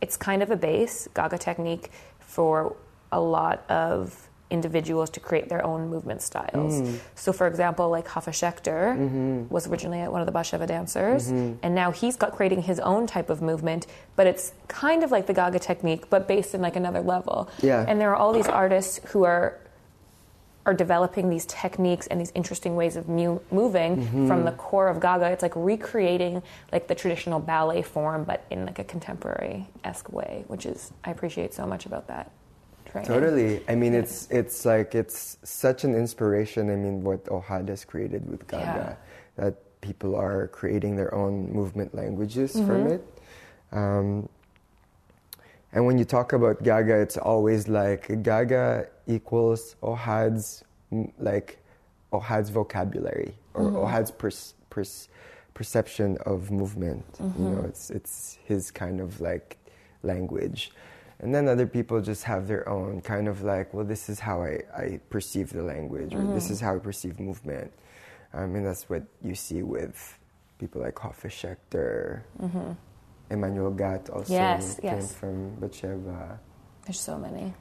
it's 0.00 0.16
kind 0.16 0.42
of 0.42 0.50
a 0.50 0.56
base, 0.56 1.08
Gaga 1.14 1.38
technique, 1.38 1.90
for 2.18 2.76
a 3.12 3.20
lot 3.20 3.68
of 3.68 4.29
individuals 4.50 5.10
to 5.10 5.20
create 5.20 5.48
their 5.48 5.64
own 5.64 5.88
movement 5.88 6.22
styles. 6.22 6.80
Mm. 6.80 6.98
So, 7.14 7.32
for 7.32 7.46
example, 7.46 7.88
like 7.88 8.06
Hafa 8.06 8.30
Shechter 8.30 8.96
mm-hmm. 8.96 9.48
was 9.48 9.66
originally 9.66 10.06
one 10.08 10.20
of 10.20 10.26
the 10.26 10.32
Batsheva 10.32 10.66
dancers, 10.66 11.30
mm-hmm. 11.30 11.58
and 11.62 11.74
now 11.74 11.90
he's 11.90 12.16
got 12.16 12.32
creating 12.32 12.62
his 12.62 12.80
own 12.80 13.06
type 13.06 13.30
of 13.30 13.40
movement, 13.40 13.86
but 14.16 14.26
it's 14.26 14.52
kind 14.68 15.02
of 15.02 15.10
like 15.10 15.26
the 15.26 15.34
Gaga 15.34 15.60
technique, 15.60 16.10
but 16.10 16.26
based 16.26 16.54
in 16.54 16.60
like 16.60 16.76
another 16.76 17.00
level. 17.00 17.48
Yeah. 17.62 17.84
And 17.86 18.00
there 18.00 18.10
are 18.10 18.16
all 18.16 18.32
these 18.32 18.48
artists 18.48 19.00
who 19.10 19.24
are 19.24 19.58
are 20.66 20.74
developing 20.74 21.30
these 21.30 21.46
techniques 21.46 22.06
and 22.08 22.20
these 22.20 22.32
interesting 22.34 22.76
ways 22.76 22.94
of 22.94 23.08
mu- 23.08 23.40
moving 23.50 23.96
mm-hmm. 23.96 24.28
from 24.28 24.44
the 24.44 24.52
core 24.52 24.88
of 24.88 25.00
Gaga. 25.00 25.30
It's 25.30 25.42
like 25.42 25.54
recreating 25.56 26.42
like 26.70 26.86
the 26.86 26.94
traditional 26.94 27.40
ballet 27.40 27.82
form, 27.82 28.24
but 28.24 28.44
in 28.50 28.66
like 28.66 28.78
a 28.78 28.84
contemporary 28.84 29.66
esque 29.84 30.12
way, 30.12 30.44
which 30.48 30.66
is 30.66 30.92
I 31.02 31.10
appreciate 31.10 31.54
so 31.54 31.66
much 31.66 31.86
about 31.86 32.08
that. 32.08 32.30
Training. 32.90 33.08
Totally. 33.08 33.62
I 33.68 33.74
mean, 33.74 33.94
it's 33.94 34.26
it's 34.30 34.64
like 34.64 34.94
it's 34.94 35.38
such 35.44 35.84
an 35.84 35.94
inspiration. 35.94 36.70
I 36.70 36.76
mean, 36.76 37.04
what 37.04 37.24
Ohad 37.26 37.68
has 37.68 37.84
created 37.84 38.28
with 38.28 38.48
Gaga, 38.48 38.98
that 39.36 39.80
people 39.80 40.16
are 40.16 40.48
creating 40.48 40.96
their 40.96 41.14
own 41.14 41.52
movement 41.52 41.94
languages 41.94 42.52
from 42.52 42.84
mm-hmm. 42.84 42.92
it. 42.94 43.18
Um, 43.72 44.28
and 45.72 45.86
when 45.86 45.98
you 45.98 46.04
talk 46.04 46.32
about 46.32 46.62
Gaga, 46.62 47.00
it's 47.00 47.16
always 47.16 47.68
like 47.68 48.22
Gaga 48.22 48.88
equals 49.06 49.76
Ohad's 49.82 50.64
like 51.18 51.58
Ohad's 52.12 52.50
vocabulary 52.50 53.34
or 53.54 53.64
mm-hmm. 53.64 53.76
Ohad's 53.76 54.10
pers- 54.10 54.54
pers- 54.68 55.08
perception 55.54 56.18
of 56.26 56.50
movement. 56.50 57.04
You 57.20 57.26
mm-hmm. 57.26 57.54
know, 57.54 57.62
it's 57.62 57.90
it's 57.90 58.38
his 58.44 58.70
kind 58.70 59.00
of 59.00 59.20
like 59.20 59.58
language. 60.02 60.72
And 61.20 61.34
then 61.34 61.48
other 61.48 61.66
people 61.66 62.00
just 62.00 62.24
have 62.24 62.48
their 62.48 62.66
own 62.68 63.02
kind 63.02 63.28
of 63.28 63.42
like, 63.42 63.74
well, 63.74 63.84
this 63.84 64.08
is 64.08 64.18
how 64.18 64.42
I, 64.42 64.62
I 64.74 65.00
perceive 65.10 65.52
the 65.52 65.62
language, 65.62 66.14
or 66.14 66.22
this 66.22 66.44
mm-hmm. 66.44 66.52
is 66.54 66.60
how 66.60 66.76
I 66.76 66.78
perceive 66.78 67.20
movement. 67.20 67.72
I 68.32 68.46
mean, 68.46 68.64
that's 68.64 68.88
what 68.88 69.02
you 69.22 69.34
see 69.34 69.62
with 69.62 70.18
people 70.58 70.80
like 70.80 70.94
Hoffa 70.94 71.28
Shechter, 71.28 72.22
mm-hmm. 72.40 72.72
Emanuel 73.30 73.70
Gat 73.70 74.08
also 74.10 74.32
Yes, 74.32 74.80
came 74.80 74.90
yes. 74.96 75.14
from 75.14 75.56
Batsheva, 75.56 76.38
There's 76.84 77.00
so 77.00 77.18
many. 77.18 77.52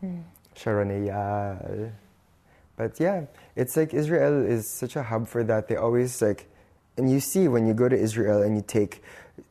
Hmm. 0.00 0.20
Sharon 0.56 0.88
Eyal. 0.88 1.92
But 2.76 2.98
yeah, 2.98 3.26
it's 3.54 3.76
like 3.76 3.94
Israel 3.94 4.44
is 4.44 4.68
such 4.68 4.96
a 4.96 5.02
hub 5.02 5.28
for 5.28 5.44
that. 5.44 5.68
They 5.68 5.76
always 5.76 6.20
like, 6.22 6.48
and 6.96 7.10
you 7.10 7.20
see 7.20 7.48
when 7.48 7.66
you 7.66 7.74
go 7.74 7.88
to 7.88 7.96
Israel 7.96 8.42
and 8.42 8.56
you 8.56 8.64
take 8.66 9.02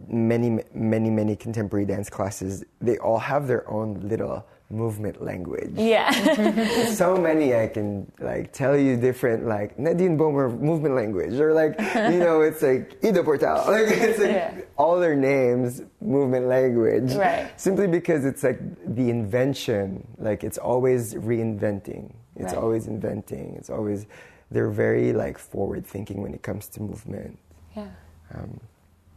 many, 0.07 0.63
many, 0.73 1.09
many 1.09 1.35
contemporary 1.35 1.85
dance 1.85 2.09
classes, 2.09 2.63
they 2.79 2.97
all 2.97 3.19
have 3.19 3.47
their 3.47 3.69
own 3.69 3.99
little 4.07 4.45
movement 4.69 5.21
language. 5.21 5.71
Yeah. 5.75 6.11
so 6.93 7.17
many 7.17 7.53
I 7.53 7.67
can 7.67 8.09
like 8.19 8.53
tell 8.53 8.77
you 8.77 8.95
different 8.95 9.45
like 9.45 9.77
Nadine 9.77 10.15
Bommer 10.15 10.47
movement 10.49 10.95
language 10.95 11.33
or 11.41 11.53
like 11.53 11.77
you 11.77 12.19
know 12.19 12.39
it's 12.39 12.61
like 12.61 12.97
Ido 13.03 13.21
Portal 13.21 13.55
like 13.67 13.87
it's 13.89 14.17
like 14.19 14.29
Yeah. 14.31 14.61
all 14.77 14.97
their 14.97 15.13
names 15.17 15.81
movement 15.99 16.45
language 16.47 17.11
Right. 17.15 17.51
simply 17.59 17.87
because 17.87 18.23
it's 18.23 18.43
like 18.43 18.59
the 18.95 19.09
invention 19.09 20.07
like 20.17 20.45
it's 20.45 20.57
always 20.57 21.15
reinventing 21.15 22.13
it's 22.37 22.53
Right. 22.53 22.63
always 22.63 22.87
inventing 22.87 23.55
it's 23.57 23.69
always 23.69 24.05
they're 24.51 24.69
very 24.71 25.11
like 25.11 25.37
forward 25.37 25.85
thinking 25.85 26.21
when 26.21 26.33
it 26.33 26.43
comes 26.43 26.69
to 26.69 26.81
movement 26.81 27.37
yeah. 27.75 27.89
um, 28.33 28.57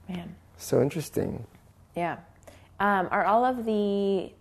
Man. 0.08 0.34
So 0.56 0.80
interesting 0.82 1.46
Yeah. 1.96 2.18
Um, 2.80 3.08
are 3.10 3.24
all 3.24 3.44
of 3.44 3.64
the 3.64 4.32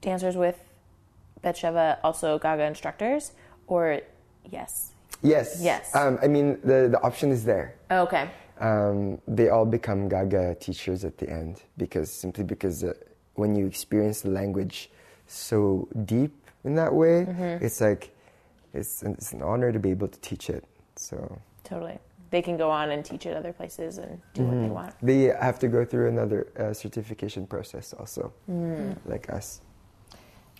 dancers 0.00 0.36
with 0.36 0.58
Batsheva 1.44 1.98
also 2.02 2.38
Gaga 2.38 2.64
instructors, 2.64 3.32
Or 3.66 4.00
yes. 4.50 4.92
Yes. 5.22 5.60
Yes. 5.60 5.94
Um, 5.94 6.18
I 6.22 6.28
mean, 6.28 6.58
the, 6.64 6.88
the 6.90 7.00
option 7.02 7.30
is 7.30 7.44
there. 7.44 7.74
Okay. 7.90 8.30
Um, 8.60 9.20
they 9.28 9.48
all 9.50 9.66
become 9.66 10.08
Gaga 10.08 10.56
teachers 10.56 11.04
at 11.04 11.18
the 11.18 11.28
end 11.30 11.62
because 11.76 12.10
simply 12.10 12.44
because 12.44 12.82
uh, 12.82 12.92
when 13.34 13.54
you 13.54 13.66
experience 13.66 14.22
the 14.22 14.30
language 14.30 14.90
so 15.26 15.86
deep 16.04 16.32
in 16.64 16.74
that 16.76 16.92
way, 16.94 17.26
Mm-hmm. 17.28 17.64
it's 17.64 17.80
like 17.80 18.10
it's 18.74 19.02
an, 19.02 19.12
it's 19.12 19.32
an 19.32 19.42
honor 19.42 19.70
to 19.72 19.78
be 19.78 19.90
able 19.90 20.08
to 20.08 20.18
teach 20.20 20.50
it. 20.50 20.64
So 20.96 21.38
Totally. 21.64 21.98
They 22.30 22.42
can 22.42 22.56
go 22.58 22.70
on 22.70 22.90
and 22.90 23.04
teach 23.04 23.26
at 23.26 23.36
other 23.36 23.52
places 23.52 23.98
and 23.98 24.20
do 24.34 24.42
what 24.44 24.60
they 24.60 24.68
want. 24.68 24.94
they 25.02 25.22
have 25.40 25.58
to 25.60 25.68
go 25.68 25.84
through 25.84 26.08
another 26.08 26.46
uh, 26.58 26.72
certification 26.74 27.46
process 27.46 27.94
also, 27.94 28.32
Mm. 28.50 28.96
like 29.06 29.30
us. 29.30 29.60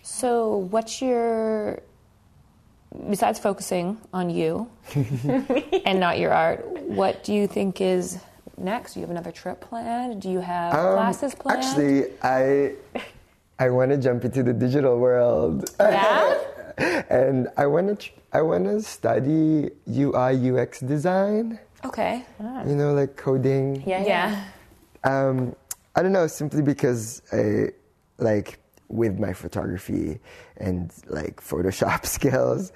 So, 0.01 0.57
what's 0.73 1.01
your 1.01 1.81
besides 3.09 3.37
focusing 3.37 3.97
on 4.13 4.29
you 4.31 4.67
and 5.85 5.99
not 5.99 6.17
your 6.17 6.33
art? 6.33 6.65
What 6.81 7.23
do 7.23 7.33
you 7.33 7.45
think 7.47 7.81
is 7.81 8.17
next? 8.57 8.93
Do 8.93 8.99
you 8.99 9.03
have 9.05 9.11
another 9.11 9.31
trip 9.31 9.61
planned? 9.61 10.21
Do 10.21 10.29
you 10.29 10.39
have 10.39 10.73
Um, 10.73 10.93
classes 10.95 11.35
planned? 11.35 11.63
Actually, 11.63 12.05
I 12.23 12.73
I 13.59 13.69
want 13.69 13.91
to 13.91 13.97
jump 13.97 14.23
into 14.25 14.41
the 14.41 14.53
digital 14.53 14.97
world. 14.97 15.69
yeah. 15.79 16.33
and 17.09 17.47
I 17.57 17.65
want 17.67 17.87
to 17.89 17.95
tr- 17.95 18.19
I 18.31 18.41
want 18.41 18.65
to 18.65 18.81
study 18.81 19.69
UI 19.89 20.51
UX 20.51 20.79
design. 20.79 21.59
Okay. 21.83 22.23
You 22.39 22.75
know, 22.75 22.93
like 22.93 23.15
coding. 23.15 23.83
Yeah, 23.85 24.03
yeah. 24.03 24.45
Um, 25.03 25.55
I 25.95 26.03
don't 26.03 26.11
know, 26.11 26.27
simply 26.27 26.61
because 26.61 27.21
I 27.31 27.69
like 28.17 28.59
with 28.87 29.19
my 29.19 29.33
photography 29.33 30.19
and 30.57 30.91
like 31.07 31.41
Photoshop 31.41 32.05
skills, 32.17 32.71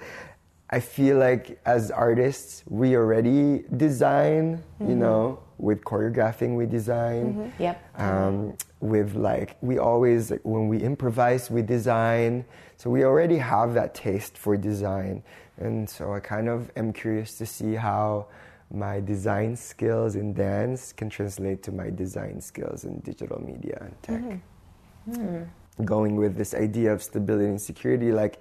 I 0.70 0.80
feel 0.80 1.18
like 1.18 1.60
as 1.64 1.90
artists 1.90 2.64
we 2.68 2.96
already 2.96 3.64
design. 3.76 4.62
You 4.80 4.96
know, 4.96 5.38
with 5.58 5.82
choreographing 5.84 6.56
we 6.56 6.66
design. 6.66 7.52
Yep. 7.58 8.00
Um, 8.00 8.56
with 8.84 9.14
like 9.14 9.56
we 9.62 9.78
always 9.78 10.30
like, 10.30 10.42
when 10.44 10.68
we 10.68 10.78
improvise 10.78 11.50
we 11.50 11.62
design. 11.62 12.44
So 12.76 12.90
we 12.90 13.04
already 13.04 13.38
have 13.38 13.72
that 13.74 13.94
taste 13.94 14.36
for 14.36 14.56
design. 14.56 15.22
And 15.56 15.88
so 15.88 16.12
i 16.12 16.20
kind 16.20 16.48
of 16.48 16.70
am 16.76 16.92
curious 16.92 17.38
to 17.38 17.46
see 17.46 17.74
how 17.74 18.26
my 18.70 19.00
design 19.00 19.56
skills 19.56 20.16
in 20.16 20.34
dance 20.34 20.92
can 20.92 21.08
translate 21.08 21.62
to 21.62 21.72
my 21.72 21.90
design 21.90 22.40
skills 22.40 22.84
in 22.84 22.98
digital 23.00 23.40
media 23.40 23.78
and 23.80 24.02
tech. 24.02 24.20
Mm-hmm. 24.20 25.12
Mm-hmm. 25.12 25.84
Going 25.84 26.16
with 26.16 26.36
this 26.36 26.52
idea 26.54 26.92
of 26.92 27.02
stability 27.02 27.46
and 27.46 27.60
security 27.60 28.12
like 28.12 28.38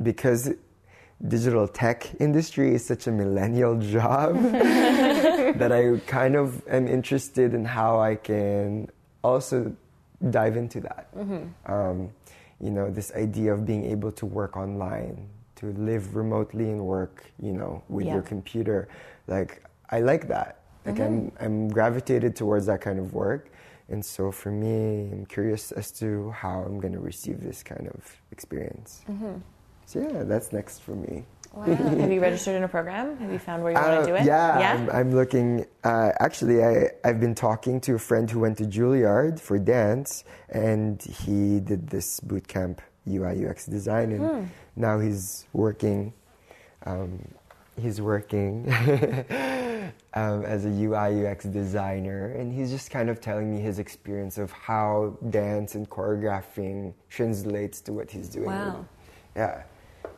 because 0.00 0.52
digital 1.26 1.66
tech 1.66 2.08
industry 2.20 2.74
is 2.76 2.86
such 2.86 3.08
a 3.08 3.10
millennial 3.10 3.76
job 3.80 4.40
that 4.52 5.72
I 5.72 5.98
kind 6.06 6.36
of 6.36 6.62
am 6.68 6.86
interested 6.86 7.54
in 7.54 7.64
how 7.64 7.98
I 8.00 8.14
can 8.14 8.88
also 9.22 9.74
dive 10.30 10.56
into 10.56 10.80
that. 10.80 11.14
Mm-hmm. 11.16 11.72
Um, 11.72 12.10
you 12.60 12.70
know, 12.70 12.90
this 12.90 13.12
idea 13.14 13.52
of 13.52 13.64
being 13.64 13.84
able 13.84 14.10
to 14.12 14.26
work 14.26 14.56
online, 14.56 15.28
to 15.56 15.72
live 15.72 16.16
remotely 16.16 16.70
and 16.70 16.84
work, 16.84 17.24
you 17.40 17.52
know, 17.52 17.82
with 17.88 18.06
Yeah. 18.06 18.14
your 18.14 18.22
computer. 18.22 18.88
Like, 19.26 19.62
I 19.90 20.00
like 20.00 20.28
that. 20.28 20.60
Like, 20.86 21.00
I'm, 21.00 21.30
mm-hmm. 21.30 21.44
I'm 21.44 21.68
gravitated 21.68 22.34
towards 22.34 22.66
that 22.66 22.80
kind 22.80 22.98
of 22.98 23.12
work. 23.14 23.50
And 23.88 24.04
so 24.04 24.30
for 24.30 24.50
me, 24.50 25.10
I'm 25.12 25.26
curious 25.26 25.72
as 25.72 25.90
to 25.92 26.30
how 26.30 26.60
I'm 26.60 26.78
going 26.78 26.92
to 26.92 27.00
receive 27.00 27.40
this 27.40 27.62
kind 27.62 27.88
of 27.88 28.16
experience. 28.32 29.02
Mm-hmm. 29.10 29.36
So, 29.86 30.00
yeah, 30.00 30.24
that's 30.24 30.52
next 30.52 30.80
for 30.80 30.92
me. 30.92 31.24
Have 31.56 32.12
you 32.12 32.20
registered 32.20 32.54
in 32.56 32.62
a 32.62 32.68
program? 32.68 33.16
Have 33.18 33.32
you 33.32 33.38
found 33.38 33.62
where 33.62 33.72
you 33.72 33.78
want 33.78 33.88
Uh, 33.88 34.00
to 34.00 34.06
do 34.06 34.14
it? 34.14 34.24
Yeah, 34.24 34.58
Yeah. 34.58 34.72
I'm, 34.74 34.90
I'm 34.90 35.14
looking. 35.14 35.66
Uh, 35.82 36.12
actually, 36.20 36.62
I, 36.64 36.90
I've 37.04 37.20
been 37.20 37.34
talking 37.34 37.80
to 37.82 37.94
a 37.94 37.98
friend 37.98 38.30
who 38.30 38.40
went 38.40 38.58
to 38.58 38.64
Juilliard 38.64 39.40
for 39.40 39.58
dance, 39.58 40.24
and 40.50 41.02
he 41.02 41.60
did 41.60 41.88
this 41.88 42.20
boot 42.20 42.46
camp 42.46 42.80
UI 43.08 43.46
UX 43.46 43.66
design, 43.66 44.12
and 44.12 44.20
Hmm. 44.26 44.44
now 44.76 44.98
he's 45.00 45.46
working. 45.52 46.12
Um, 46.86 47.18
he's 47.80 48.00
working 48.00 48.70
um, 50.14 50.44
as 50.44 50.64
a 50.64 50.68
UI 50.70 51.26
UX 51.26 51.44
designer, 51.44 52.32
and 52.32 52.52
he's 52.52 52.70
just 52.70 52.90
kind 52.90 53.08
of 53.10 53.20
telling 53.20 53.50
me 53.52 53.60
his 53.60 53.78
experience 53.78 54.38
of 54.38 54.52
how 54.52 55.16
dance 55.30 55.74
and 55.74 55.88
choreographing 55.88 56.92
translates 57.08 57.80
to 57.82 57.92
what 57.92 58.10
he's 58.10 58.28
doing. 58.28 58.46
Wow. 58.46 58.84
Yeah. 59.34 59.62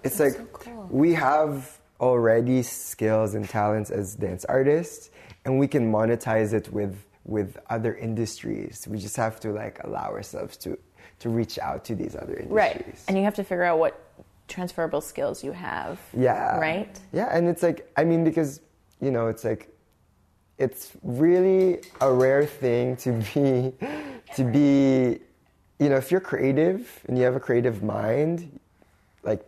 It's 0.03 0.19
That's 0.19 0.21
like 0.21 0.33
so 0.33 0.45
cool. 0.53 0.89
we 0.91 1.15
have 1.15 1.79
already 2.01 2.63
skills 2.63 3.35
and 3.35 3.49
talents 3.49 3.91
as 3.91 4.15
dance 4.15 4.45
artists 4.47 5.11
and 5.45 5.59
we 5.59 5.69
can 5.69 5.91
monetize 5.93 6.53
it 6.53 6.73
with 6.73 7.05
with 7.25 7.59
other 7.69 7.95
industries. 7.95 8.87
We 8.89 8.99
just 8.99 9.17
have 9.17 9.39
to 9.41 9.53
like 9.53 9.83
allow 9.85 10.11
ourselves 10.11 10.57
to 10.59 10.79
to 11.21 11.29
reach 11.29 11.59
out 11.59 11.85
to 11.85 11.95
these 11.95 12.17
other 12.17 12.35
industries. 12.35 12.51
Right. 12.51 12.99
And 13.09 13.17
you 13.17 13.25
have 13.25 13.35
to 13.35 13.45
figure 13.45 13.65
out 13.65 13.79
what 13.79 14.03
transferable 14.49 15.01
skills 15.01 15.45
you 15.45 15.53
have. 15.53 16.01
Yeah. 16.17 16.59
Right? 16.59 16.99
Yeah, 17.13 17.29
and 17.31 17.49
it's 17.49 17.63
like 17.63 17.91
I 17.97 18.05
mean 18.05 18.25
because 18.25 18.61
you 19.01 19.11
know, 19.11 19.29
it's 19.29 19.45
like 19.45 19.69
it's 20.59 20.93
really 21.03 21.81
a 22.01 22.13
rare 22.13 22.45
thing 22.45 22.97
to 22.97 23.13
be 23.13 23.73
to 24.37 24.45
be 24.45 25.21
you 25.79 25.89
know, 25.89 25.97
if 25.97 26.11
you're 26.11 26.21
creative 26.21 27.01
and 27.07 27.17
you 27.17 27.25
have 27.25 27.37
a 27.37 27.41
creative 27.41 27.83
mind, 27.83 28.61
like 29.23 29.43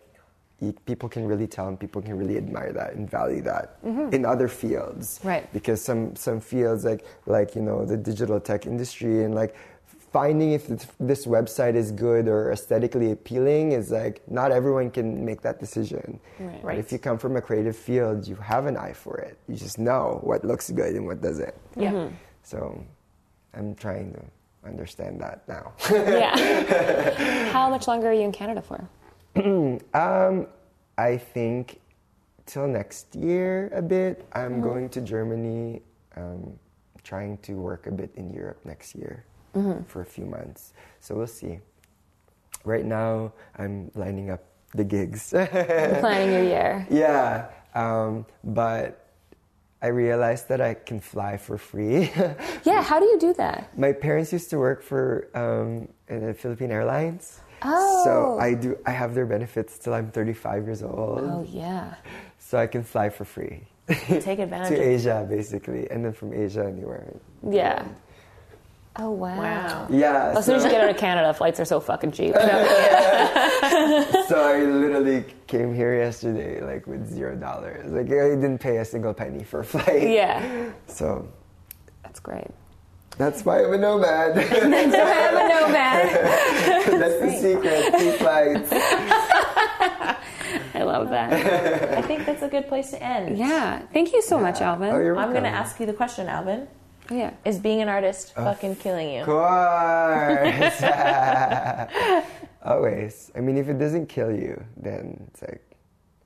you, 0.63 0.73
people 0.87 1.09
can 1.09 1.27
really 1.27 1.49
tell 1.49 1.67
and 1.67 1.79
people 1.79 2.01
can 2.01 2.17
really 2.17 2.37
admire 2.37 2.73
that 2.73 2.95
and 2.95 3.11
value 3.11 3.43
that 3.43 3.83
mm-hmm. 3.85 4.15
in 4.15 4.25
other 4.25 4.47
fields. 4.47 5.19
Right. 5.25 5.53
Because 5.53 5.85
some 5.85 6.15
some 6.15 6.41
fields 6.41 6.85
like 6.85 7.05
like 7.27 7.57
you 7.57 7.63
know 7.63 7.85
the 7.85 7.97
digital 7.97 8.39
tech 8.41 8.65
industry 8.65 9.25
and 9.25 9.35
like 9.35 9.57
finding 10.13 10.53
if 10.53 10.69
this 11.01 11.27
website 11.27 11.75
is 11.75 11.91
good 11.91 12.29
or 12.29 12.53
aesthetically 12.53 13.11
appealing 13.11 13.73
is 13.73 13.91
like 13.91 14.23
not 14.31 14.53
everyone 14.53 14.89
can 14.91 15.25
make 15.25 15.41
that 15.43 15.59
decision. 15.59 16.21
Right. 16.39 16.65
Right. 16.65 16.79
if 16.79 16.93
you 16.93 16.99
come 16.99 17.19
from 17.19 17.37
a 17.37 17.43
creative 17.43 17.77
field, 17.77 18.29
you 18.29 18.37
have 18.37 18.67
an 18.67 18.77
eye 18.77 18.93
for 18.93 19.17
it. 19.19 19.39
You 19.49 19.57
just 19.57 19.79
know 19.81 20.21
what 20.23 20.45
looks 20.45 20.71
good 20.71 20.95
and 20.95 21.07
what 21.07 21.21
doesn't. 21.21 21.55
Yeah. 21.77 21.93
Mm-hmm. 21.93 22.15
So 22.45 22.85
I'm 23.55 23.75
trying 23.75 24.13
to 24.13 24.23
understand 24.65 25.21
that 25.23 25.43
now. 25.49 25.73
Yeah. 25.91 27.51
How 27.53 27.69
much 27.69 27.89
longer 27.89 28.11
are 28.11 28.13
you 28.13 28.23
in 28.23 28.33
Canada 28.33 28.63
for? 28.63 28.89
Um, 29.95 30.47
I 30.99 31.17
think 31.17 31.81
till 32.47 32.67
next 32.67 33.15
year 33.15 33.71
a 33.75 33.83
bit. 33.83 34.27
I'm 34.33 34.61
going 34.61 34.89
to 34.91 35.01
Germany, 35.01 35.83
um, 36.17 36.59
trying 37.03 37.39
to 37.39 37.55
work 37.55 37.87
a 37.87 37.91
bit 37.93 38.11
in 38.17 38.31
Europe 38.31 38.61
next 38.65 38.95
year 38.95 39.25
for 39.87 40.01
a 40.03 40.05
few 40.05 40.25
months. 40.25 40.73
So 41.01 41.15
we'll 41.15 41.27
see. 41.27 41.61
Right 42.65 42.85
now, 42.85 43.33
I'm 43.59 43.91
lining 43.95 44.31
up 44.31 44.43
the 44.75 44.85
gigs. 44.85 45.31
Planning 45.31 46.33
your 46.33 46.45
year. 46.45 46.87
yeah, 46.91 47.49
um, 47.75 48.25
but 48.45 49.09
I 49.83 49.89
realized 49.89 50.49
that 50.49 50.61
I 50.61 50.75
can 50.75 51.01
fly 51.01 51.37
for 51.37 51.59
free. 51.59 52.11
Yeah. 52.65 52.83
How 52.83 53.01
do 53.01 53.07
you 53.07 53.19
do 53.19 53.33
that? 53.35 53.77
My 53.77 53.93
parents 53.93 54.33
used 54.33 54.49
to 54.51 54.59
work 54.59 54.83
for 54.83 55.29
um, 55.35 55.89
the 56.07 56.33
Philippine 56.35 56.71
Airlines. 56.71 57.41
Oh. 57.65 58.05
So 58.05 58.39
I 58.41 58.55
do. 58.55 58.77
I 58.87 58.91
have 58.91 59.15
their 59.15 59.27
benefits 59.27 59.79
till 59.79 59.95
I'm 59.95 60.11
35 60.11 60.65
years 60.67 60.83
old. 60.83 61.21
Oh 61.23 61.47
yeah. 61.49 61.95
So 62.39 62.59
I 62.59 62.67
can 62.67 62.83
fly 62.83 63.09
for 63.09 63.25
free 63.25 63.63
Take 63.89 64.39
advantage 64.39 64.69
to 64.79 64.81
Asia, 64.83 65.27
basically, 65.29 65.91
and 65.91 66.05
then 66.05 66.13
from 66.13 66.33
Asia 66.33 66.65
anywhere. 66.67 67.15
Yeah. 67.49 67.85
Oh 68.97 69.11
wow. 69.11 69.39
Wow. 69.39 69.87
Yeah. 69.91 70.33
Oh, 70.35 70.39
as 70.39 70.45
soon 70.45 70.57
as 70.57 70.65
you 70.65 70.71
get 70.71 70.83
out 70.83 70.91
of 70.91 70.97
Canada, 70.99 71.33
flights 71.33 71.59
are 71.61 71.65
so 71.65 71.81
fucking 71.81 72.13
cheap. 72.13 72.35
so 72.35 72.41
I 74.39 74.63
literally 74.65 75.25
came 75.47 75.75
here 75.75 75.97
yesterday, 75.97 76.61
like 76.61 76.87
with 76.87 77.09
zero 77.09 77.35
dollars. 77.37 77.91
Like 77.91 78.07
I 78.07 78.37
didn't 78.37 78.59
pay 78.59 78.79
a 78.79 78.85
single 78.85 79.15
penny 79.15 79.45
for 79.45 79.61
a 79.61 79.65
flight. 79.65 80.11
yeah. 80.11 80.71
So 80.87 81.27
That's 82.03 82.21
great. 82.21 82.51
That's 83.19 83.45
why 83.45 83.63
I'm 83.65 83.73
a 83.73 83.79
nomad. 83.79 84.35
So 84.35 84.41
I 84.41 84.45
am 84.57 85.37
a 85.37 85.49
nomad. 85.49 86.09
that's 87.01 87.19
the 87.21 87.31
secret. 87.41 87.95
Two 87.99 88.13
flights. 88.13 88.73
I 90.75 90.83
love 90.83 91.11
that. 91.11 91.33
I 91.99 92.03
think 92.03 92.27
that's 92.27 92.43
a 92.43 92.49
good 92.49 92.69
place 92.69 92.91
to 92.91 93.03
end. 93.03 93.39
Yeah. 93.39 93.83
Thank 93.93 94.13
you 94.13 94.23
so 94.23 94.39
much, 94.39 94.61
Alvin. 94.61 94.91
Oh, 94.95 94.99
you're 94.99 95.17
I'm 95.17 95.31
going 95.31 95.43
to 95.45 95.49
ask 95.49 95.79
you 95.81 95.87
the 95.87 95.93
question, 95.93 96.29
Alvin. 96.29 96.69
yeah. 97.11 97.33
Is 97.45 97.59
being 97.59 97.81
an 97.83 97.89
artist 97.89 98.35
fucking 98.35 98.77
killing 98.77 99.11
you? 99.11 99.21
Of 99.21 99.27
course. 99.27 100.83
Always. 102.65 103.31
I 103.37 103.41
mean, 103.41 103.57
if 103.57 103.69
it 103.69 103.79
doesn't 103.79 104.07
kill 104.09 104.31
you, 104.31 104.63
then 104.77 105.25
it's 105.29 105.43
like, 105.43 105.63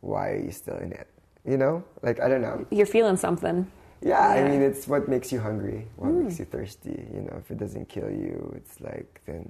why 0.01 0.30
are 0.30 0.39
you 0.41 0.53
still 0.53 0.76
in 0.76 0.93
it? 0.93 1.09
You 1.45 1.57
know? 1.57 1.84
Like, 2.03 2.20
I 2.20 2.28
don't 2.28 2.43
know. 2.43 2.66
You're 2.70 2.87
feeling 2.87 3.16
something. 3.16 3.70
Yeah, 4.07 4.28
I 4.38 4.48
mean, 4.48 4.62
it's 4.62 4.86
what 4.86 5.09
makes 5.09 5.32
you 5.32 5.40
hungry, 5.40 5.88
what 5.96 6.12
makes 6.12 6.38
you 6.38 6.44
thirsty. 6.44 6.96
You 7.14 7.22
know, 7.26 7.36
if 7.42 7.50
it 7.50 7.59
doesn't 7.59 7.88
kill 7.88 8.11
you, 8.11 8.52
it's 8.57 8.80
like, 8.80 9.20
then 9.26 9.44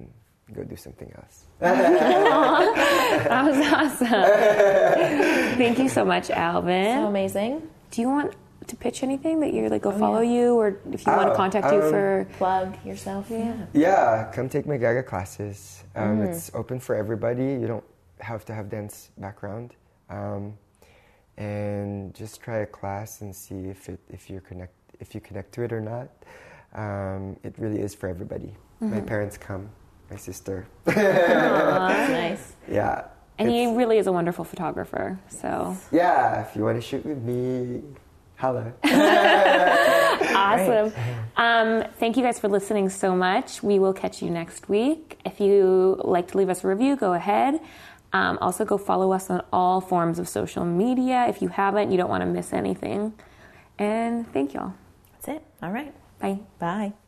go 0.53 0.63
do 0.63 0.75
something 0.75 1.11
else. 1.19 1.35
That 1.61 3.43
was 3.45 3.57
awesome. 3.73 5.57
Thank 5.61 5.77
you 5.79 5.89
so 5.89 6.03
much, 6.05 6.29
Alvin. 6.31 6.95
So 6.95 7.07
amazing. 7.07 7.53
Do 7.91 8.01
you 8.01 8.09
want 8.09 8.33
to 8.67 8.75
pitch 8.75 9.03
anything 9.03 9.39
that 9.41 9.53
you're 9.53 9.69
like 9.69 9.81
go 9.83 9.91
follow 9.91 10.21
you, 10.21 10.55
or 10.55 10.67
if 10.91 11.05
you 11.05 11.11
want 11.13 11.27
to 11.29 11.33
Oh, 11.33 11.35
contact 11.43 11.71
you 11.71 11.81
um, 11.81 11.89
for? 11.91 12.27
Plug 12.37 12.85
yourself. 12.85 13.27
Yeah. 13.29 13.55
Yeah, 13.73 14.31
come 14.33 14.49
take 14.49 14.65
my 14.65 14.77
Gaga 14.77 15.03
classes. 15.03 15.83
Um, 15.95 16.21
It's 16.21 16.51
open 16.53 16.79
for 16.79 16.95
everybody. 16.95 17.43
You 17.61 17.67
don't 17.67 17.83
have 18.19 18.43
to 18.45 18.53
have 18.53 18.69
dance 18.69 19.09
background, 19.17 19.75
um, 20.09 20.57
and 21.37 22.13
just 22.13 22.41
try 22.41 22.59
a 22.59 22.65
class 22.65 23.21
and 23.21 23.35
see 23.35 23.65
if 23.65 23.89
it 23.89 23.99
if 24.09 24.29
you 24.29 24.41
connect 24.41 24.73
if 24.99 25.13
you 25.13 25.21
connect 25.21 25.53
to 25.53 25.63
it 25.63 25.71
or 25.71 25.81
not. 25.81 26.09
Um, 26.73 27.37
it 27.43 27.55
really 27.57 27.79
is 27.79 27.95
for 27.95 28.09
everybody. 28.09 28.53
My 28.79 29.01
parents 29.01 29.37
come, 29.37 29.69
my 30.11 30.17
sister. 30.17 30.67
That's 30.85 32.11
nice. 32.11 32.53
yeah. 32.69 33.05
And 33.39 33.49
he 33.49 33.67
really 33.67 33.97
is 33.97 34.07
a 34.07 34.11
wonderful 34.11 34.43
photographer. 34.45 35.19
So 35.29 35.75
yeah, 35.91 36.41
if 36.41 36.55
you 36.55 36.63
want 36.63 36.77
to 36.77 36.81
shoot 36.81 37.05
with 37.05 37.21
me, 37.21 37.81
hello. 38.35 38.71
awesome. 40.35 40.93
Um, 41.37 41.85
thank 41.99 42.17
you 42.17 42.23
guys 42.23 42.39
for 42.39 42.49
listening 42.49 42.89
so 42.89 43.15
much. 43.15 43.63
We 43.63 43.79
will 43.79 43.93
catch 43.93 44.21
you 44.21 44.29
next 44.29 44.69
week. 44.69 45.19
If 45.25 45.39
you 45.39 45.99
like 46.03 46.27
to 46.29 46.37
leave 46.37 46.49
us 46.49 46.63
a 46.63 46.67
review, 46.67 46.95
go 46.95 47.13
ahead. 47.13 47.59
Um, 48.17 48.37
also, 48.41 48.65
go 48.65 48.77
follow 48.79 49.11
us 49.11 49.29
on 49.29 49.43
all 49.53 49.79
forms 49.79 50.17
of 50.17 50.27
social 50.27 50.65
media. 50.65 51.27
If 51.27 51.41
you 51.41 51.49
haven't, 51.49 51.91
you 51.91 51.97
don't 51.97 52.09
want 52.09 52.21
to 52.21 52.25
miss 52.25 52.51
anything. 52.51 53.13
And 53.77 54.31
thank 54.33 54.53
y'all. 54.55 54.73
That's 55.13 55.27
it. 55.27 55.43
All 55.61 55.71
right. 55.71 55.93
Bye. 56.19 56.39
Bye. 56.57 57.06